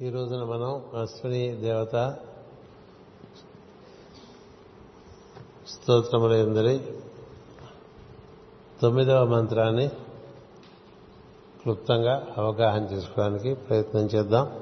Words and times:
ఈ 0.00 0.10
రోజున 0.10 0.44
మనం 0.44 1.00
అశ్విని 1.02 1.56
దేవత 1.56 2.16
స్తోత్రములందరి 5.68 6.80
తొమ్మిదవ 8.82 9.24
మంత్రాన్ని 9.24 9.88
క్లుప్తంగా 11.62 12.26
అవగాహన 12.38 12.82
చేసుకోవడానికి 12.82 13.54
ప్రయత్నం 13.54 14.02
చేద్దాం. 14.02 14.60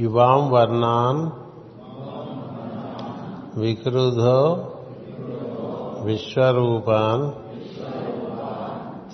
యువాం 0.00 0.50
వర్ణాన్ 0.50 1.30
వికృధో 3.60 4.72
విశ్వరూపాన్ 6.04 7.32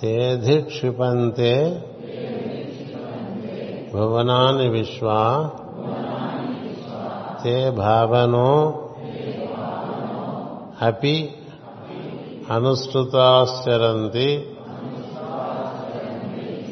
తేధిక్షిపంతే 0.01 1.87
భువనాని 3.93 4.67
విశ్వా 4.69 5.21
తే 7.43 7.55
భావనో 7.69 8.51
అపి 10.81 11.17
అనుసృతాశ్చరంతి 12.51 14.29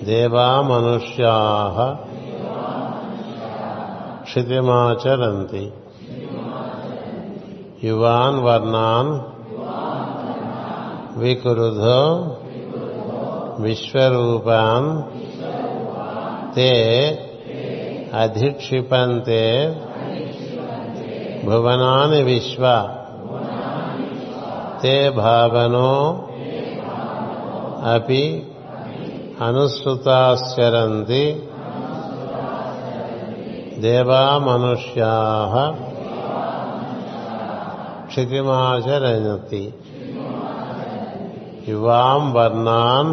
దేవా 0.03 0.47
మనుష్యా 0.61 1.35
క్షితిమాచరంతి 4.23 5.63
యువాన్ 7.83 8.39
వర్ణాన్ 8.43 9.11
వికురుధో 11.19 12.01
విశ్వరూపాన్ 13.59 14.89
తే 16.55 16.71
అధిక్షిపంతే 18.13 19.43
భువనాని 21.45 22.21
విశ్వ 22.23 22.63
తే 24.81 24.95
భావనో 25.09 25.91
అపి 27.93 28.23
అనుసృతాశ్చరంతి 29.41 31.23
దేవా 33.79 34.23
మనుష్యా 34.37 35.13
క్షితిమాచరంతి 38.07 39.63
ఇవాం 41.67 42.23
వర్ణాన్ 42.33 43.11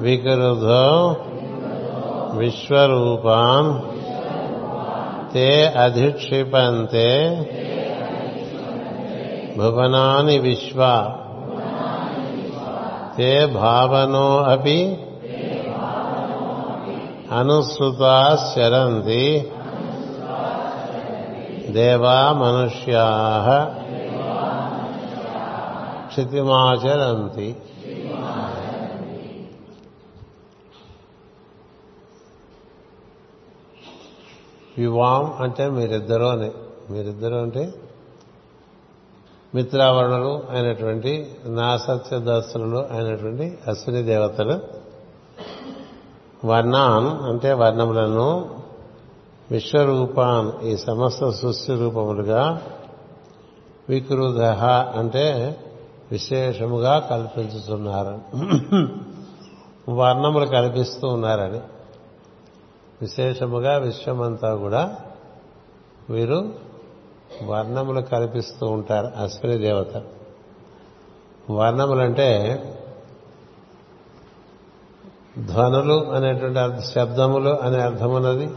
వికృధో 0.00 0.84
విశ్వరూపాన్ 2.36 3.80
తే 5.32 5.66
అధిక్షిపంతే. 5.66 7.36
భువనాని 9.58 10.38
విశ్వ. 10.38 11.10
తే 13.16 13.46
భావనో 13.46 14.38
అపి. 14.38 14.98
అనుసృతా 17.32 18.52
శరంతి. 18.54 19.52
దేవా 21.68 22.32
మనుష్యా. 22.32 23.06
క్షితిమాచరంతి. 26.08 27.56
యువాం 34.78 35.32
అంటే 35.40 35.68
మీరిద్దరూ 35.68 36.26
అని. 36.26 36.50
మీరిద్దరూ 36.90 37.36
అంటే 37.36 37.74
మిత్రావరణులు 39.54 40.42
అయినటువంటి 40.50 41.34
నా 41.46 41.76
సత్యదాస్తులు 41.76 42.78
అయినటువంటి 42.78 43.58
అశ్విని 43.68 44.02
దేవతలు. 44.02 44.60
వర్ణాన్ 46.46 47.24
అంటే 47.24 47.52
వర్ణములను. 47.52 48.50
విశ్వరూపాన్ 49.50 50.66
ఈ 50.66 50.76
సమస్త 50.76 51.30
సృష్టి 51.30 51.74
రూపములుగా. 51.74 52.62
వికృదహ 53.88 54.66
అంటే 54.66 55.56
విశేషముగా 56.12 56.98
కల్పించుతున్నారు. 56.98 58.20
వర్ణములు 59.90 60.46
కల్పిస్తూ 60.46 61.08
ఉన్నారని. 61.08 61.60
విశేషముగా 63.02 63.76
విశ్వమంతా 63.76 64.54
కూడా 64.54 64.96
వీరు 66.10 66.54
వర్ణములు 67.44 68.00
కల్పిస్తూ 68.00 68.66
ఉంటారు 68.66 69.22
అశ్విని 69.22 69.58
దేవత. 69.58 70.02
వర్ణములంటే 71.50 72.28
ధ్వనులు 75.38 76.10
అనేటువంటి 76.10 76.86
శబ్దములు 76.86 77.50
అనే 77.50 77.80
అర్థం 77.80 78.10
ఉన్నది 78.14 78.50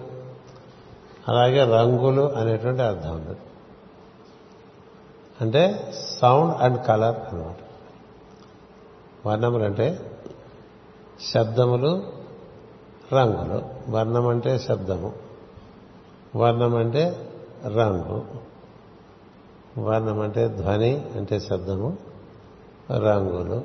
అలాగే 1.28 1.62
రంగులు 1.64 2.34
అనేటువంటి 2.34 2.82
అర్థం 2.82 3.12
ఉన్నది. 3.12 3.40
అంటే 5.42 5.94
సౌండ్ 6.22 6.56
అండ్ 6.62 6.86
కలర్ 6.88 7.16
అనమాట 7.34 7.60
వర్ణములు 9.28 9.64
అంటే 9.64 10.00
శబ్దములు 11.34 12.15
రంగులు. 13.14 13.62
వర్ణం 13.90 14.28
అంటే 14.28 14.60
శబ్దము. 14.60 15.14
వర్ణం 16.36 16.76
అంటే 16.76 17.30
రంగు. 17.66 18.24
వర్ణం 19.80 20.20
అంటే 20.20 20.48
ధ్వని 20.48 21.06
అంటే 21.16 21.40
శబ్దము. 21.40 21.98
రంగులు. 22.92 23.64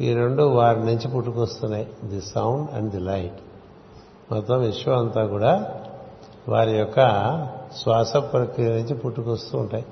ఈ 0.00 0.14
రెండు 0.14 0.42
వారి 0.42 0.80
నుంచి 0.80 1.08
పుట్టుకొస్తున్నాయి. 1.08 1.88
The 2.04 2.20
sound 2.20 2.70
and 2.70 2.90
the 2.90 3.00
light. 3.00 3.40
మొత్తం 4.32 4.60
విశ్వం 4.60 4.98
అంతా 4.98 5.26
కూడా 5.26 5.80
వారి 6.48 6.70
యొక్క 6.70 6.98
శ్వాస 7.76 8.16
ప్రక్రియ 8.16 8.68
నుంచి 8.68 8.94
పుట్టుకొస్తూ 8.94 9.58
ఉంటాయి. 9.58 9.86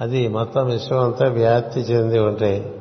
అది 0.00 0.28
మొత్తం 0.28 0.66
విశ్వం 0.66 1.04
అంతా 1.04 1.28
వ్యాప్తి 1.28 1.80
చెంది 1.80 2.18
ఉంటాయి. 2.18 2.80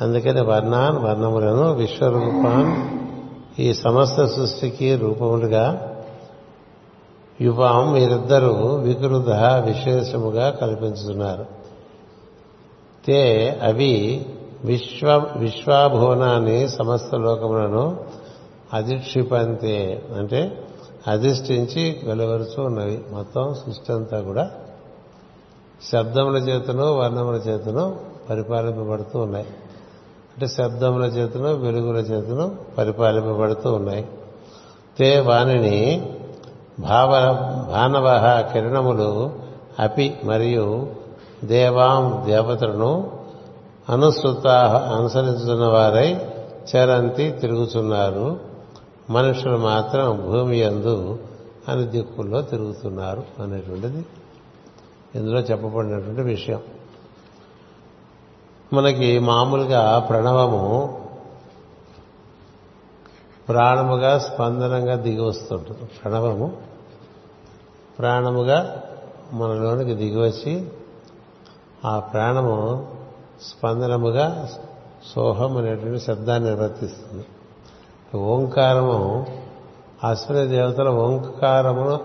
అందుకని 0.00 0.40
వర్ణాన్ 0.40 0.98
వర్ణములను 0.98 1.74
విశ్వరూపాన్ 1.74 2.98
ఈ 3.58 3.74
సమస్త 3.74 4.24
సృష్టికి 4.24 4.96
రూపములుగా 4.96 5.94
యువాం 7.40 7.92
మీరిద్దరూ 7.92 8.52
వికృత 8.76 9.28
విశేషముగా 9.66 10.50
కల్పించుతున్నారు 10.50 11.46
తే 13.06 13.50
అవి 13.62 14.26
విశ్వ 14.64 15.26
విశ్వాభువనాన్ని 15.36 16.68
సమస్త 16.68 17.14
లోకములను 17.14 17.96
అధిక్షిపంతే 18.74 20.08
అంటే 20.16 20.64
అధిష్ఠించి 21.06 22.00
వెలువరుచూ 22.04 22.62
ఉన్నవి. 22.62 23.00
మొత్తం 23.10 23.54
సృష్టి 23.54 23.92
అంతా 23.92 24.20
కూడా 24.20 24.50
శబ్దముల 25.92 26.36
చేతను 26.36 26.92
వర్ణముల 26.92 27.34
చేతను 27.34 28.00
పరిపాలింపబడుతూ 28.30 29.18
ఉన్నాయి. 29.18 29.46
అంటే 30.38 30.48
శబ్దముల 30.48 31.02
చేతను 31.02 31.54
వెలుగుల 31.54 31.96
చేతను 31.96 32.56
పరిపాలింపబడుతూ 32.78 33.72
ఉన్నాయి. 33.72 34.08
తే 34.98 35.20
వాణిని 35.20 36.10
భావ 36.80 37.10
భానవ 37.70 38.06
కిరణములు 38.52 39.32
అపి 39.78 40.16
మరియు 40.24 40.86
దేవాం 41.44 42.22
దేవతలను 42.26 43.10
అనుసృత 43.88 44.46
అనుసరించుతున్న 44.96 45.66
వారై 45.66 46.20
చరంతి 46.76 47.30
తిరుగుతున్నారు. 47.30 48.40
మనుషులు 49.10 49.56
మాత్రం 49.56 50.22
భూమి 50.26 50.58
ఎందు 50.58 51.18
అని 51.68 51.84
దిక్కుల్లో 51.84 52.42
తిరుగుతున్నారు 52.42 53.22
అనేటువంటిది. 53.42 54.06
ఇందులో 55.14 55.40
చెప్పబడినటువంటి 55.40 56.20
విషయం. 56.20 56.60
మనకి 58.72 59.18
మామూలుగా 59.18 60.06
ప్రణవము 60.08 60.98
ప్రాణముగా 63.48 64.18
స్పందనంగా 64.18 64.94
దిగి 64.94 65.20
వస్తుంటుంది. 65.20 65.84
ప్రణవము 65.84 66.56
ప్రాణముగా 67.98 68.82
మనలోనికి 69.32 69.94
దిగివచ్చి 69.94 70.68
ఆ 71.84 71.98
ప్రాణము 71.98 72.86
స్పందనముగా 73.42 74.48
సోహం 75.14 75.56
అనేటువంటి 75.56 76.04
శబ్దాన్ని 76.04 76.50
నిర్వర్తిస్తుంది. 76.50 77.24
ఓంకారము 78.16 79.26
అశ్విని 80.04 80.48
దేవతల 80.48 80.88
ఓంకారమును 80.88 82.00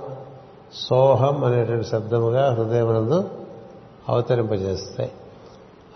సోహం 0.73 1.43
అనేటువంటి 1.43 1.87
శబ్దముగా 1.87 2.53
హృదయమునందు 2.53 3.29
అవతరింపజేస్తాయి. 4.09 5.11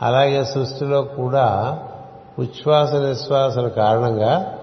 అలాగే 0.01 0.45
సృష్టిలో 0.45 1.01
కూడా 1.01 1.79
ఉచ్ఛ్వాస 2.39 2.94
నిశ్వాసల 2.94 3.67
కారణంగా 3.67 4.57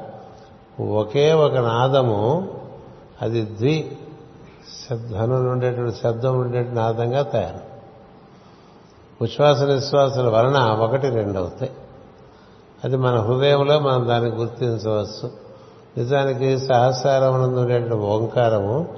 ఒకే 0.80 1.32
ఒక 1.32 1.56
నాదము 1.56 2.48
అది 3.22 3.42
ద్వి 3.44 3.96
శబ్దనులు 4.90 5.48
ఉండేటువంటి 5.48 5.96
శబ్దం 6.02 6.40
ఉండేటువంటి 6.40 6.76
నాదంగా 6.76 7.22
తయారు. 7.22 7.74
ఉచ్ఛ్వాస 9.22 9.62
నిశ్వాసాల 9.62 10.28
వలన 10.28 10.58
ఒకటి 10.58 11.10
రెండు 11.10 11.38
అవుతాయి. 11.38 11.72
అది 12.84 12.96
మన 12.96 13.20
హృదయంలో 13.20 13.78
మనం 13.78 14.08
దాన్ని 14.08 14.30
గుర్తించవచ్చు. 14.30 15.44
నిజానికి 15.98 16.58
సహస్రారమునందు 16.58 17.58
ఉండేటువంటి 17.60 17.94
ఓంకారము 17.94 18.88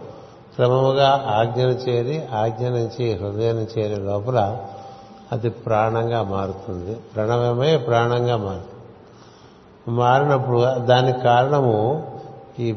క్రమముగా 0.54 1.24
ఆజ్ఞను 1.36 1.70
చేరి 1.70 2.26
ఆజ్ఞ 2.34 2.68
నుంచి 2.68 3.18
హృదయం 3.18 3.56
చేరి 3.56 3.96
లోపల 3.96 4.56
అది 5.32 5.50
ప్రాణంగా 5.50 6.22
మారుతుంది. 6.22 6.94
ప్రణవమే 6.94 7.76
ప్రాణంగా 7.76 8.36
మారుతుంది. 8.36 8.72
మారినప్పుడు 9.88 10.64
దానికి 10.78 11.20
కారణము 11.20 12.06
ఈ 12.58 12.72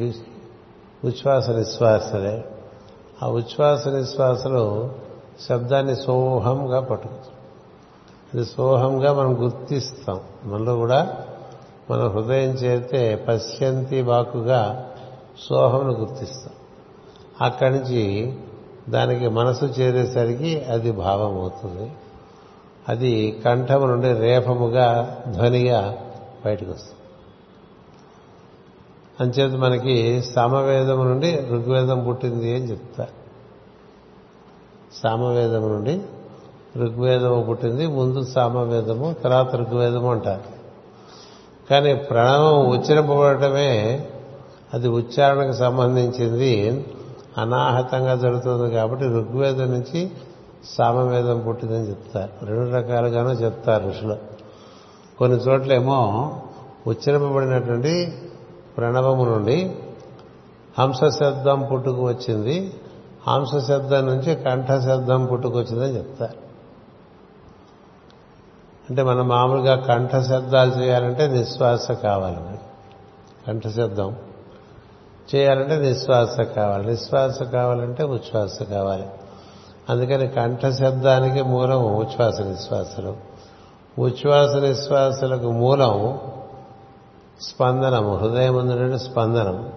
ఉచ్ఛ్వాస 1.05 1.49
నిశ్వాసలే. 1.49 2.45
ఆ 3.23 3.27
ఉచ్ఛ్వాస 3.27 3.87
నిశ్వాసలు 3.87 4.91
శబ్దాన్ని 5.49 5.95
సోహంగా 5.95 6.79
పట్టుకుంటాం. 6.79 7.33
అది 8.33 8.45
సోహంగా 8.45 9.13
మనం 9.13 9.43
గుర్తిస్తాం. 9.43 10.19
మనలో 10.43 10.75
కూడా 10.75 11.17
మన 11.91 12.07
హృదయం 12.07 12.49
చేరితే 12.49 13.25
పశ్యంతి 13.27 14.01
వాకుగా 14.01 14.89
సోహంను 15.49 15.93
గుర్తిస్తాం. 15.93 16.53
అక్కడి 17.41 17.75
నుంచి 17.75 18.33
దానికి 18.89 19.27
మనసు 19.27 19.65
చేరేసరికి 19.65 20.63
అది 20.63 20.91
భావం 20.91 21.39
అవుతుంది 21.39 21.91
అది 22.89 23.41
కంఠము 23.45 23.85
నుండి 23.85 24.13
రేపముగా 24.13 25.17
ధ్వనిగా 25.27 25.97
బయటకు 26.45 26.71
వస్తుంది 26.71 26.95
అంచేత 29.19 29.59
మనకి 29.59 30.21
సామవేదము 30.21 31.03
నుండి 31.03 31.47
ఋగ్వేదం 31.51 32.03
పుట్టింది 32.03 32.55
అని 32.55 32.71
చెప్తా. 32.71 33.07
సామవేదము 35.03 35.67
నుండి 35.67 36.01
ఋగ్వేదము 36.77 37.43
పుట్టింది 37.43 37.87
ముందు 37.87 38.23
సామవేదము 38.23 39.15
తర్వాత 39.23 39.55
ఋగ్వేదము 39.55 40.11
అంటారు. 40.11 40.59
కానీ 41.69 41.95
ప్రణవం 41.95 42.67
ఉచ్చరింపబడటమే 42.67 44.07
అది 44.73 44.87
ఉచ్చారణకు 44.87 45.51
సంబంధించింది. 45.51 46.85
అనాహతంగా 47.37 48.15
జరుగుతుంది 48.15 48.75
కాబట్టి 48.75 49.05
ఋగ్వేదం 49.05 49.71
నుంచి 49.71 50.11
సామవేదం 50.65 51.39
పుట్టిందని 51.39 51.89
చెప్తారు. 51.89 52.45
రెండు 52.45 52.75
రకాలుగానూ 52.75 53.29
చెప్తారు 53.29 53.89
ఋషులు. 53.89 54.17
కొన్ని 55.17 55.37
చోట్లేమో 55.37 56.33
ఉచ్చరింపబడినటువంటి 56.87 58.21
ప్రణవము 58.77 59.23
నుండి 59.25 59.75
హంస 60.79 60.99
శబ్దం 61.19 61.67
పుట్టుకు 61.71 62.07
వచ్చింది. 62.07 62.73
హంస 63.27 63.65
శబ్దం 63.67 64.05
నుంచి 64.05 64.35
కంఠ 64.35 64.67
శబ్దం 64.67 65.25
పుట్టుకొచ్చిందని 65.25 65.97
చెప్తారు. 65.97 66.49
అంటే 68.89 69.03
మనం 69.03 69.27
మామూలుగా 69.27 69.75
కంఠ 69.75 70.17
శబ్దాలు 70.17 70.71
చేయాలంటే 70.71 71.27
నిశ్వాస 71.27 71.91
కావాలి 71.91 72.59
కంఠ 73.47 73.67
శబ్దం 73.67 74.15
చేయాలంటే 75.35 75.79
నిశ్వాస 75.79 76.41
కావాలి. 76.41 76.87
నిశ్వాస 76.87 77.43
కావాలంటే 77.43 78.03
ఉచ్ఛ్వాస 78.03 78.63
కావాలి. 78.63 79.07
అందుకని 79.89 80.27
కంఠ 80.27 80.67
శబ్దానికి 80.67 81.41
మూలం 81.41 81.95
ఉచ్ఛ్వాస 81.95 82.41
నిశ్వాసలు. 82.41 83.17
ఉచ్ఛ్వాస 83.99 84.55
నిశ్వాసలకు 84.55 85.51
మూలం 85.51 86.19
స్పందనము 87.41 88.17
హృదయం 88.17 88.69
నుండి 88.69 88.99
స్పందనం 88.99 89.69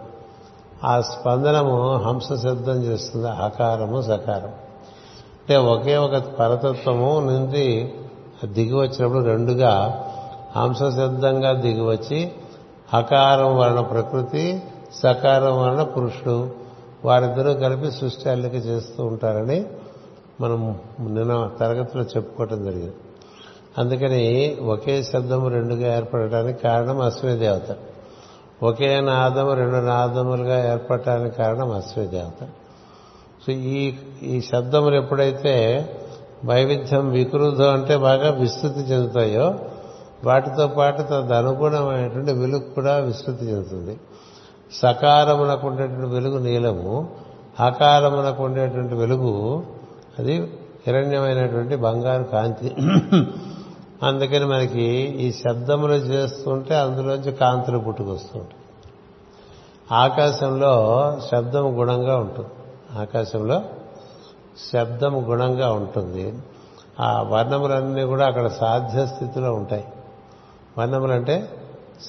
ఆ 0.84 1.00
స్పందనము 1.00 1.96
హంస 1.96 2.42
శబ్దం 2.42 2.82
చేస్తుంది 2.82 3.28
ఆకారము 3.28 4.02
సకారం. 4.02 4.52
అంటే 5.42 5.56
ఒకే 5.56 5.96
ఒక 5.96 6.16
పరతత్వము 6.16 7.20
నుండి 7.20 7.94
దిగి 8.44 8.74
వచ్చినప్పుడు 8.74 9.24
రెండుగా 9.24 10.04
హంస 10.56 10.78
శబ్దంగా 10.78 11.52
దిగివచ్చి 11.52 12.32
అకారం 12.94 13.58
వలన 13.58 13.80
ప్రకృతి 13.80 14.62
సకారం 14.94 15.62
వలన 15.62 15.82
పురుషుడు 15.82 16.50
వారిద్దరూ 17.04 17.54
కలిపి 17.54 17.90
సృష్టి 17.90 18.30
అల్లిక 18.30 18.54
చేస్తూ 18.54 19.04
ఉంటారని 19.04 19.66
మనం 20.42 20.80
నిన్న 21.00 21.50
తరగతిలో 21.60 22.04
చెప్పుకోవటం 22.04 22.64
జరిగింది. 22.64 22.94
అందుకని 23.78 24.24
ఒకే 24.62 25.02
శబ్దము 25.02 25.48
రెండుగా 25.48 25.96
ఏర్పడటానికి 25.96 26.62
కారణం 26.62 27.00
అశ్వీ 27.00 27.32
దేవత 27.36 27.76
ఒకే 28.62 29.00
నాదము 29.00 29.52
రెండు 29.52 29.76
నాదములుగా 29.76 30.72
ఏర్పడటానికి 30.72 31.36
కారణం 31.36 31.70
అశ్వీ 31.70 32.06
దేవత 32.06 32.46
సో 33.46 33.52
ఈ 33.52 33.94
ఈ 34.22 34.40
శబ్దములు 34.40 34.94
ఎప్పుడైతే 34.94 35.54
వైవిధ్యం 36.44 37.10
వికృతం 37.10 37.70
అంటే 37.72 37.96
బాగా 37.96 38.30
విస్తృతి 38.30 38.80
చెందుతాయో 38.80 39.54
వాటితో 40.24 40.66
పాటు 40.66 41.02
తదనుగుణమైనటువంటి 41.02 42.32
వెలుగు 42.32 42.74
కూడా 42.74 42.96
విస్తృతి 42.96 43.44
చెందుతుంది. 43.44 43.96
సకారమునకు 44.72 45.66
ఉండేటువంటి 45.66 46.08
వెలుగు 46.14 46.38
నీలము 46.38 47.08
ఆకారమునకు 47.60 48.42
ఉండేటువంటి 48.42 48.94
వెలుగు 48.94 49.32
అది 50.18 50.52
హిరణ్యమైనటువంటి 50.86 51.76
బంగారు 51.76 52.22
కాంతి. 52.22 52.76
అందుకని 54.02 54.44
మనకి 54.44 54.82
ఈ 55.18 55.32
శబ్దములు 55.32 55.92
చేస్తుంటే 55.92 56.74
అందులోంచి 56.74 57.32
కాంతులు 57.32 57.78
పుట్టుకొస్తుంటాయి. 57.78 58.62
ఆకాశంలో 59.92 61.16
శబ్దం 61.32 61.80
గుణంగా 61.80 62.16
ఉంటుంది. 62.16 62.48
ఆకాశంలో 62.98 63.62
శబ్దం 64.72 65.30
గుణంగా 65.30 65.72
ఉంటుంది. 65.72 66.34
ఆ 67.00 67.22
వర్ణములన్నీ 67.22 68.02
కూడా 68.02 68.26
అక్కడ 68.26 68.46
సాధ్య 68.46 69.06
స్థితిలో 69.06 69.54
ఉంటాయి. 69.54 69.84
వర్ణములు 70.78 71.12
అంటే 71.12 71.48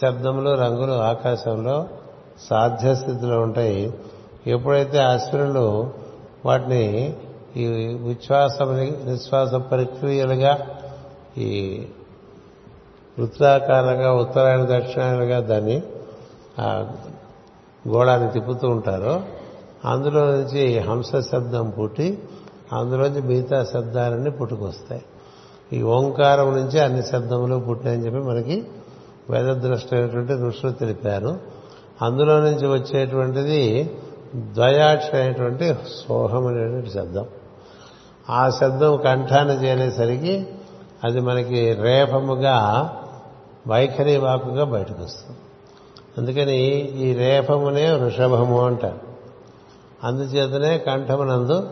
శబ్దములు 0.01 0.49
రంగులు 0.49 0.91
ఆకాశంలో 0.91 1.85
సాధ్య 2.49 2.95
స్థితిలో 2.95 3.41
ఉంటాయి. 3.41 3.94
ఎప్పుడైతే 4.47 5.03
అశ్వినులు 5.03 5.94
వాటిని 6.45 7.15
ఈ 7.57 7.65
ఉచ్ఛ్వాస 7.94 8.61
నిశ్వాస 9.07 9.53
ప్రక్రియలుగా 9.53 10.67
ఈ 11.38 11.85
వృత్తాకారంగా 13.19 14.13
ఉత్తరాయణ 14.13 14.61
దక్షిణాయనగా 14.63 15.39
దాన్ని 15.39 15.83
ఆ 16.59 16.95
గోళాన్ని 17.87 18.31
తిప్పుతూ 18.31 18.68
ఉంటారు. 18.68 19.23
అందులో 19.85 20.25
నుంచి 20.25 20.80
హంస 20.80 21.16
శబ్దం 21.31 21.69
పుట్టి 21.69 22.19
అందులోంచి 22.73 23.21
మిగతా 23.21 23.63
శబ్దాలన్నీ 23.63 24.30
పుట్టుకొస్తాయి. 24.30 25.01
ఈ 25.73 25.81
ఓంకారం 25.81 26.56
నుంచి 26.56 26.80
అన్ని 26.80 27.04
శబ్దములు 27.04 27.56
పుట్టాయని 27.56 28.06
చెప్పి 28.06 28.19
మనకి 28.19 28.63
వేదద్రష్టమైనటువంటి 29.30 30.33
ఋషులు 30.33 30.71
తెలిపారు. 30.71 31.39
అందులో 32.01 32.39
నుంచి 32.39 32.68
వచ్చేటువంటిది 32.68 33.92
ద్వయాక్ష 34.35 35.16
అనేటువంటి 35.16 35.75
సోహం 36.07 36.47
అనేటువంటి 36.47 36.89
శబ్దం. 36.89 37.25
ఆ 38.30 38.49
శబ్దం 38.49 38.97
కంఠాన 38.97 39.49
చేరేసరికి 39.49 40.47
అది 41.03 41.19
మనకి 41.19 41.73
రేపముగా 41.73 42.89
వైఖరి 43.68 44.18
వాకుగా 44.18 44.63
బయటకు 44.63 45.03
వస్తుంది 45.03 45.37
అందుకని 46.18 46.57
ఈ 46.77 47.13
రేపమునే 47.13 47.92
వృషభము 47.92 48.65
అంటారు. 48.65 48.99
అందుచేతనే 50.03 50.77
కంఠమునందు 50.77 51.69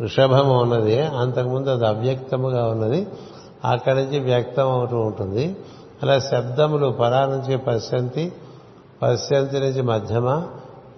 వృషభము 0.00 0.60
ఉన్నది. 0.62 1.00
అంతకుముందు 1.00 1.70
అది 1.70 1.86
అవ్యక్తముగా 1.86 2.64
ఉన్నది. 2.64 3.06
అక్కడి 3.64 3.96
నుంచి 3.96 4.18
వ్యక్తం 4.18 4.68
అవుతూ 4.68 4.96
ఉంటుంది. 4.96 5.56
అలా 6.02 6.18
శబ్దములు 6.18 6.90
పరా 6.90 7.26
నుంచి 7.26 7.56
పశ్యంతి 7.56 8.32
పశ్యంతి 9.02 9.60
నుంచి 9.60 9.82
మధ్యమ 9.82 10.42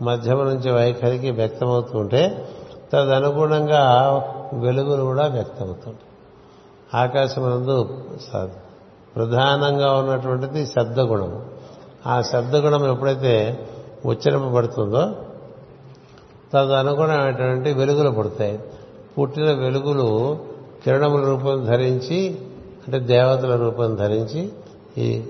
మధ్యమ 0.02 0.42
నుంచి 0.42 0.72
వైఖరికి 0.72 1.30
వ్యక్తమవుతుంటే 1.30 2.48
తదనుగుణంగా 2.92 4.22
వెలుగులు 4.52 5.02
కూడా 5.02 5.26
వ్యక్తమవుతుంటాయి. 5.26 6.08
ఆకాశమందు 6.94 8.02
ప్రధానంగా 9.16 9.92
ఉన్నటువంటిది 9.92 10.66
శబ్దగుణం. 10.66 11.44
ఆ 12.06 12.22
శబ్దగుణం 12.22 12.92
ఎప్పుడైతే 12.92 13.66
ఉచ్చరింపబడుతుందో 14.06 15.16
తదనుగుణమైనటువంటి 16.52 17.72
వెలుగులు 17.72 18.10
పుడతాయి. 18.10 18.60
పుట్టిన 19.18 19.52
వెలుగులు 19.52 20.38
కిరణముల 20.84 21.24
రూపం 21.24 21.64
ధరించి 21.64 22.38
అంటే 22.86 22.98
దేవతల 22.98 23.56
రూపం 23.56 23.94
ధరించి 23.94 24.52
ఈ 24.98 25.24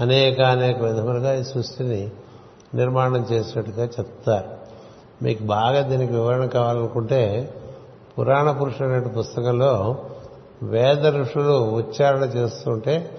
అనేక 0.00 0.40
అనేక 0.40 0.82
విధములుగా 0.82 1.34
ఈ 1.34 1.42
సృష్టిని 1.42 2.10
నిర్మాణం 2.74 3.26
చేసినట్టుగా 3.32 3.84
చెప్తారు. 3.84 4.65
మీకు 5.22 5.44
బాగా 5.44 5.80
దీనికి 5.82 6.12
వివరణ 6.12 6.46
కావాలనుకుంటే 6.46 7.52
పురాణ 8.18 8.50
పురుషుడు 8.50 8.88
అనే 8.88 9.00
పుస్తకంలో 9.00 9.98
వేద 10.62 11.06
ఋషులు 11.06 11.52
ఉచ్చారణ 11.52 12.24
చేస్తుంటే 12.24 13.10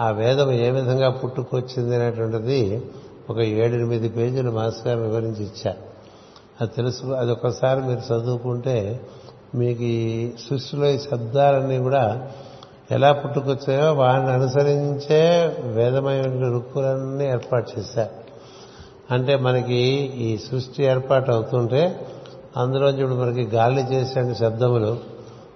ఆ 0.00 0.10
వేదం 0.10 0.52
ఏ 0.52 0.70
విధంగా 0.70 1.10
పుట్టుకొచ్చింది 1.10 1.94
అనేటువంటిది 1.94 2.82
ఒక 3.30 3.38
ఏడెనిమిది 3.38 4.08
పేజీలు 4.08 4.50
మాస్టర్ 4.50 4.88
గారు 4.88 5.00
వివరించి 5.00 5.42
ఇచ్చారు. 5.42 5.78
అది 6.60 6.70
తెలుసు 6.70 7.06
అది 7.06 7.30
ఒకసారి 7.30 7.80
మీరు 7.80 8.14
చదువుకుంటే 8.14 9.00
మీకు 9.54 9.82
ఈ 9.82 10.30
సృష్టిలో 10.50 10.86
ఈ 10.86 10.98
శబ్దాలన్నీ 10.98 11.78
కూడా 11.78 12.28
ఎలా 12.90 13.12
పుట్టుకొచ్చాయో 13.12 13.92
వాడిని 13.92 14.30
అనుసరించే 14.30 15.52
వేదమైన 15.64 16.48
రుక్కులన్నీ 16.52 17.26
ఏర్పాటు 17.26 17.78
చేశారు. 17.78 18.25
అంటే 19.10 19.36
మనకి 19.36 19.80
ఈ 20.18 20.38
సృష్టి 20.38 20.84
ఏర్పాటు 20.84 21.30
అవుతుంటే 21.30 22.10
అందులో 22.56 22.90
ఇప్పుడు 22.90 23.14
మనకి 23.14 23.44
గాలి 23.44 23.94
చేసే 23.94 24.34
శబ్దములు 24.34 24.96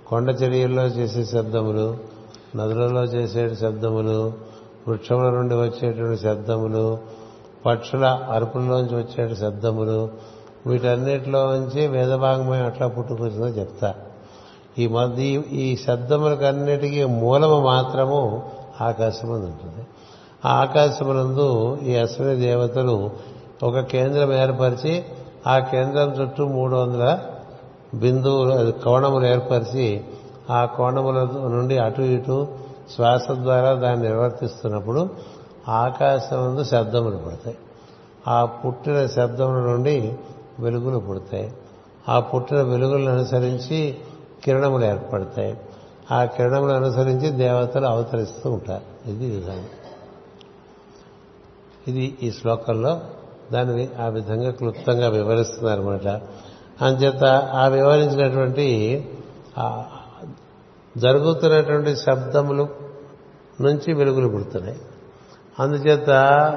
కొండ 0.06 0.30
చర్యల్లో 0.30 0.82
చేసే 0.82 1.24
శబ్దములు 1.24 1.96
నదులలో 2.56 3.04
చేసే 3.04 3.54
శబ్దములు 3.54 4.32
వృక్షముల 4.88 5.30
నుండి 5.30 5.54
వచ్చేటువంటి 5.54 6.22
శబ్దములు 6.22 6.98
పక్షుల 7.66 8.04
అరుపుల్లోంచి 8.04 8.96
వచ్చే 8.96 9.34
శబ్దములు 9.34 10.10
వీటన్నిటిలోంచి 10.66 11.86
వేదభాగమై 11.86 12.58
అట్లా 12.58 12.86
పుట్టుకొచ్చిందో 12.86 13.46
చెప్తా. 13.46 13.94
ఈ 14.78 14.86
మధ్య 14.86 15.24
ఈ 15.52 15.76
శబ్దములకన్నిటికీ 15.76 17.04
మూలము 17.04 17.60
మాత్రము 17.60 18.50
ఆకాశమందు 18.80 19.44
ఉంటుంది 19.44 19.86
ఆ 20.44 20.50
ఆకాశమునందు 20.54 21.78
ఈ 21.82 21.96
అశ్విని 21.96 22.36
దేవతలు 22.36 23.10
ఒక 23.62 23.80
కేంద్రం 23.80 24.32
ఏర్పరిచి 24.32 25.04
ఆ 25.46 25.58
కేంద్రం 25.58 26.22
చుట్టూ 26.22 26.46
మూడు 26.46 26.76
వందల 26.76 27.20
బిందువులు 27.94 28.70
కోణములు 28.70 29.26
ఏర్పరిచి 29.26 30.04
ఆ 30.50 30.64
కోణముల 30.64 31.14
నుండి 31.48 31.78
అటు 31.78 32.02
ఇటు 32.02 32.48
శ్వాస 32.94 33.30
ద్వారా 33.30 33.72
దాన్ని 33.72 34.08
నిర్వర్తిస్తున్నప్పుడు 34.08 35.10
ఆకాశం 35.68 36.46
ముందు 36.46 36.64
శబ్దములు 36.64 37.16
పుడతాయి. 37.16 37.58
ఆ 38.28 38.44
పుట్టిన 38.44 39.06
శబ్దముల 39.06 39.60
నుండి 39.60 40.14
వెలుగులు 40.60 40.98
పుడతాయి. 40.98 41.52
ఆ 42.08 42.20
పుట్టిన 42.20 42.62
వెలుగులను 42.62 43.12
అనుసరించి 43.12 43.96
కిరణములు 44.44 44.84
ఏర్పడతాయి. 44.84 45.58
ఆ 46.10 46.24
కిరణములు 46.24 46.72
అనుసరించి 46.72 47.30
దేవతలు 47.30 47.86
అవతరిస్తూ 47.86 48.52
ఉంటారు. 48.52 49.10
ఇది 49.10 49.30
విధానం 49.30 49.64
ఇది 51.88 52.18
ఈ 52.22 52.30
శ్లోకంలో 52.30 53.00
దాన్ని 53.52 53.88
ఆ 54.00 54.06
విధంగా 54.06 54.50
క్లుప్తంగా 54.50 55.08
వివరిస్తున్నారన్నమాట 55.08 56.08
అంచేత 56.84 57.24
ఆ 57.54 57.68
వివరించినటువంటి 57.68 58.68
జరుగుతున్నటువంటి 60.96 61.96
శబ్దములు 61.96 62.68
నుంచి 63.60 63.92
వెలుగులు 63.92 64.28
పుడుతున్నాయి. 64.28 64.78
అందుచేత 65.60 66.10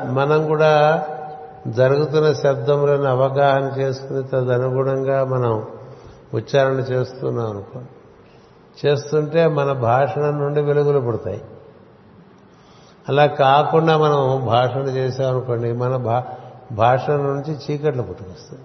మనం 0.09 0.47
కూడా 0.47 1.05
జరుగుతున్న 1.67 2.33
శబ్దములను 2.33 3.03
అవగాహన 3.03 3.79
చేసుకుని 3.79 4.23
తదనుగుణంగా 4.23 5.23
మనం 5.23 5.67
ఉచ్చారణ 6.33 6.73
చేస్తున్నాం 6.73 7.50
అనుకో 7.50 7.79
చేస్తుంటే 8.85 9.47
మన 9.47 9.71
భాషణ 9.71 10.21
నుండి 10.21 10.62
వెలుగులు 10.62 11.00
పుడతాయి. 11.00 11.41
అలా 13.09 13.25
కాకుండా 13.25 13.97
మనం 13.97 14.45
భాషణ 14.45 14.79
చేసామనుకోండి 14.79 15.71
మన 15.71 15.95
భా 15.97 16.23
భాషల 16.72 17.13
నుంచి 17.13 17.53
చీకట్లు 17.53 18.03
పుట్టుకొస్తాయి. 18.03 18.63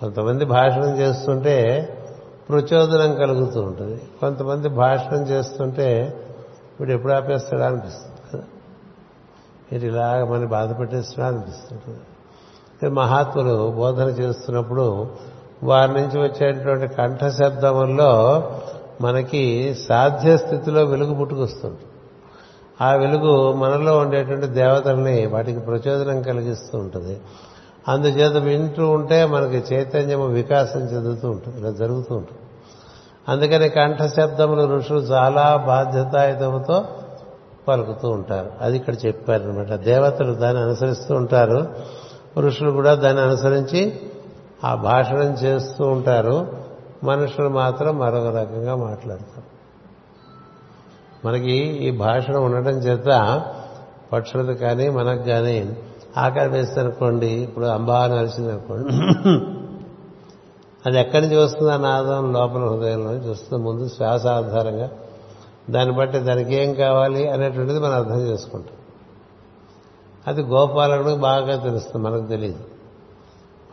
కొంతమంది 0.00 0.44
భాషణం 0.44 0.98
చేస్తుంటే 0.98 1.88
ప్రచోదనం 2.48 3.14
కలుగుతూ 3.14 3.60
ఉంటుంది. 3.60 4.02
కొంతమంది 4.20 4.68
భాషణం 4.68 5.22
చేస్తుంటే 5.22 6.18
వీడు 6.80 6.92
ఎప్పుడు 6.92 7.12
ఆపేస్తాడా 7.12 7.66
అనిపిస్తుంది 7.66 8.16
కదా. 8.32 8.42
వీడు 9.72 9.84
ఇలాగ 9.84 10.24
మన 10.24 10.44
బాధ 10.44 10.78
పెట్టేస్తున్నా 10.78 11.26
అనిపిస్తుంటుంది. 11.26 12.00
మహాత్ములు 12.88 13.70
బోధన 13.70 14.08
చేస్తున్నప్పుడు 14.08 15.10
వారి 15.62 15.92
నుంచి 15.94 16.18
వచ్చేటువంటి 16.18 16.94
కంఠశబ్దముల్లో 16.94 18.42
మనకి 19.00 19.74
సాధ్య 19.74 20.36
స్థితిలో 20.36 20.84
వెలుగు 20.84 21.14
పుట్టుకొస్తుంది 21.14 21.78
ఆ 22.80 22.94
వెలుగు 22.94 23.52
మనలో 23.52 23.98
ఉండేటువంటి 23.98 24.46
దేవతల్ని 24.46 25.26
వాటికి 25.26 25.58
ప్రచోదనం 25.58 26.22
కలిగిస్తూ 26.22 26.78
ఉంటుంది. 26.78 27.20
అందుచేత 27.88 28.42
వింటూ 28.42 28.90
ఉంటే 28.90 29.24
మనకి 29.24 29.74
చైతన్యము 29.74 30.26
వికాసం 30.26 30.80
చెందుతూ 30.80 31.30
ఉంటుంది. 31.30 31.60
ఇలా 31.60 31.70
జరుగుతూ 31.70 32.14
ఉంటుంది. 32.14 32.40
అందుకని 33.28 33.68
కంఠశబ్దములు 33.68 34.76
ఋషులు 34.76 34.98
చాలా 34.98 35.56
బాధ్యతాయుతముతో 35.66 36.84
పలుకుతూ 37.68 38.08
ఉంటారు. 38.08 38.50
అది 38.60 38.76
ఇక్కడ 38.76 38.94
చెప్పారనమాట 39.06 39.72
దేవతలు 39.72 40.34
దాన్ని 40.34 40.62
అనుసరిస్తూ 40.62 41.14
ఉంటారు. 41.14 41.68
ఋషులు 42.38 42.70
కూడా 42.70 42.94
దాన్ని 42.94 43.22
అనుసరించి 43.22 44.00
ఆ 44.64 44.74
భాషణం 44.74 45.32
చేస్తూ 45.32 45.84
ఉంటారు. 45.84 46.46
మనుషులు 47.04 47.48
మాత్రం 47.48 47.98
మరొక 47.98 48.26
రకంగా 48.26 48.74
మాట్లాడతారు. 48.76 49.59
మనకి 51.24 51.52
ఈ 51.60 51.90
భాషను 51.90 52.40
ఉండటం 52.40 52.70
చేత 52.70 53.42
పక్షులకు 54.12 54.58
కానీ 54.58 54.88
మనకు 54.88 55.22
కానీ 55.22 55.76
ఆకలి 56.16 56.48
వేస్తుందనుకోండి 56.48 57.26
ఇప్పుడు 57.26 57.66
అంబా 57.66 58.04
అని 58.04 58.14
అరిచిందనుకోండి 58.14 58.92
అది 60.86 61.00
ఎక్కడి 61.00 61.26
నుంచి 61.26 61.44
వస్తుంది 61.44 61.72
ఆ 61.72 61.76
నాదం 61.76 62.32
లోపల 62.32 62.60
హృదయంలో 62.60 63.10
నుంచి 63.10 63.30
వస్తుంది. 63.30 63.64
ముందు 63.64 63.88
శ్వాస 63.88 64.26
ఆధారంగా. 64.26 64.90
దాన్ని 65.70 65.94
బట్టి 65.96 66.18
దానికి 66.18 66.54
ఏం 66.54 66.74
కావాలి 66.74 67.28
అనేటువంటిది 67.28 67.78
మనం 67.78 67.92
అర్థం 67.92 68.20
చేసుకుంటాం. 68.20 68.74
అది 70.26 70.42
గోపాలకుడికి 70.42 71.16
బాగా 71.16 71.56
తెలుస్తుంది 71.56 72.06
మనకు 72.06 72.26
తెలియదు. 72.26 72.58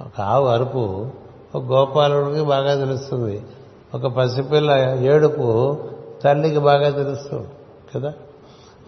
ఒక 0.02 0.22
ఆవు 0.22 0.48
అరుపు 0.48 1.08
ఒక 1.56 1.64
గోపాలకుడికి 1.64 2.46
బాగా 2.46 2.86
తెలుస్తుంది. 2.86 3.42
ఒక 3.96 4.08
పసిపిల్ల 4.08 4.72
ఏడుపు 5.00 5.78
తల్లికి 6.24 6.60
బాగా 6.60 6.90
తెలుస్తుంది 6.90 7.48
కదా? 7.96 8.14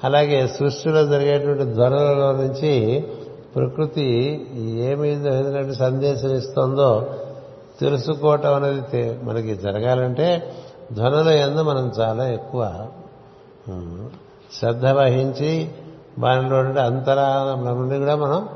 అలాగే 0.04 0.48
సృష్టిలో 0.48 1.06
జరిగేటువంటి 1.06 1.64
ధ్వనులలో 1.64 2.32
నుంచి 2.32 3.04
ప్రకృతి 3.56 4.06
ఏమి 4.62 5.24
సందేశం 5.74 6.32
ఇస్తుందో 6.32 7.16
తెలుసుకోవటం 7.80 8.54
అనేది 8.54 9.20
మనకి 9.24 9.56
జరగాలంటే 9.56 10.54
ధ్వనుల 10.94 11.28
ఎందు 11.28 11.62
మనం 11.62 11.92
చాలా 12.00 12.30
ఎక్కువ 12.30 12.88
శ్రద్ధ 14.60 14.86
వహించి 14.86 15.70
వానిలో 16.20 16.82
అంతరాల 16.82 17.56
నుండి 17.56 18.00
కూడా 18.00 18.16
మనం 18.16 18.50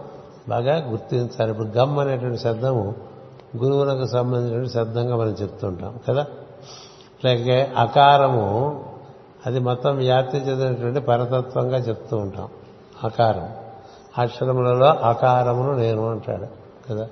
బాగా 0.49 0.75
గుర్తించాలి. 0.77 1.51
ఇప్పుడు 1.51 1.67
గమ్ 1.67 1.99
అనేటువంటి 1.99 2.37
శబ్దము 2.37 2.95
గురువులకు 3.57 4.05
సంబంధించిన 4.05 4.65
శబ్దంగా 4.65 5.15
మనం 5.15 5.29
చెప్తుంటాం 5.29 5.99
కదా? 6.09 6.25
లేక 7.25 7.69
అకారము 7.77 8.81
అది 9.45 9.59
మొత్తం 9.59 9.95
వ్యాప్తి 9.95 10.37
చెందినటువంటి 10.37 10.99
పరతత్వంగా 10.99 11.77
చెప్తూ 11.77 12.17
ఉంటాం. 12.17 12.47
అకారం. 13.03 13.49
అక్షరములలో 14.17 14.85
అకారమును 14.85 15.75
నేను 15.75 16.09
అంటాడు 16.09 16.45
కదా? 16.89 17.07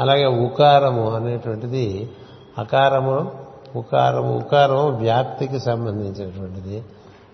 అలాగే 0.00 0.26
ఉకారము 0.26 1.10
అనేటువంటిది 1.10 2.10
అకారము 2.58 3.32
ఉకారము 3.76 4.36
ఉకారము 4.36 4.88
వ్యాప్తికి 4.88 5.60
సంబంధించినటువంటిది. 5.60 6.82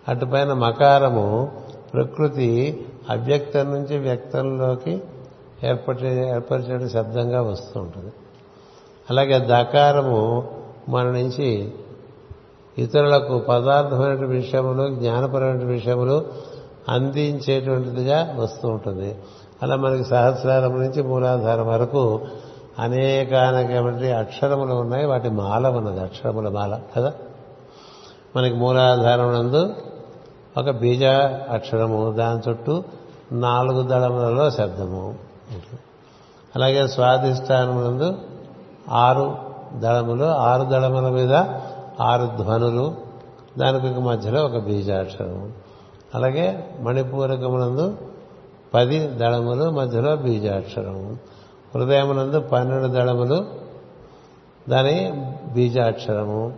అటుపైన 0.09 0.53
మకారము 0.53 1.53
ప్రకృతి 1.95 2.87
అవ్యక్తం 3.11 3.73
నుంచి 3.73 3.99
వ్యక్తంలోకి 3.99 5.03
ఏర్పడే 5.65 6.29
ఏర్పరిచే 6.29 6.89
శబ్దంగా 6.89 7.43
వస్తూ 7.43 7.81
ఉంటుంది. 7.81 8.13
అలాగే 9.11 9.39
దకారము 9.39 10.49
మన 10.89 11.05
నుంచి 11.05 11.75
ఇతరులకు 12.79 13.39
పదార్థమైన 13.39 14.25
విషయములు 14.25 14.95
జ్ఞానపరమైన 14.95 15.65
విషయములు 15.65 16.25
అందించేటువంటిదిగా 16.89 18.37
వస్తూ 18.39 18.69
ఉంటుంది. 18.69 19.19
అలా 19.63 19.77
మనకి 19.77 20.05
సహస్రారం 20.05 20.81
నుంచి 20.83 21.03
మూలాధారం 21.03 21.69
వరకు 21.69 22.21
అనేకానకమైన 22.79 24.17
అక్షరములు 24.17 24.75
ఉన్నాయి. 24.75 25.07
వాటి 25.07 25.31
మాల 25.31 25.67
ఉన్నది 25.67 26.01
అక్షరముల 26.01 26.49
మాల 26.49 26.81
కదా? 26.97 27.13
మనకి 28.37 28.55
మూలాధారం 28.55 29.35
నందు 29.35 29.75
ఒక 30.59 30.71
బీజ 30.71 31.05
అక్షరము 31.51 32.13
దాని 32.13 32.51
చుట్టూ 32.51 32.85
నాలుగు 33.33 33.83
దళములలో 33.83 34.51
శబ్దము. 34.51 35.15
అలాగే 36.57 36.89
స్వాధిష్టానములందు 36.89 38.15
ఆరు 38.91 39.37
దళములు 39.75 40.25
ఆరు 40.25 40.63
దళముల 40.63 41.09
మీద 41.09 41.45
ఆరు 42.01 42.43
ధ్వనులు 42.43 42.97
దానికి 43.59 44.01
మధ్యలో 44.01 44.45
ఒక 44.45 44.59
బీజాక్షరం. 44.59 45.53
అలాగే 46.15 46.77
మణిపూరకమునందు 46.81 47.97
పది 48.75 49.07
దళములు 49.07 49.71
మధ్యలో 49.71 50.17
బీజాక్షరము 50.17 51.19
హృదయమునందు 51.75 52.41
పన్నెండు 52.41 52.87
దళములు 52.87 53.47
దాని 54.69 55.13
బీజాక్షరము. 55.55 56.55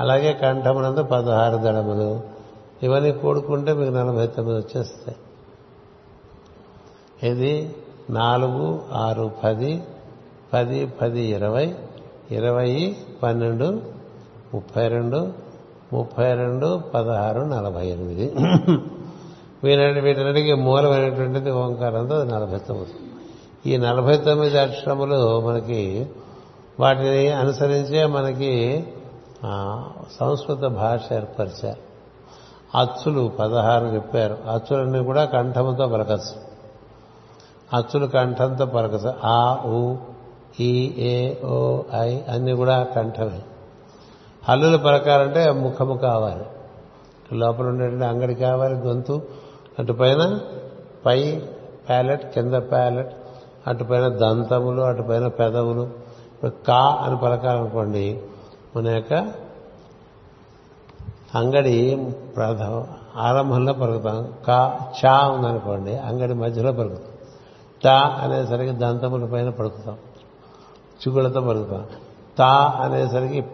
అలాగే 0.00 0.32
కంఠమునందు 0.32 1.02
పదహారు 1.02 1.56
దళములు. 1.56 2.20
ఇవన్నీ 2.82 3.12
కూడుకుంటే 3.12 3.72
మీకు 3.72 3.90
నలభై 3.90 4.26
తొమ్మిది 4.26 4.58
వచ్చేస్తాయి. 4.58 5.18
ఇది 7.30 7.76
నాలుగు 8.10 8.82
ఆరు 8.92 9.30
పది 9.44 9.82
పది 10.52 10.86
పది 10.86 11.20
ఇరవై 11.20 11.74
ఇరవై 12.30 12.96
పన్నెండు 13.22 13.95
ముప్పై 14.54 14.88
రెండు 14.88 15.32
ముప్పై 15.92 16.34
రెండు 16.34 16.82
పదహారు 16.94 17.40
నలభై 17.40 17.86
ఎనిమిది. 17.86 18.32
వీటి 19.64 20.00
వీటన్నిటికీ 20.00 20.54
మూలమైనటువంటిది 20.54 21.50
ఓంకారంతో 21.50 22.14
అది 22.14 22.32
నలభై 22.32 22.58
తొమ్మిది. 22.58 22.92
ఈ 23.70 23.76
నలభై 23.76 24.16
తొమ్మిది 24.16 24.58
అక్షరములు 24.58 25.40
మనకి 25.40 26.06
వాటిని 26.80 27.28
అనుసరించే 27.28 28.06
మనకి 28.06 28.86
సంస్కృత 30.20 30.58
భాష 30.58 31.12
ఏర్పరిచారు. 31.12 31.86
అచ్చులు 32.78 33.32
పదహారు 33.38 33.86
చెప్పారు. 33.86 34.38
అచ్చులన్నీ 34.50 35.04
కూడా 35.04 35.24
కంఠంతో 35.24 35.86
పలకచ్చు. 35.88 36.36
అచ్చులు 37.76 38.06
కంఠంతో 38.06 38.66
పలకచ్చు. 38.66 39.14
ఆ 39.24 39.58
ఉ 39.66 39.96
ఈ 40.60 40.94
ఏ 40.98 41.34
ఓ 41.44 41.82
ఐ 41.94 42.18
అన్నీ 42.28 42.52
కూడా 42.52 42.82
కంఠమే. 42.82 43.40
హల్లులు 44.48 44.78
పలకాలంటే 44.78 45.50
ముఖము 45.50 45.94
కావాలి. 45.94 46.44
లోపల 47.32 47.66
ఉండేటువంటి 47.66 48.04
అంగడి 48.04 48.34
కావాలి 48.34 48.74
గొంతు. 48.74 49.22
అటు 49.78 49.92
పైన 49.92 50.40
పై 51.06 51.42
ప్యాలెట్ 51.88 52.34
కింద 52.34 52.54
ప్యాలెట్ 52.54 53.12
అటు 53.66 53.84
పైన 53.84 54.08
దంతములు 54.08 54.82
అటు 54.82 55.02
పైన 55.02 55.28
పెదవులు. 55.28 55.82
ఇప్పుడు 56.34 56.50
కా 56.50 56.98
అని 57.02 57.16
పలకాలనుకోండి 57.16 58.22
మన 58.76 58.88
యొక్క 58.88 59.14
అంగడి 61.34 62.06
ప్రధ 62.36 62.62
ఆరంభంలో 63.18 63.72
పలుకుతాం. 63.72 64.32
కా 64.46 64.78
చా 65.04 65.28
ఉందనుకోండి 65.28 65.96
అంగడి 65.96 66.34
మధ్యలో 66.34 66.72
పలుకుతాం. 66.72 67.12
టా 67.84 67.98
అనేసరికి 67.98 68.72
దంతముల 68.72 69.24
పైన 69.24 69.50
పలుకుతాం. 69.50 69.96
చిగుళ్ళతో 71.00 71.40
పలుకుతాం. 71.40 71.86
తా 72.38 72.72
అనేసరికి 72.82 73.44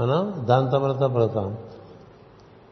మనం 0.00 0.46
దంతములతో 0.48 1.08
పలుకుతాం. 1.08 1.56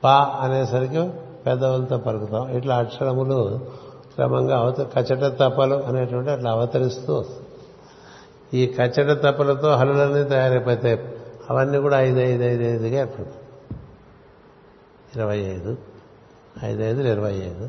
పా 0.04 0.38
అనేసరికి 0.40 1.10
పెదవులతో 1.46 1.98
పలుకుతాం. 1.98 2.48
ఇట్లా 2.48 2.76
అక్షరములు 2.76 3.60
క్రమంగా 4.14 4.58
అవత 4.58 4.80
కచట 4.80 5.36
తపలు 5.40 5.74
అనేటువంటి 5.74 6.30
అట్లా 6.30 6.50
అవతరిస్తూ 6.50 7.24
ఈ 8.54 8.66
కచ్చట 8.66 9.20
తపలతో 9.20 9.74
హలులన్నీ 9.74 10.24
తయారైపోతాయి. 10.24 10.98
అవన్నీ 11.50 11.78
కూడా 11.78 12.00
ఐదు 12.00 12.20
ఐదు 12.20 12.42
ఐదు 12.42 12.62
ఐదుగా 12.62 13.00
ఏర్పడతాయి. 13.00 13.36
ఇరవై 15.16 15.38
ఐదు 15.38 15.76
ఐదు 16.64 16.82
ఐదులు 16.82 17.08
ఇరవై 17.08 17.34
ఐదు. 17.34 17.68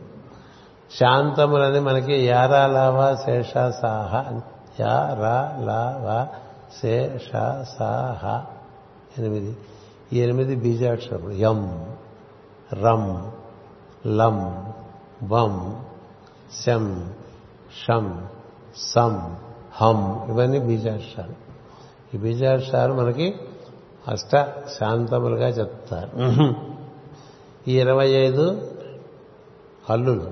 శాంతములని 1.00 1.80
మనకి 1.80 2.26
యారా 2.26 2.68
లావా 2.68 3.16
శేష 3.16 3.54
సాహ 3.54 4.42
యా 4.80 5.18
రా 5.22 5.56
లావా 5.60 6.28
శేష 6.82 7.32
సాహ 7.80 8.54
ఎనిమిది. 9.20 9.58
ఈ 10.14 10.20
ఎనిమిది 10.20 10.56
బీజాక్షరములు. 10.56 11.34
యం 11.34 11.90
రం 12.74 13.32
లం 14.06 14.66
వం 15.24 15.86
శం 16.66 17.14
షం 17.88 18.28
సం 18.78 19.38
హం 19.74 20.26
ఇవన్నీ 20.30 20.60
బీజాక్షరాలు. 20.60 21.50
ఈ 22.16 22.18
బీజాక్షరాలు 22.18 22.94
మనకి 22.94 23.36
అష్ట 24.08 24.36
శాంతములుగా 24.80 25.48
చెప్తారు. 25.48 26.10
ఈ 27.68 27.80
ఇరవై 27.80 28.10
ఐదు 28.10 28.72
హల్లులు. 29.90 30.32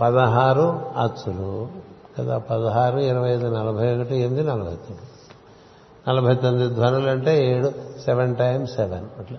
పదహారు 0.00 0.80
అచ్చులు. 0.96 1.68
కదా 2.18 2.38
పదహారు 2.38 2.98
ఇరవై 2.98 3.30
ఐదు 3.30 3.46
నలభై 3.46 3.96
ఒకటి 3.96 4.16
ఎనిమిది 4.16 4.48
నలభై 4.48 4.74
తొమ్మిది. 4.74 5.15
నలభై 6.08 6.34
తొమ్మిది 6.34 6.74
ధ్వనులు 6.74 7.10
అంటే 7.10 7.50
ఏడు 7.50 7.72
సెవెన్ 8.04 8.36
టైమ్స్ 8.36 8.74
సెవెన్. 8.74 9.04
అట్లా. 9.18 9.38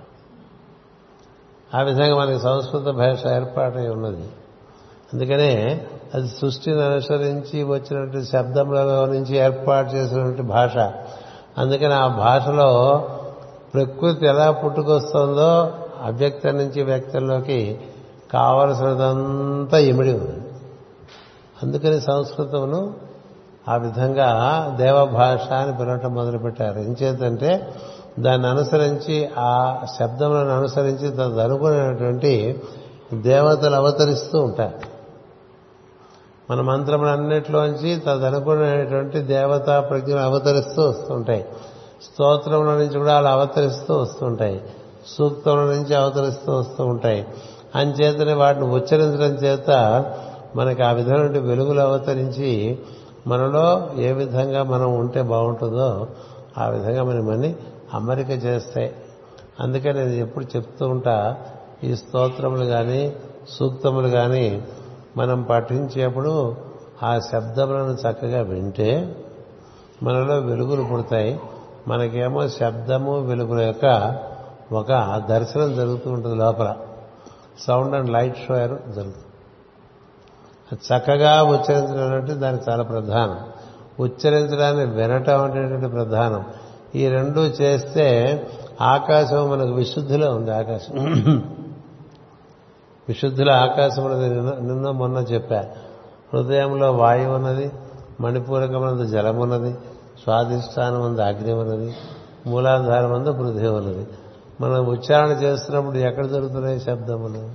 ఆ 1.80 1.82
విధంగా 1.82 2.17
మనకి 2.17 2.39
సంస్కృత 2.39 2.84
భాష 2.84 3.27
ఏర్పాటై 3.27 3.88
ఉన్నది. 3.88 4.30
అందుకనే 5.13 5.86
అది 6.13 6.27
సృష్టిని 6.27 6.84
అనుసరించి 6.84 7.63
వచ్చినటువంటి 7.63 8.27
శబ్దములలో 8.27 9.06
నుంచి 9.06 9.38
ఏర్పాటు 9.38 9.93
చేసినటువంటి 9.93 10.41
భాష. 10.41 10.77
అందుకని 11.58 11.93
ఆ 11.93 12.08
భాషలో 12.08 13.03
ప్రకృతి 13.73 14.25
ఎలా 14.25 14.51
పుట్టుకొస్తుందో 14.51 15.73
అవ్యక్తం 16.03 16.58
నుంచి 16.58 16.84
వ్యక్తంలోకి 16.84 17.82
కావలసినదంతా 18.34 19.77
ఇమిడి 19.77 20.13
ఉంది. 20.13 20.47
అందుకని 21.63 22.01
సంస్కృతమును 22.01 23.07
ఆ 23.69 23.75
విధంగా 23.75 24.73
దేవభాష 24.82 25.53
అని 25.53 25.77
పిలవటం 25.77 26.13
మొదలుపెట్టారు. 26.13 26.80
ఎంచేతంటే 26.80 27.75
దాన్ని 28.19 28.47
అనుసరించి 28.47 29.30
ఆ 29.39 29.77
శబ్దములను 29.99 30.49
అనుసరించి 30.49 31.12
తదనుకునేటువంటి 31.12 32.62
దేవతలు 33.13 33.75
అవతరిస్తూ 33.75 34.39
ఉంటారు. 34.39 34.97
మన 36.51 36.62
మంత్రములన్నిటిలోంచి 36.62 37.99
తదనుకునేటువంటి 37.99 39.19
దేవతా 39.19 39.80
ప్రజ్ఞలు 39.80 40.19
అవతరిస్తూ 40.19 40.89
వస్తుంటాయి. 40.89 41.45
స్తోత్రముల 42.03 42.65
నుంచి 42.65 42.97
కూడా 42.99 43.17
అలా 43.17 43.32
అవతరిస్తూ 43.32 43.97
వస్తుంటాయి. 43.97 44.62
సూక్తముల 45.17 45.60
నుంచి 45.60 45.95
అవతరిస్తూ 45.95 46.53
వస్తూ 46.53 46.86
ఉంటాయి. 46.86 47.27
అంచేతనే 47.75 48.34
వాటిని 48.34 48.65
ఉచ్చరించడం 48.65 49.36
చేత 49.36 49.71
మనకి 50.56 50.84
ఆ 50.84 50.91
విధమైన 50.91 51.39
వెలుగులు 51.39 51.82
అవతరించి 51.82 52.80
మనలో 53.28 53.90
ఏ 53.96 54.12
విధంగా 54.12 54.63
మనం 54.63 55.00
ఉంటే 55.00 55.22
బాగుంటుందో 55.22 56.08
ఆ 56.58 56.68
విధంగా 56.68 57.04
మనమని 57.04 57.56
అమరిక 57.94 58.30
చేస్తాయి 58.30 58.96
అందుకే 59.60 59.92
నేను 59.92 60.10
ఎప్పుడు 60.10 60.46
చెప్తూ 60.58 60.88
ఉంటా 60.88 61.38
ఈ 61.84 61.96
స్తోత్రములు 61.96 62.66
కానీ 62.66 63.16
సూక్తములు 63.50 64.08
కానీ 64.08 64.68
మనం 65.18 65.44
పఠించేప్పుడు 65.44 66.56
ఆ 67.04 67.20
శబ్దములను 67.20 67.94
చక్కగా 67.94 68.42
వింటే 68.42 69.16
మనలో 70.04 70.40
వెలుగులు 70.40 70.84
పుడతాయి. 70.84 71.40
మనకేమో 71.88 72.48
శబ్దము 72.48 73.20
వెలుగుల 73.20 73.62
యొక్క 73.62 74.16
ఒక 74.72 75.22
దర్శనం 75.30 75.76
జరుగుతూ 75.76 76.12
ఉంటుంది 76.12 76.36
లోపల. 76.36 76.76
సౌండ్ 77.68 77.96
అండ్ 77.96 78.10
లైట్ 78.10 78.38
షోయర్ 78.48 78.72
జరుగుతుంది. 78.72 79.27
చక్కగా 80.75 81.43
ఉచ్చరించడం 81.43 82.15
అంటే 82.15 82.34
దానికి 82.34 82.71
చాలా 82.71 82.84
ప్రధానం. 82.84 83.39
ఉచ్చరించడాన్ని 83.99 84.86
వినటం 84.86 85.43
అనేటువంటి 85.43 85.88
ప్రధానం. 85.88 86.45
ఈ 86.95 87.08
రెండు 87.08 87.39
చేస్తే 87.39 88.47
ఆకాశం 88.82 89.49
మనకు 89.49 89.71
విశుద్ధిలో 89.71 90.36
ఉంది 90.36 90.51
ఆకాశం. 90.51 90.95
విశుద్ధిలో 93.10 93.53
ఆకాశం 93.53 94.03
ఉన్నది 94.03 94.30
నిన్న 94.62 94.89
మొన్న 94.89 95.17
చెప్పా. 95.17 95.65
హృదయంలో 96.34 96.91
వాయువు 96.91 97.36
ఉన్నది 97.36 97.71
మణిపూరకమునందు 98.21 99.06
జలం 99.06 99.39
ఉన్నది 99.39 99.73
స్వాధిష్టానం 100.23 101.01
ఉంది 101.01 101.23
అగ్ని 101.23 101.53
ఉన్నది 101.53 101.93
మూలాధారం 102.47 103.13
అందు 103.13 103.32
పృథ్వీ 103.32 103.67
ఉన్నది. 103.67 104.08
మనం 104.62 104.86
ఉచ్చారణ 104.86 105.30
చేస్తున్నప్పుడు 105.30 105.97
ఎక్కడ 105.97 106.25
జరుగుతున్నాయి 106.25 106.80
శబ్దములు? 106.80 107.51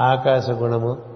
ఆకాశ 0.00 0.50
గుణము 0.50 1.09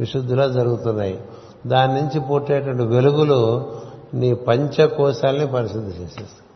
విశుద్ధిలో 0.00 0.48
జరుగుతున్నాయి. 0.48 1.20
దాని 1.66 2.00
నుంచి 2.00 2.20
పుట్టేటువంటి 2.20 2.82
వెలుగులు 2.82 3.72
నీ 4.14 4.34
పంచకోశాలని 4.34 5.46
పరిశుద్ధి 5.46 5.90
చేసేస్తాయి. 5.90 6.46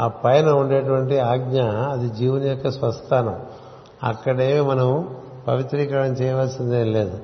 ఆ 0.00 0.08
పైన 0.08 0.48
ఉండేటువంటి 0.48 1.18
ఆజ్ఞ 1.18 1.62
అది 1.62 2.08
జీవుని 2.08 2.48
యొక్క 2.48 2.70
స్వస్థానం. 2.70 3.40
అక్కడేమి 4.02 4.68
మనం 4.68 5.16
పవిత్రీకరణ 5.48 6.04
చేయవలసిందేం 6.04 6.92
లేదు. 6.92 7.18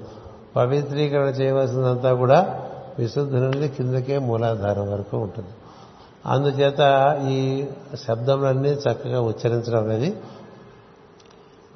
పవిత్రీకరణ 0.57 1.27
చేయవలసిందంతా 1.27 2.15
కూడా 2.15 2.61
విశుద్ధి 2.99 3.37
నుండి 3.37 3.69
కిందకే 3.69 4.19
మూలాధారం 4.19 4.93
వరకు 4.93 5.17
ఉంటుంది. 5.17 5.49
అందుచేత 6.27 6.81
ఈ 7.29 7.65
శబ్దములన్నీ 8.09 8.71
చక్కగా 8.71 9.21
ఉచ్చరించడం 9.21 9.85
అనేది 9.85 10.17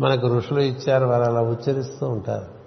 మనకు 0.01 0.27
ఋషులు 0.27 0.61
ఇచ్చారు 0.61 1.07
వారు 1.07 1.23
అలా 1.23 1.41
ఉచ్చరిస్తూ 1.41 2.09
ఉంటారు. 2.09 2.58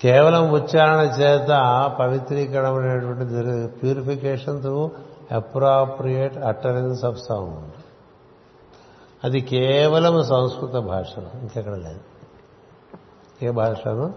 కేవలం 0.00 0.50
ఉచ్చారణ 0.50 1.00
చేత 1.00 1.48
పవిత్రీకరణ 1.98 2.66
అనేటువంటి 2.66 3.24
purification 3.68 4.60
through 4.60 4.90
appropriate 5.32 6.36
utterance 6.36 7.04
of 7.04 7.18
sound 7.28 7.72
అది 9.24 9.40
కేవలం 9.40 10.24
సంస్కృత 10.24 10.70
భాషలో 10.70 11.40
ఇంకెక్కడ 11.40 11.74
లేదు. 11.74 12.00
ఏ 13.42 13.50
భాషను 13.50 14.14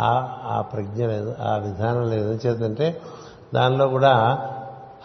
ఆ 0.00 0.38
ఆ 0.44 0.60
ప్రజ్ఞ 0.60 1.06
లేదు 1.06 1.34
ఆ 1.40 1.56
విధానం 1.56 2.10
లేదు. 2.10 2.30
చేతంటే 2.46 3.00
దానిలో 3.54 3.88
కూడా 3.88 4.12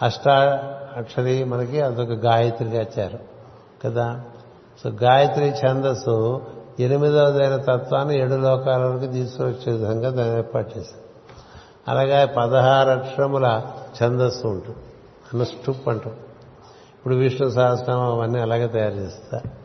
అష్టా 0.02 0.62
అక్షరి 0.96 1.44
మనకి 1.44 1.80
అదొక 1.80 2.08
గాయత్రిగా 2.08 2.80
ఇచ్చారు 2.80 3.18
కదా. 3.86 4.20
సో 4.82 4.90
గాయత్రి 4.90 5.54
ఛందస్సు 5.66 6.42
ఎనిమిదవదైన 6.80 7.56
తత్వాన్ని 7.56 8.20
ఏడు 8.20 8.34
లోకాల 8.34 8.84
వరకు 8.84 9.12
తీసుకొచ్చే 9.12 9.72
విధంగా 9.72 10.10
దాన్ని 10.10 10.36
ఏర్పాటు 10.36 10.78
చేశారు. 10.78 11.02
అలాగే 11.88 12.24
పదహారు 12.26 12.90
అక్షరముల 12.90 13.62
ఛందస్సు 14.02 14.46
ఉంటుంది. 14.46 14.78
అనుష్టుప్ 15.34 15.88
అంటాం. 15.88 16.12
ఇప్పుడు 16.98 17.14
విష్ణు 17.14 17.50
సహస్రనామం 17.50 18.06
అవన్నీ 18.06 18.40
అలాగే 18.40 18.66
తయారు 18.66 18.94
చేస్తారు. 18.94 19.62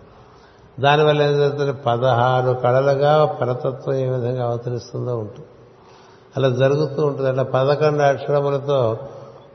దానివల్ల 0.82 1.22
ఏం 1.22 1.38
జరుగుతుంది? 1.38 1.74
పదహారు 1.74 2.54
కళలుగా 2.54 3.26
పరతత్వం 3.26 3.96
ఏ 3.96 4.10
విధంగా 4.10 4.46
అవతరిస్తుందో 4.46 5.18
ఉంటుంది. 5.18 5.48
అలా 6.38 6.50
జరుగుతూ 6.50 7.06
ఉంటుంది. 7.06 7.30
అట్లా 7.30 7.44
పదకొండు 7.44 8.04
అక్షరములతో 8.04 8.98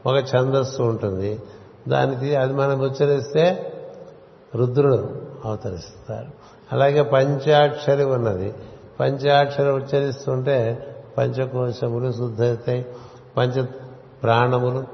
ఒక 0.07 0.17
ఛందస్సు 0.37 0.83
ఉంటుంది. 0.83 1.41
దానికి 1.89 2.37
అది 2.37 2.53
మనం 2.53 2.81
ఉచ్చరిస్తే 2.81 3.73
రుద్రుడు 4.55 5.23
అవతరిస్తారు. 5.45 6.29
అలాగే 6.73 7.03
పంచాక్షరి 7.03 8.05
ఉన్నది. 8.05 8.55
పంచాక్షరి 9.01 9.73
ఉచ్చరిస్తుంటే 9.73 10.87
పంచకోశములు 11.19 12.13
శుద్ధవుతాయి 12.13 12.87
పంచ 13.37 13.65
ప్రాణములు 14.23 14.85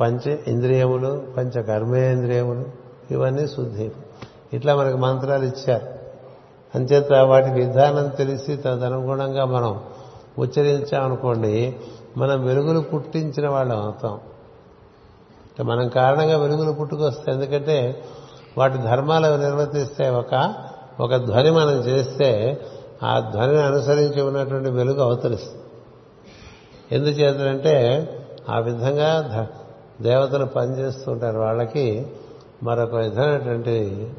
పంచ 0.00 0.36
ఇంద్రియములు 0.46 1.22
పంచ 1.36 1.62
కర్మేంద్రియములు 1.62 2.64
ఇవన్నీ 3.10 3.46
శుద్ధి. 3.46 3.90
ఇట్లా 4.52 4.76
మనకు 4.76 4.96
మంత్రాలు 4.96 5.44
ఇచ్చారు. 5.44 5.86
అంచేత 6.74 7.12
వాటి 7.12 7.50
విధానం 7.50 8.08
తెలిసి 8.08 8.56
తదనుగుణంగా 8.56 9.44
మనం 9.44 9.80
ఉచ్చరించామనుకోండి 10.38 11.76
మనం 12.16 12.44
వెలుగులు 12.44 12.80
పుట్టించిన 12.80 13.48
వాళ్ళం 13.48 13.82
అవుతాం. 13.82 14.20
మనం 15.66 15.88
కారణంగా 15.88 16.38
వెలుగులు 16.38 16.72
పుట్టుకొస్తాయి. 16.72 17.38
ఎందుకంటే 17.38 18.04
వాటి 18.58 18.78
ధర్మాలు 18.78 19.36
నిర్వర్తిస్తే 19.36 20.08
ఒక 20.08 20.54
ఒక 21.00 21.16
ధ్వని 21.16 21.50
మనం 21.50 21.72
చేస్తే 21.72 22.60
ఆ 23.02 23.20
ధ్వనిని 23.20 23.62
అనుసరించి 23.62 24.22
ఉన్నటువంటి 24.22 24.70
వెలుగు 24.70 25.00
అవతరిస్తుంది. 25.00 25.62
ఎందుచేతంటే 26.92 27.76
ఆ 28.50 28.58
విధంగా 28.58 29.46
దేవతలు 30.02 30.44
పనిచేస్తుంటారు. 30.44 31.38
వాళ్ళకి 31.38 32.06
మరొక 32.62 32.94
విధమైనటువంటి 32.94 34.10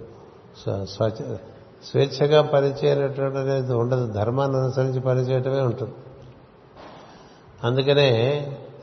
స్వచ్ఛ 0.63 1.35
స్వేచ్ఛగా 1.91 2.41
పనిచేయనటువంటి 2.41 3.37
అనేది 3.37 3.73
ఉండదు. 3.73 4.13
ధర్మాన్ని 4.13 4.57
అనుసరించి 4.57 4.99
పనిచేయటమే 4.99 5.61
ఉంటుంది. 5.61 5.93
అందుకనే 7.63 8.09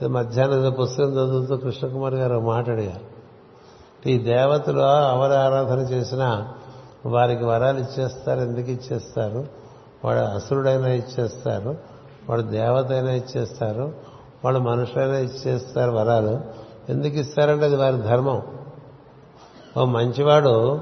మధ్యాహ్నం 0.06 0.72
పుస్తకం 0.72 1.12
చదువుతూ 1.12 1.56
కృష్ణకుమార్ 1.56 2.14
గారు 2.14 2.40
మాట్లాడారు 2.40 4.08
ఈ 4.08 4.18
దేవతలు 4.18 4.78
ఎవరు 4.78 5.32
ఆరాధన 5.32 5.78
చేసినా 5.78 6.54
వారికి 7.06 7.44
వరాలు 7.44 7.78
ఇచ్చేస్తారు. 7.78 8.40
ఎందుకు 8.40 8.70
ఇచ్చేస్తారు? 8.70 9.46
వాడు 10.04 10.18
అసురుడైనా 10.18 10.88
ఇచ్చేస్తారు. 10.88 11.76
వాడు 12.30 12.42
దేవత 12.42 12.92
అయినా 12.92 13.10
ఇచ్చేస్తారు. 13.10 13.92
వాడు 14.44 14.58
మనుషులైనా 14.58 15.18
ఇచ్చేస్తారు 15.18 15.90
వరాలు. 15.90 16.40
ఎందుకు 16.88 17.16
ఇస్తారంటే 17.16 17.64
అది 17.64 17.76
వారి 17.76 17.96
ధర్మం. 17.96 18.42
ఓ 19.76 19.84
మంచివాడు 19.84 20.80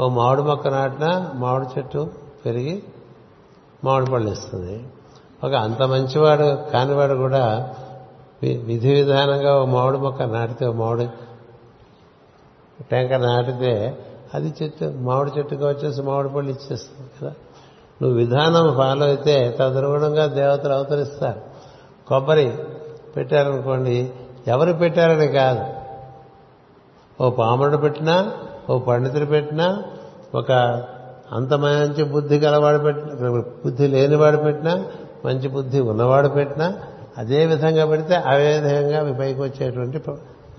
ఓ 0.00 0.08
మామిడి 0.08 0.42
మొక్క 0.42 0.68
నాటినా 0.68 1.32
మామిడి 1.34 1.78
చెట్టు 1.78 2.10
పెరిగి 2.46 2.82
మామిడి 3.84 4.10
పళ్ళు 4.10 4.30
ఇస్తుంది. 4.30 4.84
ఒక 5.44 5.52
అంత 5.54 5.82
మంచివాడు 5.82 6.70
కానివాడు 6.70 7.14
కూడా 7.14 7.74
విధి 8.42 8.94
విధానంగా 8.94 9.62
ఓ 9.62 9.64
మామిడి 9.64 9.98
మొక్క 9.98 10.22
నాటితే 10.22 10.66
ఓ 10.66 10.72
మామిడి 10.72 11.10
టెంక 12.90 13.12
నాటితే 13.12 13.98
అది 14.34 14.54
చెట్టు 14.62 14.92
మామిడి 14.96 15.38
చెట్టుగా 15.38 15.68
వచ్చేసి 15.68 16.02
మామిడి 16.02 16.28
పళ్ళు 16.28 16.50
ఇచ్చేస్తుంది 16.50 17.10
కదా. 17.20 17.32
నువ్వు 18.02 18.18
విధానం 18.18 18.74
ఫాలో 18.76 19.06
అయితే 19.06 19.56
తదనుగుణంగా 19.60 20.26
దేవతలు 20.26 20.72
అవతరిస్తారు. 20.72 21.40
కొబ్బరి 22.08 22.52
పెట్టారనుకోండి 23.16 24.12
ఎవరు 24.48 24.72
పెట్టారని 24.72 25.28
కాదు. 25.28 25.64
ఓ 27.24 27.30
పాముడు 27.30 27.76
పెట్టినా 27.76 28.32
ఓ 28.70 28.78
పండితుడు 28.78 29.24
పెట్టినా 29.24 29.82
ఒక 30.34 30.52
అంత 31.32 31.54
మంచి 31.54 32.04
బుద్ధి 32.04 32.38
గలవాడు 32.38 32.78
పెట్టిన 32.78 33.30
బుద్ధి 33.64 33.86
లేనివాడు 33.86 34.36
పెట్టినా 34.36 34.84
మంచి 35.24 35.48
బుద్ధి 35.48 35.80
ఉన్నవాడు 35.80 36.28
పెట్టినా 36.28 36.74
అదే 37.18 37.46
విధంగా 37.46 37.86
పెడితే 37.86 38.14
అదే 38.14 38.58
విధంగా 38.58 38.98
అవి 38.98 39.14
పైకి 39.14 39.40
వచ్చేటువంటి 39.40 40.02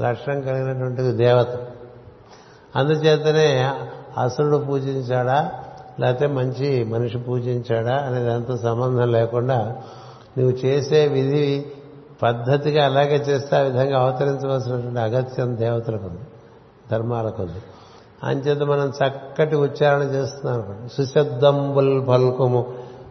లక్షణం 0.01 0.41
కలిగినటువంటి 0.41 1.11
దేవత. 1.11 1.47
అందుచేతనే 2.75 3.73
అసురుడు 4.17 4.57
పూజించాడా? 4.57 5.51
లేకపోతే 5.99 6.27
మంచి 6.27 6.83
మనిషి 6.83 7.17
పూజించాడా? 7.17 7.95
అనేది 7.95 8.33
అంత 8.33 8.55
సంబంధం 8.55 9.11
లేకుండా 9.11 9.75
నువ్వు 10.37 10.57
చేసే 10.65 11.07
విధి 11.07 11.65
పద్ధతిగా 12.23 12.85
అలాగే 12.85 13.15
చేస్తే 13.15 13.55
ఆ 13.55 13.59
విధంగా 13.59 13.99
అవతరించవలసినటువంటి 13.99 14.99
అగత్యం 14.99 15.57
దేవతలకు 15.57 16.05
ఉంది 16.05 16.19
ధర్మాలకు 16.91 17.43
ఉంది. 17.43 17.61
అంచేత 18.23 18.63
మనం 18.63 18.89
చక్కటి 18.89 19.55
ఉచ్చారణ 19.55 20.01
చేస్తున్నాం 20.01 20.53
అనుకోండి. 20.53 20.89
సుశబ్దంబుల్ 20.93 22.07
పల్కుము 22.07 22.65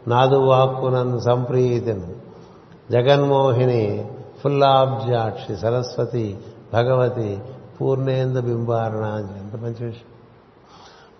నాదు 0.09 0.37
వాక్కునను 0.37 1.19
సంప్రీతిను 1.19 2.07
జగన్మోహిని 2.91 4.11
ఫుల్లాబ్జాక్షి 4.45 5.57
సరస్వతి 5.57 6.39
భగవతి 6.75 7.39
పూర్ణేంద్ర 7.81 8.41
బింబారణ 8.41 9.29
ఎంత 9.39 9.57
మంచి 9.57 9.87
విషయం. 9.87 10.17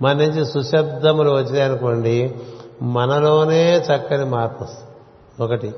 మన 0.03 0.13
నుంచి 0.13 0.47
సుశబ్దములు 0.47 1.31
వచ్చాయనుకోండి 1.31 2.37
మనలోనే 2.83 3.79
చక్కని 3.79 4.25
మార్పు 4.25 4.65
వస్తుంది. 4.65 4.91
ఒకటి 5.43 5.75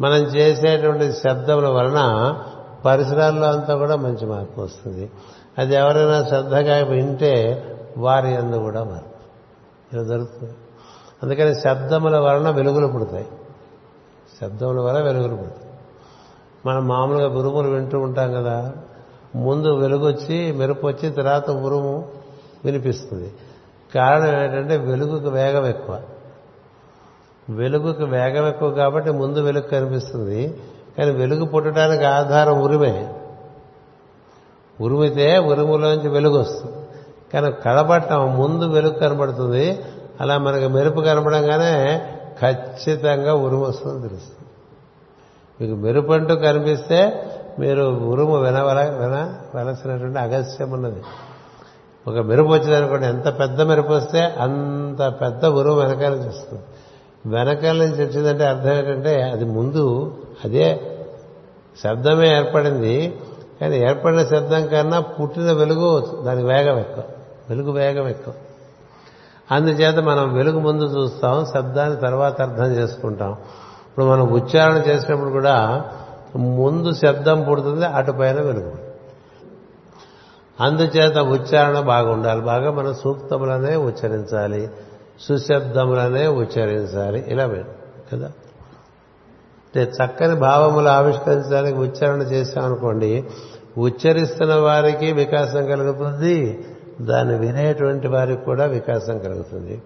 మనం 0.00 0.16
చేసేటువంటి 0.16 1.12
శబ్దముల 1.12 1.68
వలన 1.68 2.38
పరిసరాల్లో 2.84 3.46
అంతా 3.46 3.76
కూడా 3.76 3.96
మంచి 3.96 4.26
మార్పు 4.26 4.60
వస్తుంది. 4.60 5.10
అది 5.58 5.74
ఎవరైనా 5.74 6.24
శ్రద్ధగా 6.24 6.76
వింటే 6.76 7.66
వారి 7.98 8.36
అందు 8.36 8.56
కూడా 8.56 8.84
మార్పు. 8.84 9.10
ఇలా 9.94 10.02
జరుగుతుంది. 10.02 10.54
అందుకని 11.22 11.54
శబ్దముల 11.54 12.18
వలన 12.18 12.50
వెలుగులు 12.50 12.86
పుడతాయి. 12.86 13.28
శబ్దముల 14.40 14.80
వల్ల 14.80 15.00
వెలుగులు 15.00 15.36
పుడతాయి. 15.36 15.70
మనం 16.66 16.88
మామూలుగా 16.88 17.28
గురువులు 17.28 17.68
వింటూ 17.68 18.00
ఉంటాం 18.00 18.32
కదా 18.32 18.72
ముందు 19.34 19.76
వెలుగొచ్చి 19.76 20.52
మెరుపు 20.52 20.86
వచ్చి 20.86 21.10
తర్వాత 21.10 21.50
ఉరుము 21.50 22.08
వినిపిస్తుంది. 22.64 23.32
కారణం 23.94 24.42
ఏంటంటే 24.42 24.76
వెలుగుకు 24.76 25.28
వేగం 25.28 25.66
ఎక్కువ. 25.66 26.00
వెలుగుకు 27.50 28.04
వేగం 28.04 28.48
ఎక్కువ 28.48 28.70
కాబట్టి 28.70 29.10
ముందు 29.10 29.38
వెలుగు 29.38 29.62
కనిపిస్తుంది. 29.62 30.60
కానీ 30.98 31.10
వెలుగు 31.10 31.44
పుట్టడానికి 31.44 32.04
ఆధారం 32.04 32.62
ఉరిమే. 32.62 33.14
ఉరిమితే 34.80 35.38
ఉరుములోంచి 35.38 36.08
వెలుగు 36.08 36.38
వస్తుంది. 36.38 36.76
కానీ 37.34 37.52
కడబట్టం 37.52 38.38
ముందు 38.38 38.64
వెలుగు 38.64 38.92
కనబడుతుంది 38.92 39.82
అలా 40.20 40.38
మనకు 40.38 40.68
మెరుపు 40.68 41.00
కనపడంగానే 41.00 42.06
ఖచ్చితంగా 42.40 43.34
ఉరుము 43.34 43.62
వస్తుంది 43.62 44.08
తెలుస్తుంది. 44.08 44.40
మీకు 45.60 45.80
మెరుపు 45.80 46.12
అంటూ 46.12 46.36
కనిపిస్తే 46.36 47.26
మీరు 47.58 47.82
ఉరుము 47.82 48.38
వినవల 48.40 48.80
వినవలసినటువంటి 48.82 50.18
అగస్యం 50.18 50.70
ఉన్నది. 50.70 51.02
ఒక 52.08 52.18
మెరుపు 52.18 52.48
వచ్చిందనుకోండి 52.48 53.06
ఎంత 53.06 53.38
పెద్ద 53.38 53.60
మెరుపు 53.60 53.92
వస్తే 53.92 54.20
అంత 54.20 55.14
పెద్ద 55.20 55.46
ఉరుము 55.46 55.76
వెనకాల 55.76 56.12
నుంచి 56.12 56.28
వస్తుంది. 56.28 56.62
వెనకాల 57.26 57.76
నుంచి 57.76 58.06
వచ్చిందంటే 58.06 58.44
అర్థం 58.46 58.72
ఏంటంటే 58.72 59.22
అది 59.22 59.44
ముందు 59.44 60.16
అదే 60.44 60.96
శబ్దమే 61.84 62.36
ఏర్పడింది. 62.36 63.20
కానీ 63.60 63.76
ఏర్పడిన 63.76 64.24
శబ్దం 64.24 64.66
కన్నా 64.66 65.00
పుట్టిన 65.00 65.52
వెలుగు 65.52 66.18
దానికి 66.24 66.46
వేగం 66.46 66.78
ఎక్కువ. 66.78 67.04
వెలుగు 67.50 67.72
వేగం 67.72 68.08
ఎక్కువ. 68.08 68.34
అందుచేత 69.50 69.98
మనం 69.98 70.34
వెలుగు 70.34 70.60
ముందు 70.60 70.84
చూస్తాం 70.84 71.46
శబ్దాన్ని 71.46 71.96
తర్వాత 71.96 72.42
అర్థం 72.42 72.64
చేసుకుంటాం. 72.64 73.30
ఇప్పుడు 73.88 74.04
మనం 74.06 74.28
ఉచ్చారణ 74.28 74.74
చేసినప్పుడు 74.74 75.30
కూడా 75.30 75.84
ముందు 76.36 76.92
శబ్దం 76.92 77.42
పుడుతుంది 77.42 77.86
అటుపైన 77.86 78.40
వెలుగు. 78.40 78.72
అందుచేత 80.60 81.18
ఉచ్చారణ 81.18 81.80
బాగుండాలి. 81.80 82.40
బాగా 82.40 82.70
మన 82.70 82.92
సూక్తములనే 82.92 83.76
ఉచ్చరించాలి. 83.76 84.70
సుశబ్దములనే 85.20 86.26
ఉచ్చరించాలి. 86.26 87.24
ఇలా 87.28 87.46
కదా? 88.12 88.32
అంటే 89.76 89.92
చక్కని 90.04 90.34
భావములు 90.34 90.88
ఆవిష్కరించడానికి 90.88 91.78
ఉచ్చారణ 91.78 92.22
చేశామనుకోండి 92.22 93.24
ఉచ్చరిస్తున్న 93.78 94.54
వారికి 94.54 95.12
వికాసం 95.12 95.66
కలుగుతుంది 95.66 96.66
దాన్ని 97.00 97.38
వినేటువంటి 97.38 98.08
వారికి 98.08 98.44
కూడా 98.44 98.64
వికాసం 98.64 99.18
కలుగుతుంది. 99.18 99.82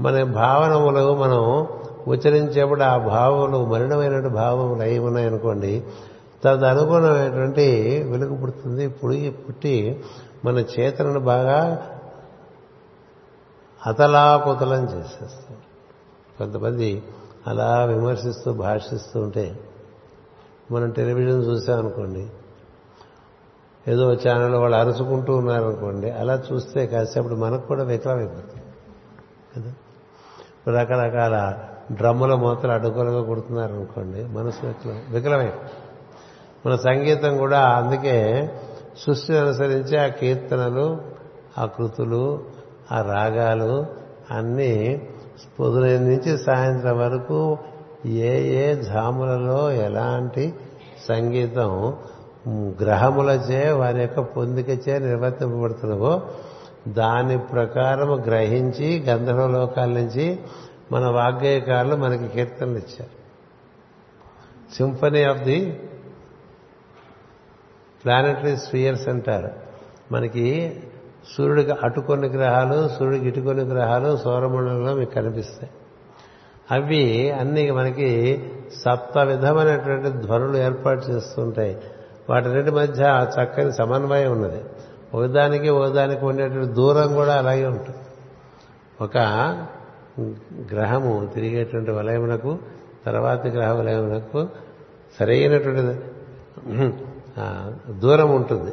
మన 0.00 0.22
భావనములు 0.22 1.14
మనం 1.14 1.66
ఉచ్చరించేప్పుడు 2.08 2.82
ఆ 2.82 2.96
భావములు 2.98 3.64
మరణమైనటువంటి 3.64 4.28
భావములు 4.28 4.80
అయి 4.80 4.98
ఉన్నాయనుకోండి 4.98 5.84
తదనుగుణమైనటువంటి 6.44 8.02
వెలుగు 8.02 8.36
పుడుతుంది 8.36 8.88
పుడిగి 8.88 9.30
పుట్టి 9.30 10.04
మన 10.44 10.58
చేతనను 10.58 11.20
బాగా 11.20 11.88
అతలాకుతలం 13.86 14.84
చేసేస్తుంది 14.84 15.60
కొంతమంది 16.38 17.02
అలా 17.46 17.84
విమర్శిస్తూ 17.84 18.52
భాషిస్తూ 18.52 19.20
ఉంటే 19.20 19.60
మనం 20.72 20.90
టెలివిజన్ 20.90 21.44
చూసామనుకోండి 21.44 22.28
ఏదో 23.88 24.12
ఛానల్ 24.12 24.54
వాళ్ళు 24.54 24.76
అరుచుకుంటూ 24.76 25.36
ఉన్నారనుకోండి 25.36 26.10
అలా 26.10 26.42
చూస్తే 26.52 26.86
కాసేపు 26.86 27.28
మనకు 27.28 27.66
కూడా 27.66 27.84
వికలమైపోతుంది. 27.84 28.64
కదా? 29.56 29.74
రకరకాల 30.70 31.58
డ్రమ్ముల 31.92 32.34
మూతలు 32.34 32.72
అడ్డుకోలుగా 32.72 33.22
కొడుతున్నారనుకోండి 33.22 34.24
మనసు 34.24 34.66
వికలం 34.66 35.00
వికలమే. 35.10 35.52
మన 36.66 36.76
సంగీతం 36.76 37.38
కూడా 37.38 37.60
అందుకే 37.60 38.50
సృష్టిని 39.06 39.38
అనుసరించి 39.38 39.98
ఆ 39.98 40.06
కీర్తనలు 40.06 41.00
ఆ 41.58 41.66
కృతులు 41.66 42.44
ఆ 42.92 43.02
రాగాలు 43.02 43.86
అన్నీ 44.30 45.02
పొద్దున 45.60 45.84
నుంచి 45.84 46.38
సాయంత్రం 46.38 46.98
వరకు 46.98 47.58
ఏ 48.06 48.32
ఏ 48.62 48.74
జాములలో 48.74 49.70
ఎలాంటి 49.70 50.54
సంగీతం 51.08 51.96
గ్రహములచే 52.82 53.70
వారి 53.70 54.00
యొక్క 54.00 54.20
పొందికచే 54.20 54.98
నిర్వర్తింపబడుతున్నవో 54.98 56.22
దాని 56.92 57.38
ప్రకారం 57.38 58.24
గ్రహించి 58.24 59.00
గంధర్వ 59.00 59.46
లోకాల 59.46 59.88
నుంచి 59.88 60.38
మన 60.92 61.06
వాగ్గేయకారులు 61.06 61.96
మనకి 61.96 62.28
కీర్తనలు 62.28 62.78
ఇచ్చారు 62.78 63.18
symphony 64.74 65.24
of 65.24 65.38
the 65.38 65.80
planetary 68.04 68.56
spheres 68.56 69.08
అంటారు. 69.08 69.50
మనకి 70.12 70.80
సూర్యుడికి 71.36 71.72
అటుకొని 71.72 72.28
గ్రహాలు 72.28 72.88
సూర్యుడికి 72.88 73.28
ఇటుకొని 73.28 73.60
గ్రహాలు 73.60 74.16
సౌరమండలంలో 74.16 74.94
మీకు 74.94 75.10
కనిపిస్తాయి. 75.10 75.70
అవి 76.70 77.30
అన్ని 77.30 77.70
మనకి 77.70 78.42
సప్త 78.76 79.18
విధమైనటువంటి 79.18 80.10
ధ్వనులు 80.10 80.56
ఏర్పాటు 80.56 81.10
చేస్తుంటాయి. 81.10 81.80
వాటి 82.30 82.48
మధ్య 82.48 83.26
చక్కని 83.28 83.72
సమన్వయం 83.72 84.32
ఉన్నది. 84.32 84.62
ఒకదానికి 85.14 85.68
ఒకదానికి 85.68 86.24
ఉండేటువంటి 86.24 86.72
దూరం 86.72 87.14
కూడా 87.14 87.34
అలాగే 87.38 87.66
ఉంటుంది. 87.66 87.98
ఒక 89.00 89.16
గ్రహము 90.72 91.30
తిరిగేటువంటి 91.34 91.90
వలయమునకు 91.90 92.58
తర్వాతి 93.06 93.48
గ్రహ 93.48 93.70
వలయమునకు 93.72 94.48
సరైనటువంటి 95.18 95.82
దూరం 98.00 98.30
ఉంటుంది. 98.34 98.72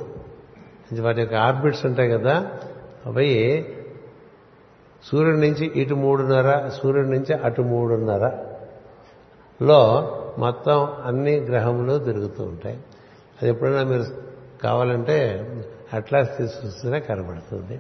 వాటి 1.02 1.20
యొక్క 1.22 1.36
ఆర్బిట్స్ 1.36 1.86
ఉంటాయి 1.86 2.10
కదా 2.10 2.36
అవి 3.06 3.30
సూర్యుడి 5.04 5.40
నుంచి 5.40 5.66
ఇటు 5.82 5.96
మూడున్నర 5.96 6.50
సూర్యుడి 6.70 7.10
నుంచి 7.10 7.34
అటు 7.34 7.62
మూడున్నర 7.62 8.26
లో 9.62 9.82
మొత్తం 10.38 10.88
అన్ని 11.06 11.40
గ్రహములు 11.40 11.94
తిరుగుతూ 11.98 12.44
ఉంటాయి. 12.44 12.78
అది 13.42 13.50
ఎప్పుడైనా 13.50 13.84
మీరు 13.84 14.06
కావాలంటే 14.64 15.18
అట్లాస్ 15.96 16.38
తీసుకొస్తేనే 16.38 17.00
కనబడుతుంది. 17.00 17.80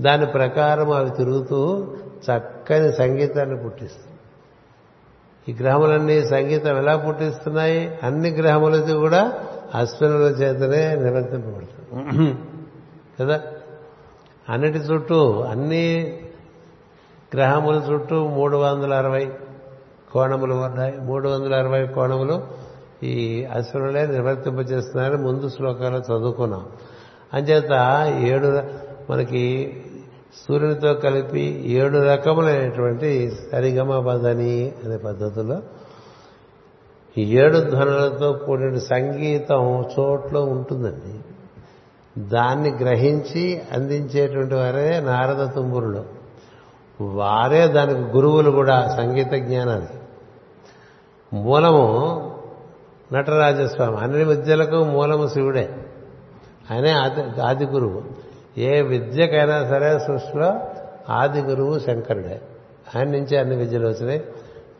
దాని 0.00 0.26
ప్రకారం 0.26 0.90
అవి 0.90 1.10
తిరుగుతూ 1.10 1.86
చక్కని 2.24 2.92
సంగీతాన్ని 2.92 3.64
పుట్టిస్తుంది. 3.64 4.16
ఈ 5.52 5.62
గ్రహములన్నీ 5.62 6.24
సంగీతం 6.24 6.78
ఎలా 6.78 6.96
పుట్టిస్తున్నాయి? 6.96 7.98
అన్ని 8.02 8.30
గ్రహములది 8.30 8.92
కూడా 8.92 9.32
అశ్వినుల 9.74 10.22
చేతనే 10.22 10.94
నిర్వర్తింపబడుతుంది. 10.94 12.34
కదా? 13.20 13.40
అన్నిటి 14.48 14.78
చుట్టూ 14.78 15.40
అన్ని 15.40 16.18
గ్రహముల 17.36 17.82
చుట్టూ 17.92 18.28
మూడు 18.28 18.56
వందల 18.56 18.94
అరవై 18.94 19.32
కోణములు 20.12 20.54
ఉన్నాయి 20.54 20.98
మూడు 20.98 21.28
వందల 21.28 21.54
అరవై 21.54 21.86
కోణములు 21.86 22.46
ఈ 23.02 23.44
అశ్వనులే 23.44 24.06
నిర్వర్తింపజేస్తున్నారని 24.06 25.22
ముందు 25.22 25.48
శ్లోకాలు 25.48 25.96
చదువుకున్నాం. 25.96 26.66
అంచేత 27.34 27.72
ఏడు 28.20 28.62
మనకి 29.12 29.72
సూర్యునితో 30.48 30.94
కలిపి 30.94 31.62
ఏడు 31.66 31.98
రకములైనటువంటి 31.98 33.32
సరిగమపదని 33.52 34.72
అనే 34.84 34.96
పద్ధతిలో 34.96 35.62
ఏడు 37.18 37.58
ధ్వనులతో 37.58 38.32
కూడిన 38.32 38.78
సంగీతం 38.78 39.84
చోట్లో 39.98 40.44
ఉంటుందండి. 40.44 41.20
దాన్ని 42.30 42.70
గ్రహించి 42.70 43.62
అందించేటువంటి 43.72 44.54
వారే 44.54 45.00
నారద 45.00 45.48
తుంబురులు. 45.48 46.04
వారే 47.00 47.66
దానికి 47.66 48.00
గురువులు 48.00 48.50
కూడా 48.50 48.94
సంగీత 48.96 49.32
జ్ఞానానికి. 49.32 49.98
మూలము 51.32 52.22
నటరాజస్వామి. 53.12 53.96
అన్ని 53.96 54.24
విద్యలకు 54.24 54.84
మూలము 54.84 55.28
శివుడే. 55.28 55.85
ఆయనే 56.70 56.90
ఆది 56.90 57.40
ఆది 57.40 57.66
గురువు. 57.66 58.02
ఏ 58.60 58.82
విద్యకైనా 58.82 59.68
సరే 59.68 59.98
సృష్టిలో 59.98 60.60
ఆది 61.10 61.40
గురువు 61.40 61.78
శంకరుడే. 61.78 62.40
ఆయన 62.96 63.08
నుంచి 63.08 63.36
అన్ని 63.36 63.56
విద్యలు 63.56 63.88
వచ్చినాయి. 63.88 64.24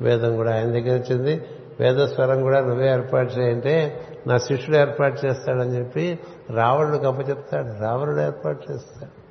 వేదం 0.01 0.37
కూడా 0.37 0.55
ఆయన 0.55 0.66
దగ్గర 0.66 0.99
వచ్చింది. 0.99 1.44
వేదస్వరం 1.81 2.42
కూడా 2.42 2.61
నువ్వే 2.61 2.90
ఏర్పాటు 2.90 3.33
చేయంటే 3.33 4.01
నా 4.27 4.38
శిష్యుడు 4.38 4.77
ఏర్పాటు 4.77 5.27
చేస్తాడని 5.27 5.79
చెప్పి 5.79 6.18
రావణుడు 6.51 6.96
గొప్ప 6.96 7.29
చెప్తాడు. 7.29 7.83
రావణుడు 7.83 8.20
ఏర్పాటు 8.20 8.72
చేస్తాడు. 8.72 9.27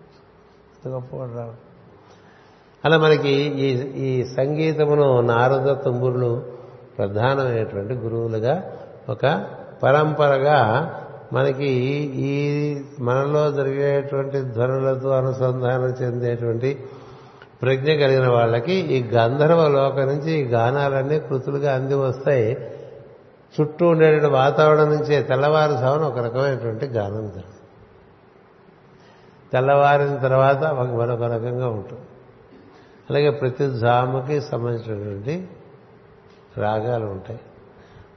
గొప్పవాడు 0.89 1.31
రావణుడు. 1.31 1.65
అలా 2.85 2.97
మనకి 2.97 3.29
ఈ 3.29 3.67
ఈ 4.03 4.23
సంగీతమును 4.23 5.21
నారద 5.21 5.75
తుంబురులు 5.83 6.45
ప్రధానమైనటువంటి 6.97 7.93
గురువులుగా 7.93 8.71
ఒక 9.09 9.45
పరంపరగా 9.83 10.91
మనకి 11.33 11.67
ఈ 12.15 12.75
మనలో 12.99 13.51
జరిగేటువంటి 13.51 14.41
ధ్వనులతో 14.41 15.09
అనుసంధానం 15.09 15.87
చెందేటువంటి 15.87 16.83
ప్రజ్ఞ 17.61 17.85
కలిగిన 17.85 18.27
వాళ్ళకి 18.27 18.73
ఈ 18.73 19.03
గంధర్వ 19.03 19.67
లోకం 19.67 20.07
నుంచి 20.07 20.31
ఈ 20.31 20.43
గానాలన్నీ 20.43 21.19
కృతులుగా 21.19 21.75
అంది 21.75 21.95
వస్తాయి. 21.95 22.57
చుట్టూ 23.61 23.87
ఉండేటువంటి 23.87 24.25
వాతావరణం 24.25 24.89
నుంచే 24.89 25.23
తెల్లవారుజామున 25.23 26.03
ఒక 26.03 26.19
రకమైనటువంటి 26.19 26.85
గానం 26.85 27.21
జరుగుతుంది. 27.21 27.55
తెల్లవారిన 29.53 30.15
తర్వాత 30.15 30.63
ఒక 30.63 30.95
మరొక 30.95 31.23
రకంగా 31.23 31.67
ఉంటుంది. 31.67 32.01
అలాగే 33.09 33.29
ప్రతి 33.29 33.69
జాముకి 33.69 34.41
సంబంధించినటువంటి 34.41 35.47
రాగాలు 36.57 37.05
ఉంటాయి. 37.05 37.39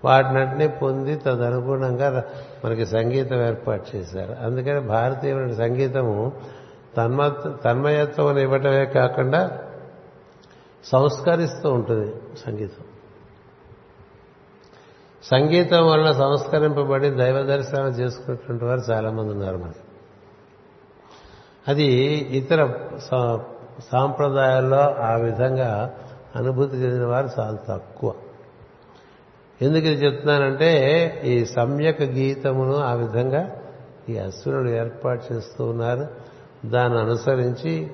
వాటినటిని 0.05 0.69
పొంది 0.69 1.17
తదనుగుణంగా 1.17 2.25
మనకి 2.65 2.87
సంగీతం 2.87 3.47
ఏర్పాటు 3.47 3.97
చేశారు. 3.97 4.37
అందుకని 4.45 4.81
భారతీయుల 4.81 5.53
సంగీతము 5.53 6.33
తన్మ 6.97 7.29
తన్మయత్వం 7.65 8.39
ఇవ్వటమే 8.39 8.85
కాకుండా 8.85 9.59
సంస్కరిస్తూ 10.85 11.73
ఉంటుంది 11.73 12.15
సంగీతం. 12.47 12.85
సంగీతం 15.23 15.91
వల్ల 15.91 16.13
సంస్కరింపబడి 16.13 17.11
దైవ 17.11 17.43
దర్శనం 17.43 17.87
చేసుకున్నటువంటి 17.87 18.65
వారు 18.65 18.81
చాలామంది 18.81 19.33
ఉన్నారు 19.33 19.57
మనకి 19.57 19.79
అది 21.69 21.85
ఇతర 22.31 22.73
సాంప్రదాయాల్లో 23.93 24.95
ఆ 24.95 25.17
విధంగా 25.17 25.95
అనుభూతి 26.37 26.77
చెందిన 26.77 27.07
వారు 27.07 27.29
చాలా 27.39 27.59
తక్కువ. 27.69 28.15
ఎందుకు 29.63 29.87
ఇది 29.87 30.05
చెప్తున్నానంటే 30.05 30.71
ఈ 31.25 31.45
సమ్యక్ 31.45 32.03
గీతమును 32.03 32.77
ఆ 32.77 32.93
విధంగా 32.93 33.57
ఈ 34.09 34.19
అసురుడు 34.19 34.69
ఏర్పాటు 34.69 35.33
చేస్తూ 35.33 35.65
ఉన్నారు. 35.65 36.07
దాన్ని 36.67 36.99
అనుసరించి 36.99 37.91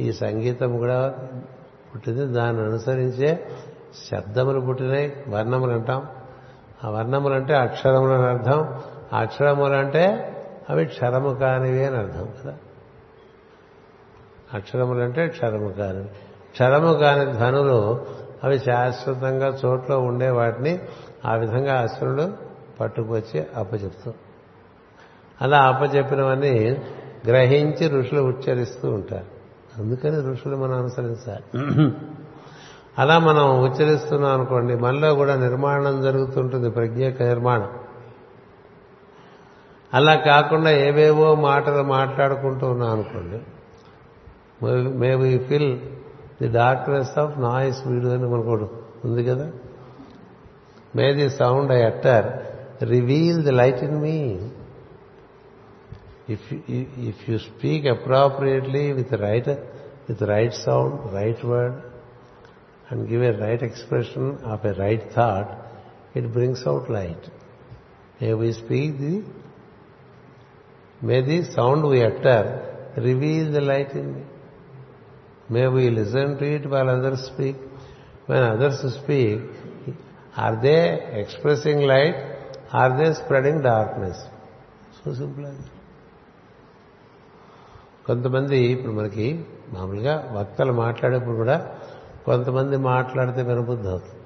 ఈ 0.00 0.12
సంగీతం 0.12 0.76
కూడా 0.76 1.14
పుట్టింది. 1.94 2.26
దాన్ని 2.26 2.62
అనుసరించే 2.62 3.46
శబ్దములు 4.10 4.60
పుట్టినాయి. 4.60 5.24
వర్ణములు 5.28 5.72
అంటాం. 5.72 6.06
ఆ 6.84 6.90
వర్ణములు 6.90 7.34
అంటే 7.34 7.54
అక్షరములు 7.54 8.12
అని 8.12 8.26
అర్థం. 8.26 8.80
అక్షరములు 9.12 9.74
అంటే 9.74 10.32
అవి 10.70 10.84
క్షరము 10.84 11.34
కానివి 11.34 11.84
అని 11.84 11.96
అర్థం 11.96 12.28
కదా. 12.44 12.54
అక్షరములు 14.54 15.02
అంటే 15.02 15.28
క్షరము 15.28 15.68
కానివి. 15.68 16.08
క్షరము 16.52 16.94
కాని 16.94 17.32
ధ్వనులు 17.32 18.06
అవి 18.44 18.58
శాశ్వతంగా 18.58 19.58
చోట్లో 19.64 19.98
ఉండే 19.98 20.30
వాటిని 20.30 20.78
ఆ 21.26 21.34
విధంగా 21.34 21.80
అసురుడు 21.80 22.32
పట్టుకొచ్చి 22.80 23.46
అప్పచెప్తూ. 23.56 24.12
అలా 25.42 25.62
అప్పచెప్పినవన్నీ 25.62 26.76
గ్రహించి 27.26 27.88
ఋషులు 27.88 28.20
ఉచ్చరిస్తూ 28.20 28.90
ఉంటారు. 28.90 29.36
అందుకని 29.80 30.32
ఋషులు 30.32 30.56
మనం 30.56 30.78
అనుసరించాలి. 30.78 31.60
అలా 32.98 33.18
మనం 33.18 33.62
ఉచ్చరిస్తున్నాం 33.62 34.32
అనుకోండి 34.32 34.74
మనలో 34.74 35.14
కూడా 35.14 35.36
నిర్మాణం 35.36 36.02
జరుగుతుంటుంది 36.02 36.70
ప్రజ్ఞ 36.70 37.08
నిర్మాణం. 37.08 37.68
అలా 39.94 40.14
కాకుండా 40.14 40.70
ఏవేవో 40.70 41.34
మాటలు 41.34 41.82
మాట్లాడుకుంటూ 41.82 42.66
ఉన్నాం 42.66 42.90
అనుకోండి 42.90 43.40
may 44.98 45.14
we 45.14 45.38
fill 45.38 45.78
the 46.42 46.48
darkness 46.48 47.18
of 47.18 47.38
noise 47.38 47.86
వీడు 47.86 48.06
అని 48.06 48.28
మనకోడు 48.28 48.70
ఉంది 49.04 49.24
కదా? 49.24 49.52
May 50.96 51.12
the 51.14 51.28
sound 51.36 51.70
I 51.70 51.80
utter 51.82 52.20
reveal 52.80 53.42
the 53.42 53.52
light 53.52 53.80
in 53.86 54.00
me. 54.00 54.50
If 56.26 56.40
you, 56.50 56.86
if 57.12 57.28
you 57.28 57.38
speak 57.38 57.84
appropriately 57.84 58.94
with 58.94 59.10
the 59.10 59.18
right, 59.18 59.46
with 60.08 60.18
the 60.18 60.26
right 60.26 60.54
sound, 60.54 61.12
right 61.12 61.44
word, 61.44 61.82
and 62.88 63.06
give 63.10 63.20
a 63.20 63.34
right 63.38 63.62
expression 63.62 64.38
of 64.38 64.64
a 64.64 64.72
right 64.72 65.12
thought, 65.12 65.50
it 66.14 66.32
brings 66.32 66.66
out 66.66 66.90
light. 66.90 67.28
May 68.18 68.32
we 68.32 68.54
speak 68.54 68.98
the, 68.98 69.22
may 71.02 71.20
the 71.20 71.52
sound 71.52 71.86
we 71.86 72.02
utter 72.02 72.42
reveal 72.96 73.52
the 73.52 73.60
light 73.60 73.90
in 73.90 74.14
me. 74.14 74.22
May 75.50 75.68
we 75.68 75.90
listen 75.90 76.38
to 76.38 76.44
it 76.54 76.70
while 76.70 76.88
others 76.88 77.26
speak. 77.26 77.56
When 78.24 78.42
others 78.42 78.94
speak, 78.94 79.40
are 80.38 80.56
they 80.56 81.06
expressing 81.12 81.82
light 81.82 82.16
or 82.76 82.92
they 82.92 83.12
spreading 83.12 83.62
darkness 83.62 84.24
so 85.04 85.14
simple 85.14 85.46
కొంతమంది 88.06 88.58
ఇప్పుడు 88.58 88.92
మనకి 88.92 89.46
మామూలుగా 89.68 90.28
వక్తలు 90.32 90.72
మాట్లాడేప్పుడు 90.72 91.36
కూడా 91.36 91.74
కొంతమంది 92.26 92.76
మాట్లాడితే 92.76 93.42
వినబుద్ధి 93.42 93.88
అవుతుంది. 93.88 94.20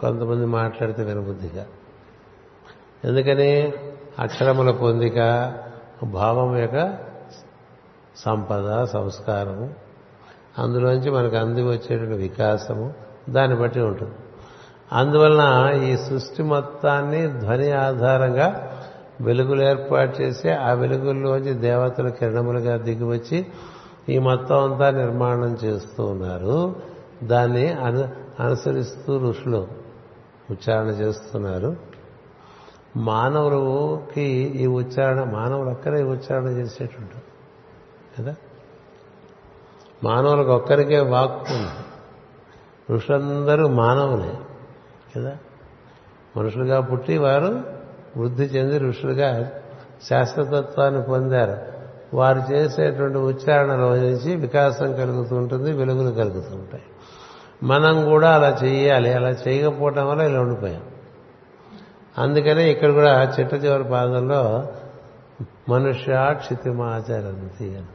కొంతమంది 0.00 0.46
మాట్లాడితే 0.46 1.02
వినబుద్ధిగా. 1.02 1.66
ఎందుకని? 3.04 3.72
అక్షరముల 4.18 4.70
పొందిక 4.70 5.14
భావం 6.04 6.56
యొక్క 6.56 6.98
సంపద 8.16 8.84
సంస్కారము 8.84 9.74
అందులోంచి 10.58 11.10
మనకు 11.10 11.36
అంది 11.36 11.62
వచ్చేటువంటి 11.62 12.14
వికాసము 12.14 12.94
దాన్ని 13.28 13.58
బట్టి 13.58 13.80
ఉంటుంది. 13.80 14.14
అందువలన 14.92 15.72
ఈ 15.82 15.96
సృష్టి 15.96 16.42
మొత్తాన్ని 16.42 17.26
ధ్వని 17.26 17.72
ఆధారంగా 17.72 18.72
వెలుగులు 19.20 19.62
ఏర్పాటు 19.62 20.20
చేసి 20.20 20.50
ఆ 20.50 20.72
వెలుగుల్లోంచి 20.72 21.54
దేవతలు 21.54 22.10
కిరణములుగా 22.10 22.76
దిగివచ్చి 22.76 23.46
ఈ 24.08 24.18
మొత్తం 24.18 24.72
అంతా 24.72 24.90
నిర్మాణం 24.90 25.56
చేస్తూ 25.64 26.04
ఉన్నారు. 26.04 26.76
దాన్ని 27.22 27.72
అను 27.72 28.08
అనుసరిస్తూ 28.40 29.18
ఋషులు 29.18 29.68
ఉచ్చారణ 30.50 30.86
చేస్తున్నారు. 30.86 31.76
మానవులకి 32.96 34.22
ఈ 34.56 34.66
ఉచ్చారణ 34.66 35.24
మానవులు 35.24 35.70
ఒక్కరే 35.70 36.00
ఈ 36.00 36.04
ఉచ్చారణ 36.04 36.44
చేసేటువంటి 36.44 37.14
కదా? 38.18 38.34
మానవులకు 40.04 40.50
ఒక్కరికే 40.50 41.00
వాక్కు 41.00 41.54
ఉంది. 41.54 41.84
ఋషులందరూ 42.92 43.68
మానవులే. 43.68 44.34
కదా? 45.16 45.36
మనుషులుగా 46.36 46.80
పుట్టి 46.80 47.18
వారు 47.18 47.62
వృద్ధి 48.16 48.44
చెంది 48.44 48.78
ఋషులుగా 48.78 49.50
శాస్త్రతత్వాన్ని 50.10 51.02
పొందారు. 51.02 51.76
వారు 52.16 52.52
చేసేటువంటి 52.52 53.18
ఉచ్చారణలో 53.18 53.96
నుంచి 53.96 54.36
వికాసం 54.36 54.92
కలుగుతూ 54.92 55.36
ఉంటుంది 55.36 55.72
వెలుగులు 55.72 56.14
కలుగుతూ 56.14 56.56
ఉంటాయి. 56.56 56.82
మనం 57.62 58.10
కూడా 58.10 58.34
అలా 58.34 58.58
చేయాలి 58.64 59.12
అలా 59.12 59.30
చేయకపోవటం 59.30 60.08
వల్ల 60.08 60.22
ఇలా 60.22 60.40
ఉండిపోయాం. 60.40 60.82
అందుకనే 62.18 62.70
ఇక్కడ 62.70 62.90
కూడా 62.90 63.34
చిట్ట 63.40 63.54
చివరి 63.54 63.84
పాదంలో 63.84 64.68
మనుష్య 65.68 66.28
క్షితిమాచరంతి 66.32 67.64
అని. 67.64 67.86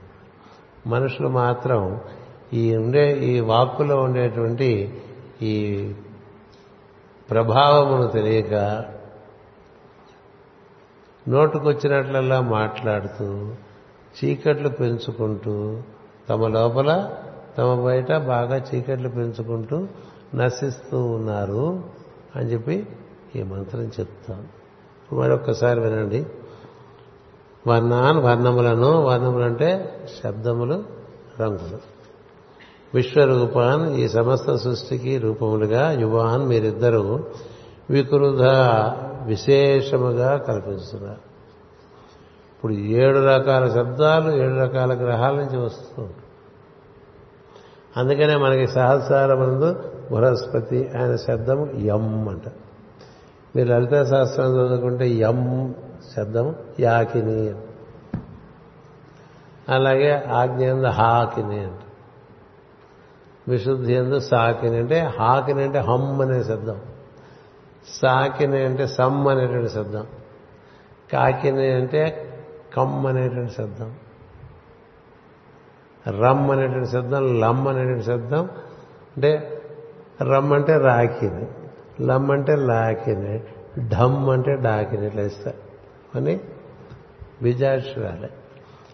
మనుషులు 0.88 1.28
మాత్రం 1.28 2.02
ఈ 2.54 2.76
ఉండే 2.76 3.18
ఈ 3.18 3.40
వాక్కులో 3.40 4.02
ఉండేటువంటి 4.02 5.02
ఈ 5.42 5.86
ప్రభావమును 7.32 8.08
తెలియక 8.08 8.86
నోటుకొచ్చినట్లల్లా 11.28 12.42
మాట్లాడుతూ 12.42 13.54
చీకట్లు 14.24 14.70
పెంచుకుంటూ 14.70 15.82
తమ 16.30 16.48
లోపల 16.48 17.10
తమ 17.58 17.86
బయట 17.86 18.14
బాగా 18.14 18.56
చీకట్లు 18.56 19.10
పెంచుకుంటూ 19.10 19.88
నశిస్తూ 20.36 21.06
ఉన్నారు 21.06 21.84
అని 22.36 22.52
చెప్పి 22.52 22.88
ఈ 23.36 23.44
మంత్రం 23.44 23.82
చెప్తాం. 23.82 24.48
మరొక్కసారి 25.14 25.80
వినండి. 25.80 26.26
వర్ణాన్ 27.68 28.18
వర్ణములను 28.18 29.02
వర్ణములంటే 29.02 30.00
శబ్దములు 30.24 30.84
రంగులు. 31.40 31.91
విశ్వరూపాన్ 32.94 33.96
ఈ 33.96 34.08
సమస్త 34.08 34.56
సృష్టికి 34.56 35.18
రూపములుగా 35.18 35.92
యువాన్ 35.92 36.48
మీరిద్దరూ 36.48 37.20
వికృధ 37.90 38.42
విశేషముగా 39.26 40.38
కల్పిస్తున్నారు 40.38 41.32
ఇప్పుడు 42.56 42.74
ఏడు 42.74 43.20
రకాల 43.20 43.70
శబ్దాలు 43.70 44.32
ఏడు 44.32 44.54
రకాల 44.54 44.94
గ్రహాల 44.94 45.36
నుంచి 45.36 45.58
వస్తూ 45.58 46.08
అందుకనే 47.98 48.36
మనకి 48.36 48.68
సహస్రారమునందు 48.68 49.74
బృహస్పతి 50.12 50.90
ఆయన 50.98 51.16
శబ్దము 51.16 51.70
యం 51.76 52.30
అంట. 52.30 52.42
మీరు 53.56 53.68
లలిత 53.70 54.04
శాస్త్రం 54.04 54.46
చదువుకుంటే 54.46 55.08
యం 55.10 55.74
శబ్దము 56.18 56.56
యాకిని 56.80 57.54
అలాగే 59.70 60.24
ఆజ్ఞ 60.34 60.88
హాకిని 60.88 61.60
అంట. 61.60 61.91
విశుద్ధి 63.48 63.94
ఎందు 63.94 64.20
సాకిని 64.20 64.78
అంటే 64.78 65.00
హాకిని 65.00 65.64
అంటే 65.64 65.80
హమ్ 65.80 66.22
అనే 66.22 66.44
శబ్దం. 66.44 66.82
సాకిని 67.88 68.66
అంటే 68.66 68.88
సమ్ 68.88 69.28
అనేటువంటి 69.28 69.70
శబ్దం. 69.70 70.08
కాకిని 71.14 71.72
అంటే 71.72 72.28
కమ్ 72.76 73.06
అనేటువంటి 73.06 73.54
శబ్దం. 73.54 73.96
రమ్ 76.08 76.52
అనేటువంటి 76.52 76.90
శబ్దం 76.90 77.40
లమ్ 77.40 77.68
అనేటువంటి 77.68 78.06
శబ్దం 78.06 78.50
అంటే 79.16 79.62
రమ్ 80.22 80.54
అంటే 80.54 80.78
రాకిని 80.78 81.48
లమ్ 82.06 82.32
అంటే 82.32 82.56
లాకిని 82.56 83.44
ఢమ్ 83.90 84.30
అంటే 84.30 84.56
డాకిని 84.56 85.08
ఇట్లా 85.08 85.22
ఇస్తారు. 85.22 85.58
అని 86.18 86.40
బీజాక్షరాలే 87.42 88.30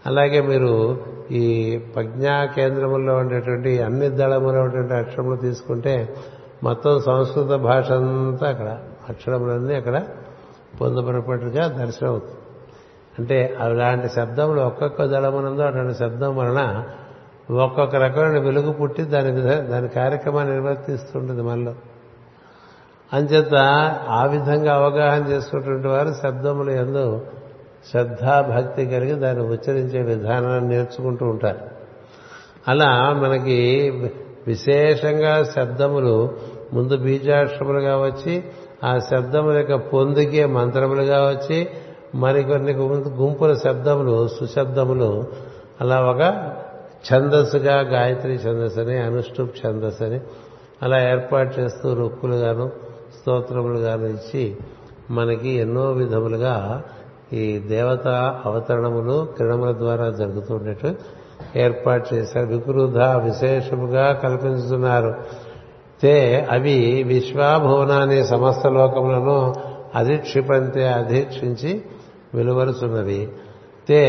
అలాగే 0.05 0.41
మీరు 0.41 0.97
ఈ 1.31 1.77
ప్రజ్ఞా 1.77 2.45
కేంద్రంలో 2.45 3.15
ఉండేటువంటి 3.15 3.81
అన్ని 3.81 4.09
దళములో 4.09 4.61
ఉన్నటువంటి 4.61 4.93
అక్షరములు 4.93 5.35
తీసుకుంటే 5.35 6.15
మొత్తం 6.63 7.01
సంస్కృత 7.01 7.45
భాష 7.45 7.91
అంతా 7.91 8.49
అక్కడ 8.49 8.77
అక్షరములన్నీ 9.09 9.75
అక్కడ 9.75 10.03
పొందబడినట్టుగా 10.81 11.67
దర్శనం 11.67 12.09
అవుతుంది. 12.09 12.35
అంటే 13.19 13.57
అలాంటి 13.59 14.09
శబ్దములు 14.09 14.61
ఒక్కొక్క 14.61 15.05
దళమునందు 15.05 15.61
అటువంటి 15.61 15.99
శబ్దం 15.99 16.37
వలన 16.37 16.83
ఒక్కొక్క 17.51 17.95
రకమైన 17.95 18.39
వెలుగు 18.39 18.71
పుట్టి 18.71 19.03
దాని 19.03 19.31
దాని 19.41 19.87
కార్యక్రమాన్ని 19.87 20.53
నిర్వర్తిస్తుంటుంది 20.53 21.41
మనలో. 21.41 21.73
అంచేత 23.13 23.55
ఆ 24.09 24.25
విధంగా 24.25 24.75
అవగాహన 24.75 25.27
చేసుకున్నటువంటి 25.27 25.87
వారు 25.87 26.13
శబ్దములు 26.23 26.71
ఎందు 26.71 27.21
శ్రద్ధాభక్తి 27.91 28.85
కలిగి 28.85 29.13
దాన్ని 29.13 29.43
ఉచ్చరించే 29.43 30.01
విధానాన్ని 30.01 30.69
నేర్చుకుంటూ 30.69 31.25
ఉంటారు. 31.25 31.59
అలా 32.67 33.13
మనకి 33.13 33.59
విశేషంగా 34.47 35.43
శబ్దములు 35.43 36.37
ముందు 36.73 36.97
బీజాక్షరములుగా 36.97 37.97
వచ్చి 37.97 38.43
ఆ 38.83 38.97
శబ్దముల 38.97 39.57
యొక్క 39.57 39.75
పొందికే 39.75 40.45
మంత్రములుగా 40.45 41.19
వచ్చి 41.27 41.67
మరికొన్ని 42.15 42.73
గుంపుల 43.07 43.53
శబ్దములు 43.53 44.27
సుశబ్దములు 44.27 45.27
అలా 45.81 46.01
ఒక 46.01 46.21
ఛందస్సుగా 47.07 47.81
గాయత్రి 47.81 48.33
ఛందస్సు 48.33 48.79
అని 48.79 48.97
అనుష్ఠుప్ 48.97 49.67
ఛందస్సు 49.67 50.03
అని 50.03 50.19
అలా 50.83 51.09
ఏర్పాటు 51.09 51.59
చేస్తూ 51.59 51.93
రుక్కులుగాను 51.93 52.71
స్తోత్రములుగాను 53.19 54.05
ఇచ్చి 54.05 54.57
మనకి 55.11 55.49
ఎన్నో 55.49 55.91
విధములుగా 55.91 56.83
ఈ 57.33 57.59
దేవత 57.59 58.07
అవతరణములు 58.45 59.27
కిరణముల 59.37 59.71
ద్వారా 59.71 60.09
జరుగుతుండేట్టు 60.09 60.95
ఏర్పాటు 61.55 62.15
చేశారు. 62.15 62.45
వికృధ 62.45 62.97
విశేషముగా 62.97 64.13
కల్పించుతున్నారు. 64.13 65.15
తే 66.01 66.47
అవి 66.51 67.03
విశ్వాభువనాన్ని 67.03 68.25
సమస్త 68.25 68.67
లోకములను 68.67 69.55
అధిక్షిపంతే 69.95 70.87
అధీక్షించి 70.87 71.81
వెలువరుచున్నవి. 72.33 73.29
తే 73.89 74.01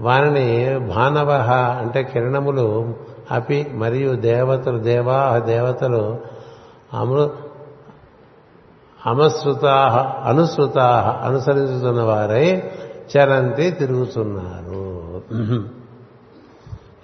వారిని 0.00 0.78
భానవ 0.78 1.30
అంటే 1.52 2.02
కిరణములు 2.02 2.94
అపి 3.30 3.66
మరియు 3.72 4.12
దేవతలు 4.12 4.78
దేవా 4.78 5.42
దేవతలు 5.46 6.18
అమృ 6.94 7.30
అమశ్రుతా 9.06 9.72
అనుసృతా 10.24 11.20
అనుసరించుతున్న 11.24 12.02
వారై 12.02 12.70
చరంతి 13.16 13.70
తిరుగుతున్నారు. 13.70 15.22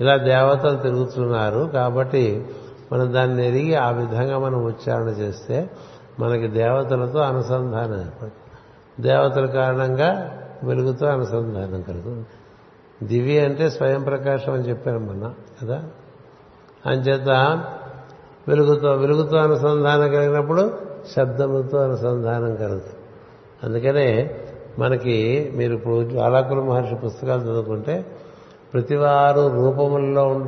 ఇలా 0.00 0.16
దేవతలు 0.16 0.76
తిరుగుతున్నారు 0.76 1.70
కాబట్టి 1.74 2.46
మనం 2.92 3.14
దాన్ని 3.14 3.48
ఎరిగి 3.48 3.74
ఆ 3.74 3.90
విధంగా 3.90 4.38
మనం 4.38 4.64
ఉచ్చారణ 4.64 5.08
చేస్తే 5.08 5.70
మనకి 6.20 6.48
దేవతలతో 6.48 7.18
అనుసంధానం 7.18 7.94
ఏర్పడుతుంది. 7.94 8.32
దేవతల 9.00 9.46
కారణంగా 9.46 10.38
వెలుగుతో 10.62 11.06
అనుసంధానం 11.06 11.82
కలుగుతుంది. 11.82 12.26
దివి 13.02 13.40
అంటే 13.40 13.70
స్వయం 13.70 14.02
ప్రకాశం 14.02 14.52
అని 14.52 14.62
చెప్పాను 14.62 14.98
మొన్న 14.98 15.30
కదా? 15.62 15.82
అంచేత 16.86 17.28
వెలుగుతో 18.48 18.92
వెలుగుతో 18.92 19.36
అనుసంధానం 19.36 20.10
కలిగినప్పుడు 20.10 20.87
శబ్దముతో 21.16 21.78
అనుసంధానం 21.78 22.56
కలుగుతుంది 22.56 22.98
అందుకనే 23.64 24.30
మనకి 24.78 25.50
మీరు 25.54 25.74
ఇప్పుడు 25.74 26.04
జ్వాలాకుల 26.08 26.60
మహర్షి 26.60 26.94
పుస్తకాలు 26.94 27.40
చదువుకుంటే 27.40 28.06
ప్రతివారు 28.74 29.54
రూపముల్లో 29.54 30.46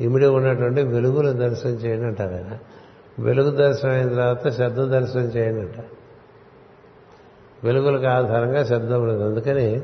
ఇమిడి 0.00 0.26
ఉన్నటువంటి 0.26 0.82
వెలుగులు 0.82 1.32
దర్శనం 1.32 1.72
చేయండి 1.72 2.06
అంటారు 2.06 2.34
ఆయన. 2.34 2.58
వెలుగు 3.18 3.50
దర్శనం 3.50 3.92
అయిన 3.92 4.08
తర్వాత 4.08 4.48
శబ్ద 4.48 4.84
దర్శనం 4.84 5.22
చేయండి 5.22 5.60
అంట. 5.60 5.84
వెలుగులకు 7.64 8.06
ఆధారంగా 8.06 8.64
శబ్దం 8.64 9.08
లేదు. 9.08 9.22
అందుకని 9.22 9.80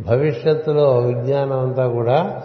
భవిష్యత్తులో 0.00 0.98
విజ్ఞానం 0.98 1.58
అంతా 1.60 1.88
కూడా 1.88 2.42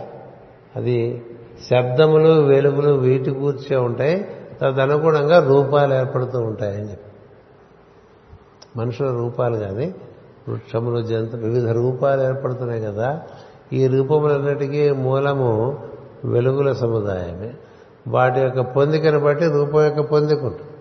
అది 0.75 1.25
శబ్దములు 1.69 2.41
వెలుగులు 2.41 2.93
వీటి 2.93 3.31
కూర్చే 3.31 3.77
ఉంటాయి. 3.77 4.27
తదనుగుణంగా 4.61 5.47
రూపాలు 5.47 5.93
ఏర్పడుతూ 5.93 6.39
ఉంటాయని 6.39 6.91
చెప్పి. 6.91 7.11
మనుషుల 8.79 9.11
రూపాలు 9.11 9.57
కానీ 9.57 9.95
వృక్షములు 10.49 11.01
జంతు 11.01 11.35
వివిధ 11.35 11.69
రూపాలు 11.69 12.21
ఏర్పడుతున్నాయి 12.21 12.81
కదా. 12.81 13.21
ఈ 13.73 13.87
రూపములన్నిటికీ 13.87 14.91
మూలము 14.91 15.79
వెలుగుల 16.25 16.71
సముదాయమే. 16.71 17.53
వాటి 18.07 18.39
యొక్క 18.39 18.59
పొందికను 18.59 19.19
బట్టి 19.19 19.45
రూపం 19.45 19.83
యొక్క 19.83 19.99
పొందికుంటుంది 19.99 20.71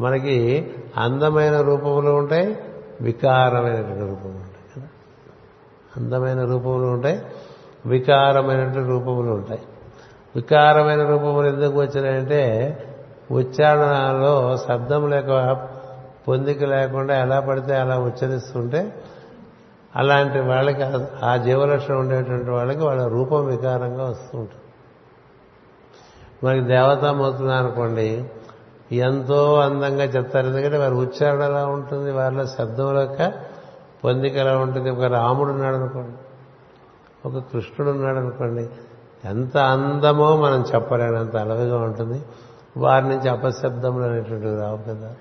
మనకి 0.00 0.70
అందమైన 0.96 1.60
రూపములు 1.60 2.10
ఉంటాయి 2.10 2.58
వికారమైనటువంటి 3.00 4.00
రూపములు 4.00 4.28
ఉంటాయి 4.28 4.76
కదా. 4.76 4.88
అందమైన 5.96 6.44
రూపములు 6.44 6.86
ఉంటాయి 6.86 7.22
వికారమైనటువంటి 7.86 8.88
రూపములు 8.88 9.30
ఉంటాయి. 9.32 9.60
వికారమైన 10.36 11.08
రూపములు 11.08 11.46
ఎందుకు 11.46 11.80
వచ్చినాయంటే 11.80 12.44
ఉచ్చారణలో 13.30 14.56
శబ్దం 14.56 15.10
లేక 15.10 15.56
పొందిక 16.28 16.64
లేకుండా 16.64 17.16
ఎలా 17.16 17.40
పడితే 17.40 17.76
అలా 17.76 17.98
ఉచ్చరిస్తుంటే 17.98 18.94
అలాంటి 19.96 20.40
వాళ్ళకి 20.40 20.82
ఆ 21.24 21.36
జీవలక్షణం 21.36 21.98
ఉండేటువంటి 21.98 22.50
వాళ్ళకి 22.50 22.78
వాళ్ళ 22.78 23.06
రూపం 23.06 23.46
వికారంగా 23.46 24.04
వస్తూ 24.04 24.38
ఉంటుంది. 24.38 24.62
మనకి 26.44 26.64
దేవతామూర్తులు 26.64 27.48
అనుకోండి 27.48 28.24
ఎంతో 28.92 29.60
అందంగా 29.60 30.04
చెప్తారు. 30.04 30.46
ఎందుకంటే 30.46 30.78
వారి 30.78 30.94
ఉచ్చారణ 30.94 31.42
ఎలా 31.42 31.66
ఉంటుంది? 31.66 32.12
వారిలో 32.12 32.46
శబ్దం 32.46 33.00
యొక్క 33.00 33.32
పొందిక 34.04 34.36
ఎలా 34.36 34.58
ఉంటుంది? 34.58 34.90
ఒక 34.90 35.02
రాముడు 35.02 35.50
ఉన్నాడు 35.50 35.76
అనుకోండి 35.76 36.16
ఒక 37.28 37.44
కృష్ణుడు 37.52 37.90
ఉన్నాడు 37.90 38.18
అనుకోండి 38.18 38.68
ఎంత 39.24 39.56
అందమో 39.56 40.36
మనం 40.36 40.64
చెప్పలేనంత 40.74 41.36
అలవిగా 41.36 41.78
ఉంటుంది. 41.78 42.22
వారి 42.76 43.08
నుంచి 43.08 43.28
అపశబ్దములు 43.28 44.04
అనేటువంటివి 44.04 44.56
రావు 44.56 44.76
కదా. 44.76 45.14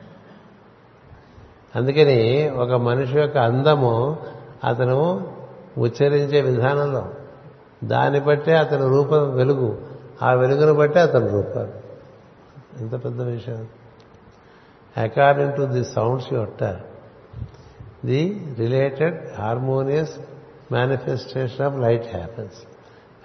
అందుకని 1.76 2.50
ఒక 2.50 2.72
మనిషి 2.72 3.20
యొక్క 3.20 3.38
అందము 3.38 4.18
అతను 4.64 5.32
ఉచ్చరించే 5.78 6.42
విధానంలో 6.42 7.06
దాన్ని 7.84 8.20
బట్టే 8.20 8.58
అతని 8.58 8.90
రూపం 8.90 9.36
వెలుగు 9.36 9.78
ఆ 10.24 10.34
వెలుగును 10.34 10.74
బట్టే 10.74 11.00
అతని 11.00 11.30
రూపాలు 11.30 11.72
ఎంత 12.80 13.06
పెద్ద 13.06 13.22
విషయం. 13.22 13.68
According 14.98 15.54
to 15.54 15.62
the 15.62 15.86
sounds 15.86 16.34
you 16.34 16.48
the 18.06 18.56
related 18.60 19.40
harmonious 19.40 20.20
manifestation 20.72 21.66
of 21.66 21.80
light 21.80 22.16
happens 22.16 22.75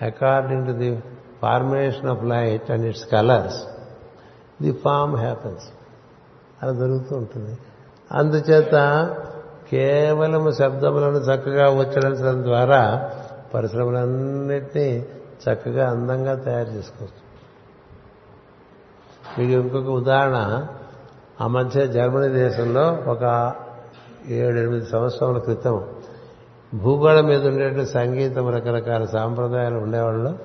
according 0.03 0.67
to 0.67 0.73
the 0.73 1.03
formation 1.43 2.07
of 2.07 2.25
light 2.25 2.71
and 2.71 2.87
its 2.87 3.09
colours 3.13 3.65
the 4.63 4.73
form 4.73 5.17
happens 5.17 5.65
అలా 6.63 6.73
జరుగుతూ 6.73 7.17
ఉంటుంది. 7.17 7.59
అందుచేత 8.13 8.75
కేవలం 9.71 10.53
శబ్దములను 10.53 11.17
చక్కగా 11.17 11.71
ఉచ్చరించడం 11.71 12.43
ద్వారా 12.43 13.11
పరిశ్రమలన్నిటినీ 13.55 15.07
చక్కగా 15.49 15.91
అందంగా 15.91 16.35
తయారు 16.35 16.69
చేసుకోవచ్చు. 16.69 17.31
మీకు 19.41 19.61
ఇంకొక 19.61 19.87
ఉదాహరణ. 19.87 20.67
ఆ 21.41 21.47
మధ్య 21.47 21.87
జర్మనీ 21.87 22.29
దేశంలో 22.29 22.99
ఒక 23.07 23.55
ఏడెనిమిది 24.27 24.87
సంవత్సరాల 24.87 25.39
క్రితం 25.39 25.85
భూగోళం 26.75 27.27
మీద 27.27 27.47
ఉండేటువంటి 27.47 27.91
సంగీతం 27.91 28.49
రకరకాల 28.49 29.05
సాంప్రదాయాలు 29.05 29.79
ఉండేవాళ్ళు. 29.79 30.39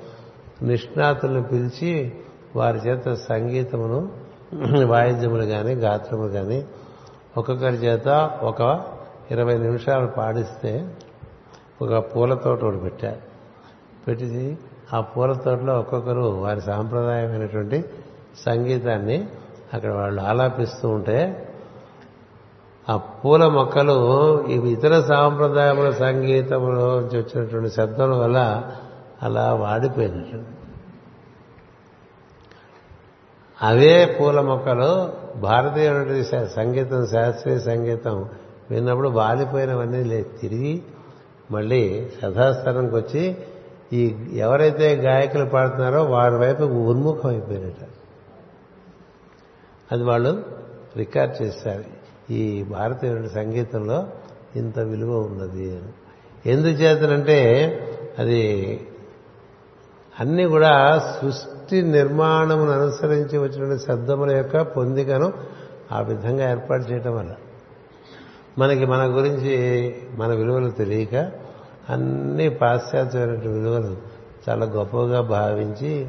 నిష్ణాతులను 0.63 1.43
పిలిచి 1.43 2.11
వారి 2.55 2.77
చేత 2.77 3.13
సంగీతమును 3.13 4.25
వాయిద్యములు 4.89 5.45
కానీ 5.45 5.73
గాత్రములు 5.75 6.29
కానీ 6.29 6.65
ఒక్కొక్కరి 7.37 7.75
చేత 7.75 8.07
ఒక 8.43 8.61
ఇరవై 9.31 9.57
నిమిషాలు 9.57 10.07
పాడిస్తే 10.07 10.89
ఒక 11.81 11.93
పూల 11.97 12.33
తోట 12.33 12.63
ఒకటి 12.63 12.77
పెట్టారు 12.77 13.21
పెట్టి 14.07 14.57
ఆ 14.93 15.01
పూల 15.01 15.33
తోటలో 15.33 15.79
ఒక్కొక్కరు 15.79 16.21
వారి 16.21 16.61
సాంప్రదాయమైనటువంటి 16.61 17.83
సంగీతాన్ని 18.45 19.27
అక్కడ 19.73 19.91
వాళ్ళు 19.91 20.21
ఆలాపిస్తూ 20.21 20.89
ఉంటే 20.89 21.44
ఆ 22.89 22.97
పూల 22.97 23.47
మొక్కలు 23.47 23.95
ఇవి 24.47 24.71
ఇతర 24.71 25.01
సాంప్రదాయముల 25.01 25.91
సంగీతంలో 25.91 26.97
వచ్చినటువంటి 26.97 27.69
శబ్దం 27.69 28.19
వల్ల 28.19 28.39
అలా 29.21 29.53
వాడిపోయినట్టు. 29.53 30.39
అవే 33.61 34.17
పూల 34.19 34.41
మొక్కలు 34.41 34.89
భారతీయ 35.39 36.23
సంగీతం 36.55 37.07
శాస్త్రీయ 37.07 37.59
సంగీతం 37.59 38.25
విన్నప్పుడు 38.69 39.09
వాలిపోయినవన్నీ 39.09 40.03
లే 40.03 40.21
తిరిగి 40.41 40.83
మళ్ళీ 41.51 42.09
సదాస్థానంకి 42.23 42.95
వచ్చి 42.95 43.37
ఈ 43.93 44.15
ఎవరైతే 44.33 44.95
గాయకులు 44.95 45.45
పాడుతున్నారో 45.45 46.03
వారి 46.03 46.35
వైపు 46.35 46.63
ఉన్ముఖం 46.63 47.29
అయిపోయినట్టు 47.29 47.87
అది 49.91 50.03
వాళ్ళు 50.03 50.43
రికార్డ్ 50.97 51.41
చేశారు 51.41 51.83
ఈ 52.31 52.63
భారతీయ 52.63 53.27
సంగీతంలో 53.27 54.07
ఇంత 54.55 54.79
విలువ 54.79 55.19
ఉన్నది 55.19 55.71
అని. 55.71 55.93
ఎందుచేతనంటే 56.51 57.39
అది 58.19 58.81
అన్నీ 60.19 60.45
కూడా 60.45 60.99
సృష్టి 61.21 61.81
నిర్మాణమును 61.81 62.71
అనుసరించి 62.71 63.37
వచ్చిన 63.37 63.77
శబ్దముల 63.77 64.31
యొక్క 64.31 64.61
పొందికను 64.61 65.33
ఆ 65.91 66.01
విధంగా 66.01 66.51
ఏర్పాటు 66.51 66.83
చేయటం 66.83 67.17
వల్ల. 67.17 67.35
మనకి 68.57 68.85
మన 68.85 69.17
గురించి 69.17 69.95
మన 70.15 70.27
విలువలు 70.27 70.69
తెలియక 70.69 71.31
అన్ని 71.89 72.49
పాశ్చాత్యమైన 72.49 73.29
విలువలు 73.29 73.97
చాలా 74.49 74.65
గొప్పగా 74.65 75.21
భావించి 75.21 76.07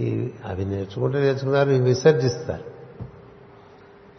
ఈ 0.00 0.30
అవి 0.46 0.64
నేర్చుకుంటే 0.64 1.18
నేర్చుకున్నారు 1.18 1.70
ఇవి 1.70 1.84
విసర్జిస్తారు. 1.84 2.77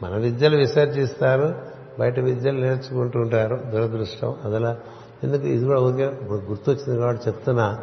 మన 0.03 0.15
విద్యలు 0.15 0.57
విసర్జిస్తారు 0.57 1.55
బయట 1.99 2.19
విద్యలు 2.19 2.59
నేర్చుకుంటూ 2.59 3.19
ఉంటారు 3.19 3.55
దురదృష్టం. 3.55 4.35
అదలా 4.45 4.77
ఎందుకు? 5.23 5.47
ఇది 5.47 5.65
కూడా 5.65 5.81
ఊరికే 5.81 6.05
ఇప్పుడు 6.05 6.39
గుర్తొచ్చింది 6.39 6.99
కాబట్టి 6.99 7.23
చెప్తున్నా. 7.27 7.79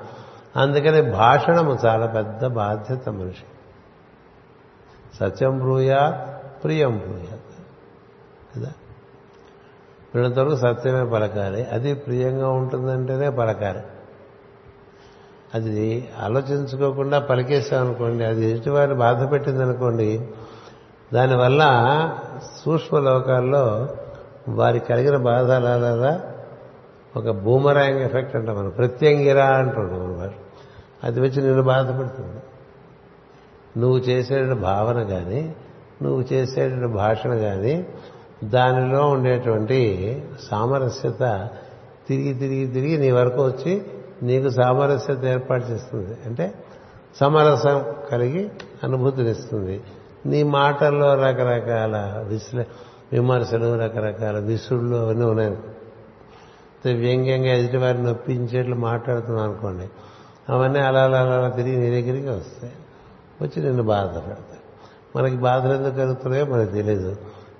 అందుకని 0.56 1.02
భాషణము 1.02 1.78
చాలా 1.86 2.06
పెద్ద 2.06 2.46
బాధ్యత 2.46 3.08
మనిషి 3.08 3.44
సత్యం 5.20 5.58
బ్రూయా 5.58 6.10
ప్రియం 6.64 6.98
బ్రూయా. 6.98 7.38
కదా? 8.56 8.72
వీళ్ళంతవరకు 10.14 10.56
సత్యమే 10.56 11.04
పలకాలి. 11.04 11.64
అది 11.64 11.94
ప్రియంగా 11.94 12.48
ఉంటుందంటేనే 12.48 13.30
పలకాలి. 13.30 13.80
అది 15.54 16.08
ఆలోచించుకోకుండా 16.18 17.18
పలికేసామనుకోండి 17.18 18.24
అది 18.24 18.50
ఎదుటివారిని 18.50 18.96
బాధ 18.96 19.32
పెట్టిందనుకోండి 19.32 20.28
దానివల్ల 21.14 21.62
సూక్ష్మ 22.64 22.98
లోకాల్లో 22.98 23.88
వారికి 24.48 24.86
కలిగిన 24.86 25.16
బాధ 25.16 25.50
అలా 25.50 26.20
ఒక 27.16 27.30
బూమరాంగ్ 27.30 28.00
ఎఫెక్ట్ 28.00 28.36
అంటాం 28.36 28.56
మనం. 28.56 28.70
ప్రత్యంగిరా 28.70 29.46
అంటుంటాం 29.46 30.18
మన 30.18 30.30
అది 31.04 31.20
వచ్చి 31.20 31.42
నిన్ను 31.42 31.62
బాధపడుతుంది. 31.62 32.42
నువ్వు 33.80 33.98
చేసేటువంటి 33.98 34.60
భావన 34.62 35.02
కానీ 35.02 35.54
నువ్వు 36.02 36.24
చేసేటువంటి 36.32 36.86
భాషణ 36.86 37.34
కానీ 37.34 37.86
దానిలో 38.44 39.10
ఉండేటువంటి 39.10 40.22
సామరస్యత 40.50 41.48
తిరిగి 42.08 42.34
తిరిగి 42.34 42.66
తిరిగి 42.66 42.98
నీ 42.98 43.10
వరకు 43.10 43.44
వచ్చి 43.44 43.82
నీకు 44.22 44.50
సామరస్యత 44.50 45.24
ఏర్పాటు 45.24 45.64
చేస్తుంది. 45.64 46.16
అంటే 46.26 46.54
సమరసం 47.20 47.84
కలిగి 48.10 48.50
అనుభూతినిస్తుంది. 48.84 49.80
నీ 50.26 50.42
మాటల్లో 50.42 51.14
రకరకాల 51.14 52.24
విశ్లే 52.28 52.66
విమర్శలు 53.12 53.78
రకరకాల 53.78 54.38
విసుళ్ళు 54.38 54.96
అవన్నీ 54.96 55.24
ఉన్నాయి. 55.24 55.58
వ్యంగ్యంగా 56.94 57.46
ఎదుటి 57.46 57.76
వారిని 57.76 58.04
నొప్పించేట్లు 58.04 58.74
మాట్లాడుతున్నాం 58.74 59.44
అనుకోండి. 59.44 59.88
అవన్నీ 60.52 60.78
అలా 60.78 61.04
అలా 61.04 61.20
అలా 61.20 61.48
తిరిగి 61.48 61.76
నీ 61.76 62.02
దగ్గరికి 62.02 62.28
వస్తాయి. 62.28 62.72
వచ్చి 63.42 63.62
నిన్ను 63.62 63.82
బాధపడతాయి 63.82 64.60
మనకి 65.16 65.36
బాధలు 65.36 65.74
ఎందుకు 65.74 65.94
కలుగుతున్నాయో 65.94 66.44
మనకు 66.44 66.70
తెలియదు 66.70 67.16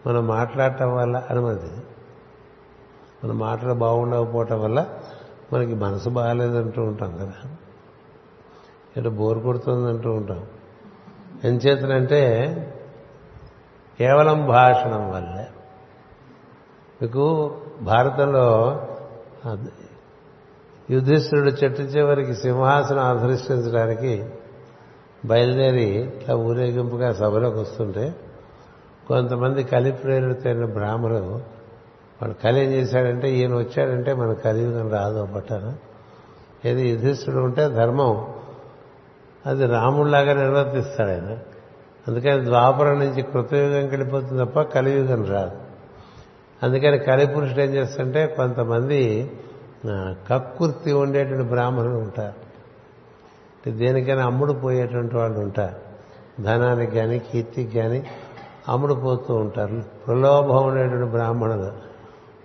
మనం 0.07 0.27
మాట్లాడటం 0.27 0.97
వల్ల 0.97 1.23
అని 1.31 1.41
మనకు 1.41 1.59
తెలియదు 1.59 1.83
మన 3.25 3.33
మాటలు 3.33 3.75
బాగుండకపోవటం 3.75 4.63
వల్ల 4.63 4.87
మనకి 5.53 5.75
మనసు 5.75 6.09
బాగాలేదంటూ 6.09 6.83
ఉంటాం 6.83 7.17
కదా. 7.17 7.33
ఇటు 8.97 9.09
బోర్ 9.09 9.39
కొడుతుందంటూ 9.39 10.11
ఉంటాం. 10.11 10.47
ఎంచేతనంటే 11.45 12.23
కేవలం 14.01 14.47
భాషణం 14.47 15.11
వల్లే. 15.11 15.47
మీకు 17.03 17.55
భారతంలో 17.81 18.77
యుధిష్ఠుడు 20.91 21.51
చెట్టు 21.51 21.83
చివరికి 21.83 22.35
సింహాసనం 22.35 22.99
ఆధరిష్టించడానికి 22.99 24.25
బయలుదేరి 25.25 25.85
ఇట్లా 25.85 26.37
ఊరేగింపుగా 26.37 27.13
సభలోకి 27.13 27.59
వస్తుంటే 27.59 28.15
కొంతమంది 29.09 29.65
కలి 29.65 29.93
ప్రేరితైన 29.93 30.65
బ్రాహ్మణులు 30.65 31.57
వాడు 32.23 32.33
కలి 32.33 32.65
ఏం 32.65 32.73
చేశాడంటే 32.73 33.31
ఈయన 33.31 33.55
వచ్చాడంటే 33.55 34.15
మన 34.15 34.33
కలియుగం 34.33 34.91
రాదు 34.91 35.29
పట్టాను 35.35 35.77
ఏది 36.65 36.89
యుధిష్ఠుడు 36.89 37.37
ఉంటే 37.37 37.69
ధర్మం 37.69 38.35
అది 39.47 39.67
రాముడిలాగా 39.67 40.35
నిర్వర్తిస్తాడు 40.35 41.11
ఆయన. 41.11 41.39
అందుకని 42.09 42.45
ద్వాపరం 42.45 42.99
నుంచి 42.99 43.23
కృతయుగం 43.23 43.89
వెళ్ళిపోతుంది 43.89 44.45
తప్ప 44.45 44.61
కలియుగం 44.61 45.25
రాదు. 45.25 45.53
అందుకని 46.63 46.99
కలిపురుషుడు 46.99 47.61
ఏం 47.61 47.75
చేస్తుంటే 47.75 48.27
కొంతమంది 48.27 49.33
కక్కుర్తి 50.31 50.93
ఉండేటువంటి 50.93 51.49
బ్రాహ్మణులు 51.49 51.97
ఉంటారు. 51.97 52.47
దేనికైనా 53.71 54.27
అమ్ముడు 54.27 54.53
పోయేటువంటి 54.53 55.17
వాళ్ళు 55.17 55.39
ఉంటారు. 55.39 55.87
ధనానికి 56.43 56.93
కానీ 56.93 57.19
కీర్తికి 57.19 57.79
కానీ 57.79 58.07
అమ్ముడు 58.69 58.95
పోతూ 58.95 59.35
ఉంటారు. 59.35 59.83
ప్రలోభం 60.07 60.67
ఉండేటువంటి 60.67 61.11
బ్రాహ్మణులు. 61.11 61.73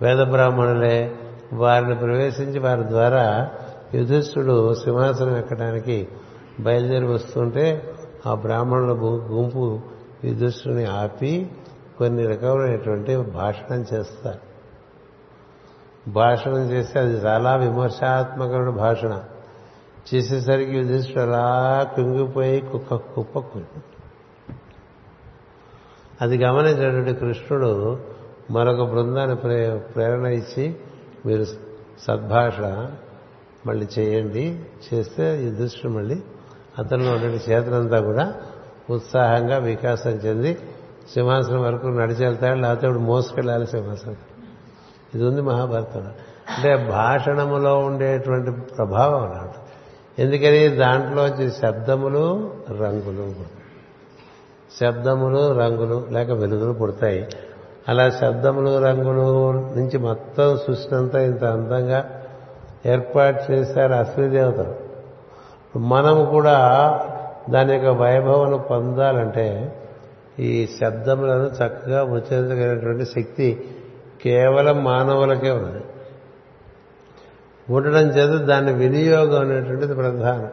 వేద 0.02 0.28
బ్రాహ్మణులే 0.28 1.16
వారిని 1.54 1.96
ప్రవేశించి 1.96 2.60
వారి 2.60 2.84
ద్వారా 2.84 3.50
యుధిష్ఠుడు 3.94 4.74
సింహాసనం 4.74 5.38
ఎక్కడానికి 5.38 6.08
బయలుదేరి 6.64 7.06
వస్తుంటే 7.06 7.96
ఆ 8.28 8.34
బ్రాహ్మణుల 8.34 8.92
గుంపు 9.32 9.82
యుధిష్ఠుని 10.24 10.86
ఆపి 10.86 11.52
కొన్ని 11.98 12.28
రకమైనటువంటి 12.28 13.18
భాషణం 13.18 13.86
చేస్తారు. 13.94 14.52
భాషణం 16.10 16.72
చేస్తే 16.72 17.00
అది 17.00 17.14
చాలా 17.14 17.56
విమర్శాత్మకమైన 17.56 18.70
భాషణ. 18.70 19.24
చేసేసరికి 20.14 20.72
యుధిష్ఠుడు 20.72 21.20
అలా 21.20 21.84
కుంగిపోయి 21.96 22.62
కుక్క 22.62 22.96
కుప్ప 22.96 23.40
అది 26.22 26.44
గమనించినటువంటి 26.44 27.14
కృష్ణుడు 27.14 28.00
మరొక 28.52 28.90
బృందాన్ని 28.90 29.36
ప్రే 29.36 29.78
ప్రేరణ 29.96 30.26
ఇచ్చి 30.26 30.76
మీరు 31.26 31.44
సద్భాష 32.00 32.60
మళ్ళీ 33.68 33.88
చేయండి. 34.00 34.60
చేస్తే 34.94 35.44
యుధిష్ఠుడు 35.44 35.94
మళ్ళీ 35.94 36.24
అతను 36.80 37.14
ఉండే 37.14 37.28
చేతనంతా 37.28 38.00
కూడా 38.00 38.34
ఉత్సాహంగా 38.90 39.58
వికాసం 39.58 40.10
చెంది 40.10 40.58
సింహాసనం 41.14 41.62
వరకు 41.62 41.88
నడిచి 41.88 42.26
వెళ్తాడు 42.26 42.60
లేకపోతే 42.60 42.88
ఇప్పుడు 42.88 43.04
మోసుకెళ్ళాలి 43.04 43.68
సింహాసనం. 43.68 44.16
ఇది 45.16 45.26
ఉంది 45.26 45.42
మహాభారతంలో. 45.42 46.10
అంటే 46.58 46.90
భాషణములో 46.90 47.80
ఉండేటువంటి 47.80 48.52
ప్రభావం 48.52 49.24
అన్నమాట. 49.24 49.50
ఎందుకని 50.20 50.68
దాంట్లో 50.68 51.50
శబ్దములు 51.50 52.54
రంగులు. 52.70 53.32
శబ్దములు 54.82 55.58
రంగులు 55.60 56.08
లేక 56.12 56.32
వెలుగులు 56.32 56.74
పుడతాయి. 56.74 57.28
అలా 57.90 58.10
శబ్దములు 58.10 58.86
రంగులు 58.86 59.52
నుంచి 59.52 59.98
మొత్తం 59.98 60.58
సృష్టినంతా 60.58 61.22
ఇంత 61.22 61.44
అందంగా 61.44 62.24
ఏర్పాటు 62.86 63.52
చేశారు 63.52 63.94
అశ్వదేవతలు 63.94 64.91
మనం 65.76 66.26
కూడా 66.26 66.58
దాని 67.50 67.74
యొక్క 67.74 67.88
వైభవం 67.88 68.66
పొందాలంటే 68.70 69.78
ఈ 70.40 70.68
శబ్దములను 70.82 71.48
చక్కగా 71.48 72.04
ఉచ్చరించగలిగినటువంటి 72.04 73.06
శక్తి 73.06 73.76
కేవలం 74.22 74.84
మానవులకే 74.84 75.52
ఉన్నది. 75.52 75.84
ఉండడం 77.70 78.02
చేత 78.02 78.42
దాని 78.42 78.74
వినియోగం 78.74 79.42
అనేటువంటిది 79.42 79.96
ప్రధానం. 79.96 80.52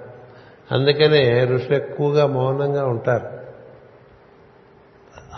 అందుకనే 0.73 1.45
ఋషులు 1.45 1.77
ఎక్కువగా 1.77 2.27
మౌనంగా 2.27 2.87
ఉంటారు. 2.87 3.39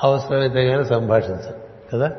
అవసరమైతే 0.03 0.69
కానీ 0.69 0.85
సంభాషించారు 0.85 1.89
కదా? 1.93 2.13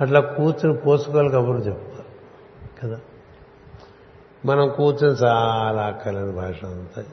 అట్లా 0.00 0.20
కూర్చుని 0.20 0.76
పోసుకోవాలి 0.76 1.28
కబుర్లు 1.28 1.62
చెప్తారు 1.62 2.04
కదా? 2.82 3.00
మనం 4.46 4.68
కూర్చొని 4.68 5.14
చాలా 5.14 5.82
అక్కలేని 5.82 6.32
భాష 6.32 6.64
అంతా 6.64 7.04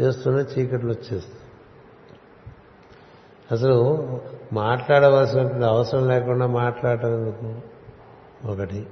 చేస్తూనే 0.00 0.42
చీకట్లు 0.42 0.90
వచ్చేస్తాయి 0.90 1.42
అసలు 3.52 4.06
మాట్లాడవలసినటువంటి 4.52 5.64
అవసరం 5.64 6.08
లేకుండా 6.08 6.46
మాట్లాడటం 6.46 7.14
ఎందుకు 7.14 7.54
ఒకటి. 8.50 8.86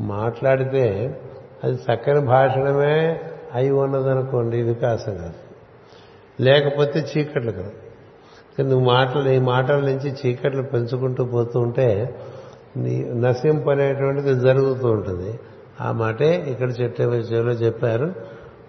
మాట్లాడితే 0.00 1.18
అది 1.64 1.74
చక్కని 1.74 2.20
భాషణమే 2.20 3.20
అయి 3.54 3.70
ఉన్నదనుకోండి 3.70 4.62
వికాసం 4.62 5.16
కాదు. 5.16 5.34
లేకపోతే 6.42 7.00
చీకట్లు 7.00 7.52
కదా. 7.52 7.70
నువ్వు 8.60 8.80
మాటలు 8.80 9.28
ఈ 9.28 9.38
మాటల 9.38 9.76
నుంచి 9.76 10.16
చీకట్లు 10.26 10.62
పెంచుకుంటూ 10.62 11.24
పోతూ 11.24 11.60
ఉంటే 11.60 12.18
నీ 12.76 13.04
నశింపు 13.04 13.70
అనేటువంటిది 13.70 14.40
జరుగుతూ 14.40 14.90
ఉంటుంది. 14.90 15.40
ఆ 15.80 15.92
మాటే 15.92 16.46
ఇక్కడ 16.50 16.70
చెట్టు 16.80 17.02
విషయంలో 17.02 17.52
చెప్పారు. 17.52 18.14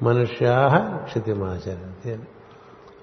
మనుష్యాహ 0.03 0.97
క్షితిమాచరంతి 0.97 2.13
అని. 2.13 2.25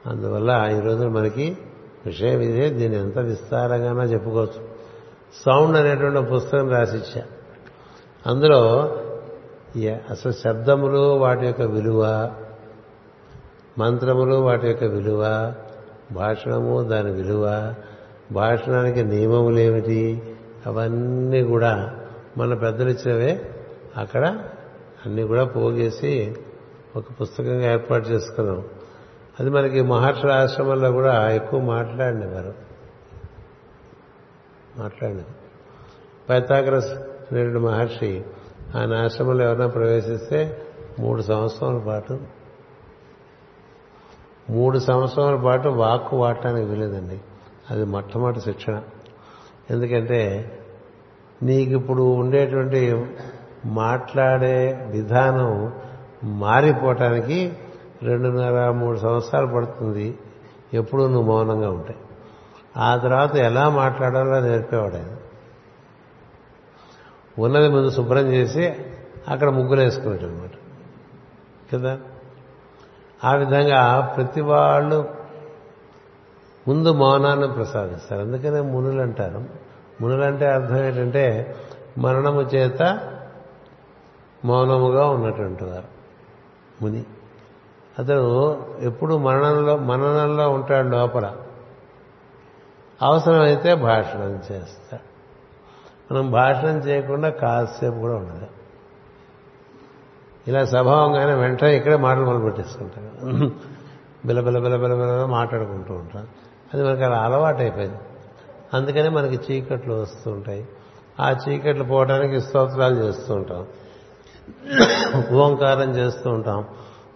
అందువల్ల 0.06 0.68
ఈ 0.70 0.80
మనకి 1.06 1.58
విషయం 2.06 2.40
ఇదే 2.40 2.68
దీన్ని 2.70 2.98
ఎంత 2.98 3.18
విస్తారంగానో 3.18 4.02
చెప్పుకోవచ్చు. 4.02 4.68
సౌండ్ 5.46 5.76
అనేటువంటి 5.76 6.30
పుస్తకం 6.30 6.68
రాసిచ్చా. 6.68 7.22
అందులో 8.26 8.96
అసలు 10.10 10.32
శబ్దములు 10.32 10.98
వాటి 10.98 11.46
యొక్క 11.46 11.62
విలువ 11.62 12.30
మంత్రములు 13.78 14.34
వాటి 14.34 14.66
యొక్క 14.66 14.84
విలువ 14.84 15.54
భాషణము 16.12 16.82
దాని 16.82 17.12
విలువ 17.12 17.74
భాషణానికి 18.32 19.04
నియమములు 19.04 19.58
ఏమిటి 19.58 20.22
అవన్నీ 20.66 21.42
కూడా 21.42 21.96
మన 22.38 22.54
పెద్దలు 22.54 22.90
ఇచ్చినవే 22.90 23.50
అక్కడ 23.96 24.44
అన్నీ 25.06 25.22
కూడా 25.22 25.44
పోగేసి 25.44 26.36
ఒక 26.96 27.04
పుస్తకంగా 27.20 27.72
ఏర్పాటు 27.72 28.08
చేసుకున్నాం. 28.08 28.64
అది 29.40 29.50
మనకి 29.50 29.82
మహర్షుల 29.82 30.30
ఆశ్రమంలో 30.30 30.92
కూడా 30.92 31.30
ఎక్కువ 31.30 31.60
మాట్లాడినవారు. 31.60 32.54
మాట్లాడినారు 34.76 35.46
పైతాగ్రస్ 36.28 36.92
అనేటువంటి 37.32 37.58
మహర్షి 37.58 38.24
ఆయన 38.76 38.94
ఆశ్రమంలో 38.94 39.44
ఎవరైనా 39.44 39.66
ప్రవేశిస్తే 39.66 40.62
మూడు 41.00 41.22
సంవత్సరాల 41.22 41.78
పాటు 41.78 42.20
మూడు 44.50 44.78
సంవత్సరాల 44.78 45.36
పాటు 45.36 45.68
వాక్కు 45.68 46.16
వాడటానికి 46.16 46.70
వీలేదండి. 46.70 47.20
అది 47.70 47.84
మొట్టమొదటి 47.84 48.40
శిక్షణ. 48.40 48.82
ఎందుకంటే 49.70 50.52
నీకు 51.42 51.70
ఇప్పుడు 51.70 52.02
ఉండేటువంటి 52.02 53.06
మాట్లాడే 53.66 54.88
విధానం 54.90 55.72
మారిపోవటానికి 56.24 57.56
రెండున్నర 58.02 58.70
మూడు 58.70 58.98
సంవత్సరాలు 58.98 59.46
పడుతుంది. 59.46 60.18
ఎప్పుడు 60.74 61.02
నువ్వు 61.02 61.36
మౌనంగా 61.36 61.70
ఉంటాయి 61.70 61.98
ఆ 62.76 62.96
తర్వాత 62.96 63.36
ఎలా 63.36 63.68
మాట్లాడాలో 63.68 64.40
నేర్పేవాడు 64.40 64.94
ఆయన. 64.94 65.16
ఉన్నది 67.38 67.68
ముందు 67.68 67.90
శుభ్రం 67.90 68.26
చేసి 68.32 68.74
అక్కడ 69.28 69.48
ముగ్గులు 69.48 69.80
వేసుకునేట్టు 69.80 70.26
అనమాట 70.26 70.50
కదా? 71.74 71.98
ఆ 73.24 73.34
విధంగా 73.34 74.12
ప్రతి 74.16 74.40
వాళ్ళు 74.40 75.08
ముందు 76.68 76.92
మౌనాన్ని 76.92 77.52
ప్రసాదిస్తారు. 77.52 78.20
అందుకనే 78.20 78.60
మునులు 78.60 79.02
అంటారు 79.02 79.44
మునులంటే 80.00 80.46
అర్థం 80.46 80.78
ఏంటంటే 80.78 81.56
మరణము 81.98 82.40
చేత 82.40 82.98
మౌనముగా 84.46 85.06
ఉన్నటువంటి 85.06 85.64
వారు 85.64 85.88
ముని. 86.82 87.04
అతడు 87.98 88.56
ఎప్పుడు 88.80 89.14
మరణంలో 89.16 89.76
మననంలో 89.76 90.50
ఉంటాడు 90.50 90.88
లోపల. 90.88 91.36
అవసరమైతే 93.02 93.74
భాషణం 93.74 94.30
చేస్తాడు. 94.30 95.16
మనం 96.14 96.30
భాషణం 96.30 96.78
చేయకుండా 96.78 97.28
కాసేపు 97.28 97.94
కూడా 97.94 98.14
ఉండదు. 98.14 98.46
ఇలా 100.48 100.64
స్వభావంగానే 100.64 101.34
వెంటనే 101.34 101.76
ఇక్కడే 101.76 101.96
మాటలు 101.96 102.24
మొదలు 102.24 102.42
పెట్టేసుకుంటాం 102.42 103.52
బిల 104.26 104.40
బిల 104.40 104.58
బిల 104.58 104.76
బిల 104.76 104.94
బిల 104.94 105.24
మాట్లాడుకుంటూ 105.24 105.94
ఉంటాం 105.94 106.26
అది 106.74 106.84
మనకి 106.84 107.04
అలా 107.04 107.16
అలవాటు 107.16 107.58
అయిపోయింది 107.58 107.96
అందుకనే 108.74 109.08
మనకి 109.08 109.34
చీకట్లు 109.34 109.94
వస్తుంటాయి 109.94 110.68
ఆ 111.20 111.36
చీకట్లు 111.48 111.84
పోవడానికి 111.84 112.40
స్తోత్రాలు 112.40 112.94
చేస్తూ 112.94 113.34
ఉంటాం. 113.34 113.66
ఓంకారం 115.32 115.90
చేస్తూ 115.90 116.30
ఉంటాం. 116.30 116.64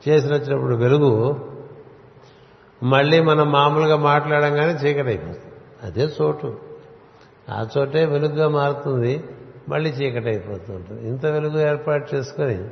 చేసిన 0.09 0.35
వచ్చినప్పుడు 0.35 0.75
వెలుగు 0.75 1.41
మళ్ళీ 2.83 3.21
మనం 3.21 3.53
మామూలుగా 3.53 3.97
మాట్లాడంగానే 3.97 4.73
చీకటి 4.73 5.09
అయిపోతుంది 5.09 5.55
అదే 5.83 6.09
చోటు. 6.23 6.59
ఆ 7.51 7.67
చోటే 7.79 8.05
వెలుగుగా 8.05 8.49
మారుతుంది 8.49 9.25
మళ్ళీ 9.69 9.91
చీకటి 9.91 10.29
అయిపోతూ 10.29 10.73
ఉంటుంది 10.73 11.09
ఇంత 11.09 11.27
వెలుగు 11.27 11.61
ఏర్పాటు 11.61 12.15
చేసుకొని 12.15 12.65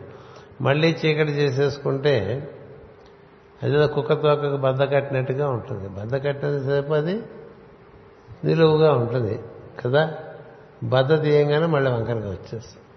మళ్ళీ 0.60 0.88
చీకటి 0.88 1.30
చేసేసుకుంటే 1.32 2.48
అదేదో 3.62 3.86
కుక్క 3.86 4.12
తోకకు 4.12 4.56
బద్ద 4.56 4.82
కట్టినట్టుగా 4.82 5.48
ఉంటుంది. 5.48 5.88
బద్ద 5.88 6.24
కట్టినసేపు 6.24 6.92
అది 6.92 7.22
నిలువుగా 8.44 8.92
ఉంటుంది 8.92 9.40
కదా? 9.84 10.14
బద్ద 10.84 11.22
తీయంగానే 11.22 11.66
మళ్ళీ 11.66 11.90
వంకరగా 11.90 12.30
వచ్చేస్తుంది. 12.30 12.87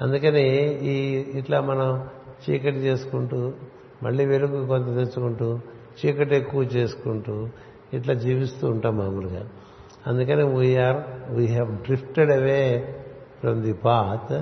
అందుకని 0.00 0.44
ఈ 0.84 0.96
ఇట్లా 1.38 1.60
మనం 1.60 2.08
చీకటి 2.42 2.76
చేసుకుంటూ 2.76 3.52
మళ్ళీ 4.02 4.24
వెలుగు 4.24 4.66
కొంత 4.66 4.86
తెచ్చుకుంటూ 4.86 5.58
చీకటి 5.98 6.36
ఎక్కువ 6.36 6.62
చేసుకుంటూ 6.62 7.48
ఇట్లా 7.94 8.14
జీవిస్తూ 8.14 8.68
ఉంటాం 8.68 8.98
మామూలుగా. 8.98 9.48
అందుకని 10.06 10.58
we are 10.58 11.30
we 11.30 11.46
have 11.46 11.84
drifted 11.84 12.30
away 12.30 12.94
from 13.40 13.62
the 13.62 13.72
path 13.72 14.32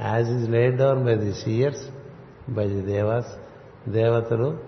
as 0.00 0.30
is 0.30 0.50
laid 0.50 0.76
down 0.78 1.04
by 1.04 1.14
the 1.14 1.32
seers 1.32 1.84
by 2.50 2.68
the 2.68 2.82
devas 2.82 3.32
దేవతలు 3.88 4.58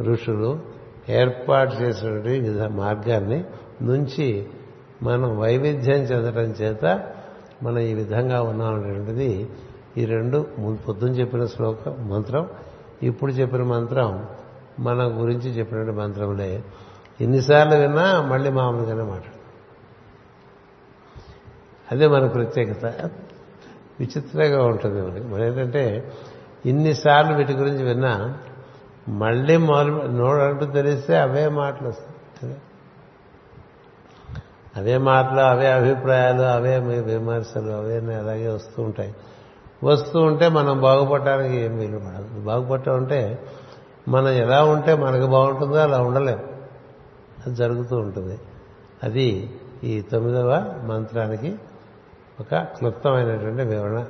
ఋషులు 0.00 0.60
ఏర్పాటు 1.08 1.74
చేసినటువంటి 1.74 2.38
విధ 2.40 2.62
మార్గాన్ని 2.62 3.44
నుంచి 3.82 4.46
మనం 5.02 5.38
వైవిధ్యం 5.38 5.96
చెందడం 5.96 6.50
చేత 6.50 7.14
మనం 7.62 7.78
ఈ 7.78 7.94
విధంగా 7.94 8.42
ఉన్నామనేటువంటిది 8.42 9.48
ఈ 9.98 10.04
రెండు 10.04 10.46
పొద్దున 10.88 11.08
చెప్పిన 11.08 11.46
శ్లోక 11.46 11.88
మంత్రం. 11.88 12.48
ఇప్పుడు 13.02 13.32
చెప్పిన 13.32 13.62
మంత్రం 13.62 14.26
మన 14.80 15.04
గురించి 15.04 15.50
చెప్పినటువంటి 15.50 16.00
మంత్రములే. 16.00 16.64
ఎన్నిసార్లు 17.20 17.74
విన్నా 17.74 18.22
మళ్ళీ 18.22 18.50
మామూలుగానే 18.50 19.02
మాట్లాడు. 19.02 19.36
అదే 21.92 22.06
మన 22.06 22.26
ప్రత్యేకత. 22.26 23.10
విచిత్రంగా 24.00 24.64
ఉంటుంది 24.64 25.00
మనకి 25.00 25.26
మరి 25.26 25.46
ఏంటంటే 25.46 26.12
ఇన్నిసార్లు 26.66 27.34
వీటి 27.34 27.52
గురించి 27.52 27.84
విన్నా 27.84 28.38
మళ్ళీ 29.08 29.56
మొదలు 29.56 30.02
నోడంటూ 30.02 30.66
తెలిస్తే 30.66 31.16
అవే 31.16 31.48
మాటలు 31.48 31.88
వస్తాయి. 31.88 32.56
అవే 34.76 34.98
మాటలు 34.98 35.40
అవే 35.40 35.72
అభిప్రాయాలు 35.72 36.42
అవే 36.42 36.78
మీ 36.78 36.98
విమర్శలు 36.98 37.70
అవే 37.70 38.14
అలాగే 38.14 38.48
వస్తూ 38.48 38.82
ఉంటాయి. 38.82 39.14
వస్తూ 39.84 40.20
ఉంటే 40.20 40.48
మనం 40.48 40.80
బాగుపడటానికి 40.80 41.56
ఏం 41.56 41.78
వీలు 41.78 41.98
పడదు. 41.98 42.40
బాగుపడటం 42.40 42.96
అంటే 42.96 43.38
మనం 44.08 44.28
ఎలా 44.28 44.64
ఉంటే 44.64 44.94
మనకు 44.94 45.26
బాగుంటుందో 45.26 45.76
అలా 45.76 46.00
ఉండలేం. 46.00 46.38
అది 47.46 47.56
జరుగుతూ 47.56 47.96
ఉంటుంది. 47.96 48.38
అది 49.02 49.50
ఈ 49.84 50.00
తొమ్మిదవ 50.00 50.74
మంత్రానికి 50.84 51.54
ఒక 52.40 52.54
క్లుప్తమైనటువంటి 52.54 53.62
వివరణ. 53.62 54.04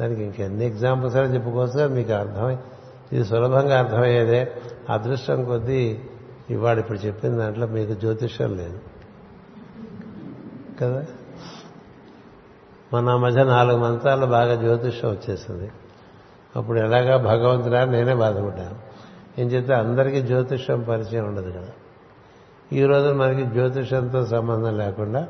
దానికి 0.00 0.22
ఇంకెన్ని 0.24 0.66
ఎగ్జాంపుల్స్ 0.66 1.16
అని 1.16 1.34
చెప్పుకోవచ్చు 1.34 1.88
మీకు 1.88 2.12
అర్థమై 2.12 2.56
ఇది 3.12 3.24
సులభంగా 3.24 3.78
అర్థమయ్యేదే. 3.78 4.52
అదృష్టం 4.90 5.44
కొద్దీ 5.44 6.00
ఇవాడు 6.50 6.80
ఇప్పుడు 6.80 6.98
చెప్పిన 6.98 7.36
దాంట్లో 7.36 7.66
మీకు 7.66 7.92
జ్యోతిష్యం 7.92 8.56
లేదు. 8.56 8.78
కదా? 10.82 11.04
మన 12.94 13.16
మధ్య 13.16 13.44
నాలుగు 13.44 13.78
మంత్రాలు 13.78 14.26
బాగా 14.26 14.54
జ్యోతిష్యం 14.54 15.10
వచ్చేసింది. 15.10 15.72
అప్పుడు 16.56 16.78
ఎలాగా 16.78 17.16
భగవంతుడా? 17.16 17.84
నేనే 17.84 18.14
బాధపడ్డాను. 18.14 18.90
ఏం 19.40 19.48
చెప్తే 19.48 19.74
అందరికీ 19.74 20.22
జ్యోతిష్యం 20.22 20.82
పరిచయం 20.82 21.24
ఉండదు 21.24 21.50
కదా. 21.50 21.68
ఈ 22.72 22.84
రోజు 22.84 23.14
మనకి 23.14 23.46
జ్యోతిషంతో 23.46 24.26
సంబంధం 24.26 24.78
లేకుండా 24.78 25.28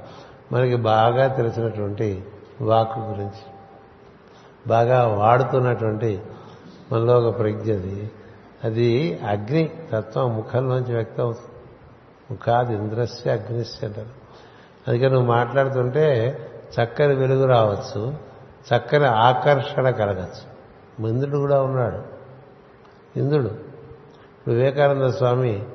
మనకి 0.53 0.76
బాగా 0.76 1.26
తెలిసినటువంటి 1.26 2.24
వాక్కు 2.61 3.01
గురించి 3.01 3.53
బాగా 4.66 5.07
వాడుతున్నటువంటి 5.07 6.22
మనలో 6.92 7.20
ఒక 7.20 7.38
ప్రజ్ఞ 7.38 7.72
అది. 8.64 9.18
అగ్ని 9.18 9.70
తత్వం 9.92 10.36
ముఖంలోంచి 10.36 10.94
వ్యక్తం 10.94 11.24
అవుతుంది 11.24 11.51
ముఖాది 12.30 12.74
ఇంద్రస్య 12.74 13.30
అగ్నిస్య 13.30 13.86
అంటారు. 13.86 14.20
అందుకే 14.91 15.09
నువ్వు 15.09 15.26
మాట్లాడుతుంటే 15.26 16.38
చక్కని 16.62 17.14
వెలుగు 17.14 17.47
రావచ్చు 17.47 18.14
చక్కని 18.74 19.07
ఆకర్షణ 19.07 19.91
కలగచ్చు. 19.91 20.51
ఇంద్రుడు 21.09 21.38
కూడా 21.38 21.62
ఉన్నాడు. 21.62 22.03
ఇంద్రుడు. 23.18 23.51
వివేకానంద 24.49 25.03
స్వామి 25.03 25.66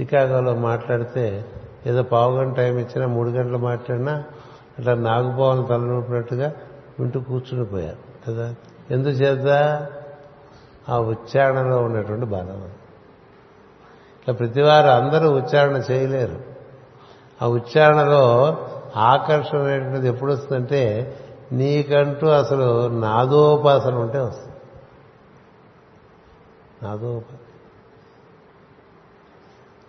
చికాగోలో 0.00 0.54
మాట్లాడితే 0.54 1.44
ఏదో 1.86 2.02
పావు 2.02 2.36
గంట 2.36 2.56
టైం 2.56 2.78
ఇచ్చినా 2.78 3.06
మూడు 3.06 3.28
గంటలు 3.28 3.58
మాట్లాడినా 3.58 4.24
అట్లా 4.78 4.94
నాగుపోవాలని 4.94 5.66
తలనూపినట్టుగా 5.66 6.52
వింటూ 7.00 7.20
కూర్చుని 7.20 7.64
పోయారు. 7.64 8.30
కదా? 8.30 8.54
ఎందుచేత? 8.90 9.48
ఆ 10.88 10.98
ఉచ్చారణలో 10.98 11.78
ఉన్నటువంటి 11.78 12.26
బలం. 12.26 12.66
ఇట్లా 14.20 14.34
ప్రతివారు 14.34 14.86
అందరూ 14.86 15.30
ఉచ్చారణ 15.30 15.76
చేయలేరు. 15.76 16.53
ఆ 17.44 17.48
ఉచ్చారణలో 17.48 18.56
ఆకర్షణ 18.96 19.58
అనేటువంటిది 19.58 20.08
ఎప్పుడు 20.08 20.32
వస్తుందంటే 20.32 21.16
నీకంటూ 21.52 22.26
అసలు 22.26 22.88
నాదోపాసన 22.88 23.94
ఉంటే 23.94 24.18
వస్తుంది. 24.18 24.56
నాదోపాసన 26.82 27.38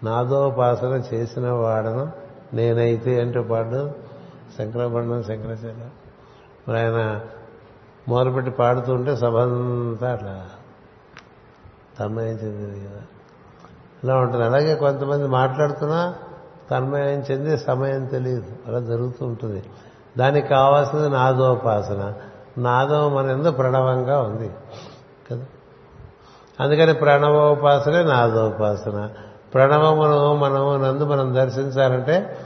నాదోపాసన 0.04 1.04
చేసిన 1.14 1.52
వాడను 1.52 2.12
నేనైతే 2.54 3.22
అంటూ 3.22 3.44
పాడు 3.44 3.92
శంకరబండం 4.58 5.24
శంకరాచార్య. 5.24 5.90
మరి 6.68 6.80
ఆయన 6.80 7.22
మొదలుపెట్టి 8.08 8.52
పాడుతుంటే 8.52 9.16
సభంతా 9.16 10.12
అట్లా 10.12 10.50
తన్మయం 12.00 12.28
చెందింది 12.28 12.88
కదా. 12.88 13.02
ఇలా 14.04 14.18
ఉంటుంది? 14.18 14.44
అలాగే 14.44 14.76
కొంతమంది 14.76 15.28
మాట్లాడుతున్నా 15.28 16.16
తన్మయం 16.72 17.20
చెంది 17.20 17.58
సమయం 17.58 18.06
తెలియదు. 18.06 18.52
అలా 18.68 18.80
జరుగుతూ 18.80 19.26
ఉంటుంది. 19.26 19.64
దానికి 20.18 20.48
కావాల్సింది 20.48 21.10
నాదోపాసన. 21.10 22.14
నాదం 22.58 23.16
మన 23.16 23.30
ఎందు 23.30 23.52
ప్రణవంగా 23.52 24.22
ఉంది. 24.22 24.52
కదా? 25.32 25.46
అందుకని 26.60 26.94
ప్రణవోపాసనే 26.94 28.04
నాదోపాసన. 28.04 29.10
ప్రణవమును 29.54 30.36
మనం 30.36 30.84
నందు 30.84 31.04
మనం 31.04 31.36
దర్శించాలంటే 31.36 32.38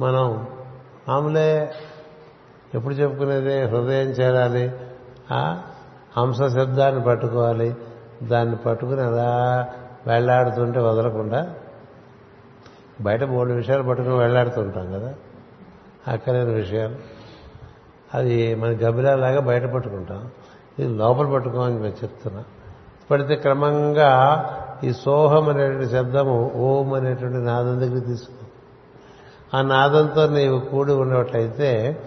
మనం 0.00 0.46
మామూలే 1.08 1.72
ఎప్పుడు 2.74 2.94
చెప్పుకునేది 2.94 3.62
హృదయం 3.62 4.08
చేరాలి 4.08 4.72
ఆ 5.32 5.58
హంస 6.18 6.36
శబ్దాన్ని 6.36 7.02
పట్టుకోవాలి 7.02 7.76
దాన్ని 8.22 8.56
పట్టుకుని 8.56 9.00
అలా 9.00 9.66
వెళ్ళాడుతుంటే 10.06 10.80
వదలకుండా 10.80 11.54
బయట 13.00 13.24
మూడు 13.24 13.52
విషయాలు 13.52 13.82
పట్టుకుని 13.82 14.14
వెళ్ళాడుతుంటాం 14.14 14.92
కదా? 14.92 15.14
అక్కలేని 16.08 16.52
విషయాలు. 16.52 16.96
అది 18.14 18.54
మన 18.54 18.68
గబిలాలాగా 18.68 19.40
బయట 19.40 19.64
పట్టుకుంటాం. 19.64 20.30
ఇది 20.78 20.94
లోపల 20.94 21.32
పట్టుకోమని 21.32 21.74
నేను 21.74 21.86
చెప్తున్నా. 21.86 22.44
పడితే 23.10 23.36
క్రమంగా 23.36 24.44
ఈ 24.84 24.92
సోహం 24.92 25.48
అనేటువంటి 25.48 25.92
శబ్దము 25.92 26.52
ఓం 26.56 26.92
అనేటువంటి 26.92 27.38
నాదం 27.38 27.80
దగ్గర 27.80 27.98
తీసుకో. 27.98 28.46
ఆ 29.58 29.62
నాదంతో 29.62 30.28
నీవు 30.28 30.60
కూడి 30.60 30.92
ఉన్నట్లయితే 30.92 31.98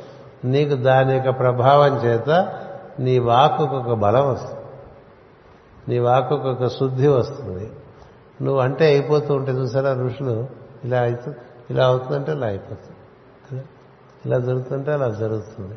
నీకు 0.46 0.76
దాని 0.76 1.14
యొక్క 1.14 1.30
ప్రభావం 1.30 1.98
చేత 1.98 2.54
నీ 3.00 3.20
వాక్కుకు 3.20 3.76
ఒక 3.76 3.94
బలం 3.94 4.32
వస్తుంది. 4.32 4.60
నీ 5.88 6.00
వాక్కుకు 6.00 6.50
ఒక 6.50 6.68
శుద్ధి 6.68 7.08
వస్తుంది. 7.08 7.72
నువ్వు 8.42 8.62
అంటే 8.62 8.86
అయిపోతూ 8.86 9.34
ఉంటే 9.34 9.52
చూసారా 9.52 9.94
ఋషులు? 9.94 10.61
ఇలా 10.84 11.02
అవుతుంది 11.02 11.38
ఇలా 11.70 11.86
అవుతుందంటే 11.86 12.32
ఇలా 12.32 12.48
అయిపోతుంది. 12.48 12.96
కదా? 13.52 13.64
ఇలా 14.26 14.40
జరుగుతుంటే 14.40 14.92
అలా 14.92 15.10
జరుగుతుంది. 15.10 15.76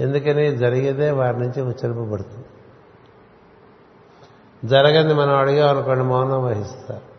ఎందుకని 0.00 0.56
జరిగేదే 0.56 1.10
వారి 1.10 1.38
నుంచి 1.38 1.62
ఉచ్చరింపబడుతుంది. 1.62 2.44
జరగని 4.64 5.14
మనం 5.14 5.36
అడిగామనుకోండి 5.36 6.04
మౌనం 6.04 6.44
వహిస్తారు. 6.44 7.14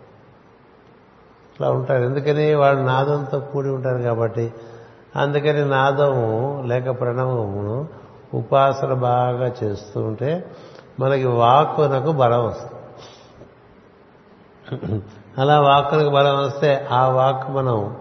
అట్లా 1.51 1.71
ఉంటారు. 1.71 2.03
ఎందుకని 2.03 2.55
వాళ్ళు 2.55 2.81
నాదంతో 2.81 3.39
కూడి 3.39 3.69
ఉంటారు 3.69 4.01
కాబట్టి 4.01 4.53
అందుకని 5.15 5.65
నాదము 5.65 6.63
లేక 6.65 6.99
ప్రణవమును 6.99 7.88
ఉపాసన 8.33 8.93
బాగా 8.93 9.53
చేస్తూ 9.63 10.01
ఉంటే 10.01 10.51
మనకి 10.99 11.25
వాక్కునకు 11.25 12.11
బలం 12.11 12.45
వస్తుంది. 12.45 12.75
అలా 15.38 15.61
వాక్కులకు 15.61 16.09
బలం 16.09 16.38
వస్తే 16.38 16.88
ఆ 16.91 17.09
వాక్ 17.09 17.49
మనం 17.49 17.97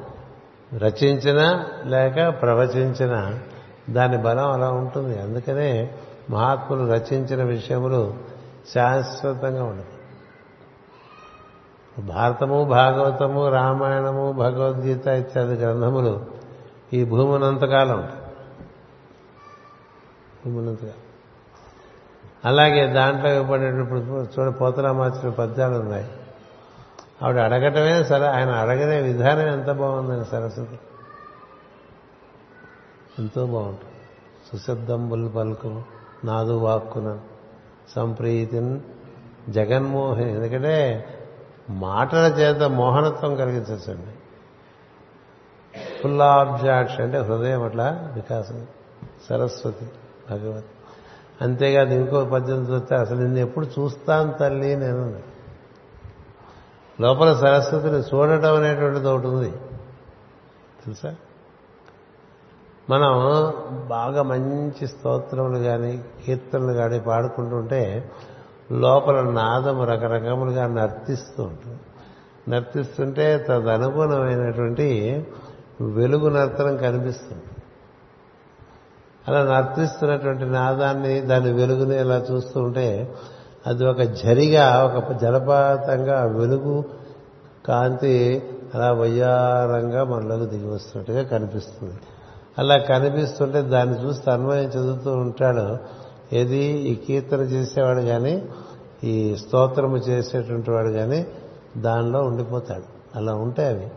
రచించిన 0.79 1.65
లేక 1.85 2.43
ప్రవచించిన 2.43 3.39
దాని 3.91 4.19
బలం 4.19 4.53
అలా 4.53 4.71
ఉంటుంది. 4.71 5.23
అందుకనే 5.23 5.95
మహాత్ములు 6.31 6.93
రచించిన 6.93 7.43
విషయములు 7.43 8.15
శాశ్వతంగా 8.75 9.65
ఉండదు 9.65 9.95
భారతము 12.01 12.65
భాగవతము 12.65 13.49
రామాయణము 13.49 14.33
భగవద్గీత 14.33 15.07
ఇత్యాది 15.07 15.55
గ్రంథములు 15.55 16.27
ఈ 16.93 17.05
భూమినంతకాలం 17.05 17.99
ఉంటాయి. 17.99 18.21
భూమినంతకాలం 20.47 21.01
అలాగే 22.45 22.93
దాంట్లో 22.93 23.35
ఇవ్వబడేటప్పుడు 23.35 24.01
చూడ 24.01 24.55
పోతరామాచిన 24.61 25.31
పద్యాలు 25.31 25.75
ఉన్నాయి. 25.79 26.11
ఆవిడ 27.23 27.39
అడగటమే 27.39 28.05
సరే 28.05 28.27
ఆయన 28.27 28.51
అడగనే 28.51 29.01
విధానం 29.01 29.47
ఎంత 29.47 29.71
బాగుందని 29.71 30.25
సరస్వతి. 30.25 30.79
ఎంతో 33.19 33.47
బాగుంటుంది. 33.47 33.95
సుశబ్దంబుల్ 34.53 35.37
పలుకు 35.37 35.83
నాదు 36.25 36.53
వాక్కున 36.53 37.19
సంప్రీతిన్ 37.97 38.81
జగన్మోహిని 39.49 40.33
ఎందుకంటే 40.33 41.07
మాటల 41.71 42.19
చేత 42.19 42.63
మోహనత్వం 42.63 43.37
కలిగించండి 43.37 44.15
ఫుల్ 46.03 46.21
అంటే 47.01 47.19
హృదయం 47.19 47.63
అట్లా 47.63 48.11
వికాసం. 48.15 48.67
సరస్వతి 49.29 49.85
భగవతి. 50.31 50.67
అంతేకాదు 51.41 51.95
ఇంకో 51.95 52.25
పద్యం 52.25 52.57
చూస్తే 52.57 52.97
అసలు 52.97 53.19
నిన్ను 53.19 53.39
ఎప్పుడు 53.39 53.67
చూస్తాను 53.67 54.33
తల్లి 54.33 54.77
నేను 54.77 55.34
లోపల 57.01 57.35
సరస్వతిని 57.35 57.99
చూడటం 57.99 58.55
అనేటువంటిది 58.55 59.09
ఒకటి 59.09 59.27
ఉంది. 59.27 59.51
తెలుసా? 60.85 61.15
మనం 62.91 63.13
బాగా 63.89 64.23
మంచి 64.23 64.87
స్తోత్రములు 64.87 65.59
కానీ 65.59 66.05
కీర్తనలు 66.27 66.73
కానీ 66.73 67.01
పాడుకుంటుంటే 67.01 68.11
లోపల 68.73 69.21
నాదము 69.21 69.85
రకరకములుగా 69.85 70.67
నర్తిస్తూ 70.67 71.43
ఉంటుంది. 71.43 71.81
నర్తిస్తుంటే 72.51 73.39
తదనుగుణమైనటువంటి 73.39 75.27
వెలుగు 75.81 76.29
నర్తనం 76.29 76.77
కనిపిస్తుంది. 76.77 77.43
అలా 79.29 79.57
నర్తిస్తున్నటువంటి 79.57 80.45
నాదాన్ని 80.45 81.21
దాని 81.21 81.53
వెలుగుని 81.53 82.01
ఇలా 82.01 82.17
చూస్తూ 82.33 82.61
ఉంటే 82.61 83.15
అది 83.67 83.87
ఒక 83.87 84.03
జరిగా 84.03 84.93
ఒక 84.97 85.13
జలపాతంగా 85.13 86.25
వెలుగు 86.25 86.85
కాంతి 87.69 88.43
అలా 88.75 88.93
వయ్యారంగా 88.93 90.05
మనలోకి 90.05 90.47
దిగి 90.47 90.71
వస్తున్నట్టుగా 90.71 91.23
కనిపిస్తుంది. 91.23 91.95
అలా 92.59 92.79
కనిపిస్తుంటే 92.79 93.63
దాన్ని 93.63 94.05
చూసి 94.05 94.31
అన్వయం 94.31 94.69
చదువుతూ 94.69 95.13
ఉంటాడు. 95.13 95.77
ఏది 96.35 96.65
ఈ 96.65 96.95
కీర్తన 96.95 97.41
చేసేవాడు 97.41 98.01
కానీ 98.01 98.49
ఈ 99.05 99.37
స్తోత్రము 99.37 99.97
చేసేటువంటి 99.97 100.71
వాడు 100.71 100.89
కానీ 100.89 101.27
దానిలో 101.77 102.23
ఉండిపోతాడు. 102.23 103.19
అలా 103.19 103.35
ఉంటాయి 103.35 103.69
అవి. 103.69 103.89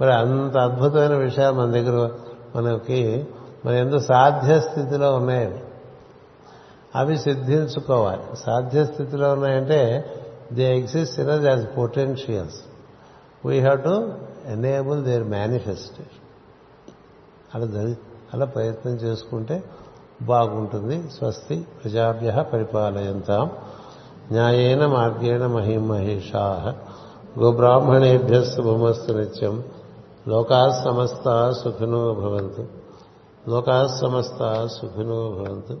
మరి 0.00 0.14
అంత 0.14 0.58
అద్భుతమైన 0.58 1.14
విషయాలు 1.14 1.54
మన 1.54 1.70
దగ్గర 1.70 2.10
మనకి 2.56 3.26
మన 3.66 3.72
ఎందుకు 3.74 4.00
సాధ్య 4.00 4.60
స్థితిలో 4.60 5.14
ఉన్నాయి 5.14 5.44
అవి. 5.44 5.58
అవి 6.96 7.18
సిద్ధించుకోవాలి. 7.18 8.22
సాధ్య 8.46 8.84
స్థితిలో 8.84 9.32
ఉన్నాయంటే 9.32 10.04
they 10.52 10.78
exist 10.78 11.20
in 11.20 11.46
as 11.46 11.66
potentials 11.78 12.60
we 13.46 13.60
have 13.60 13.82
to 13.82 14.12
enable 14.46 15.04
their 15.04 15.24
manifestation 15.24 16.26
అలా 17.54 17.94
అలా 18.34 18.44
ప్రయత్నం 18.44 18.92
చేసుకుంటే 18.92 19.64
బాగుంటుంది. 20.22 21.10
స్వస్తి 21.10 21.66
ప్రజాభ్య 21.84 22.44
పరిపాలయంతాం. 22.52 23.50
న్యాయేన 24.32 24.86
మార్గేణ 24.86 25.46
మహిమహేషా 25.46 26.74
గోబ్రాహ్మణేభ్య 27.38 28.44
శుభమస్తు 28.44 29.12
నిత్యం. 29.12 29.64
లోకా 30.28 30.82
సమస్త 30.84 31.50
సుఖినో 31.50 32.14
భవంతు. 32.14 32.66
లోకా 33.48 33.86
సమస్త 33.86 34.66
సుఖినో 34.66 35.30
భవంతు. 35.30 35.80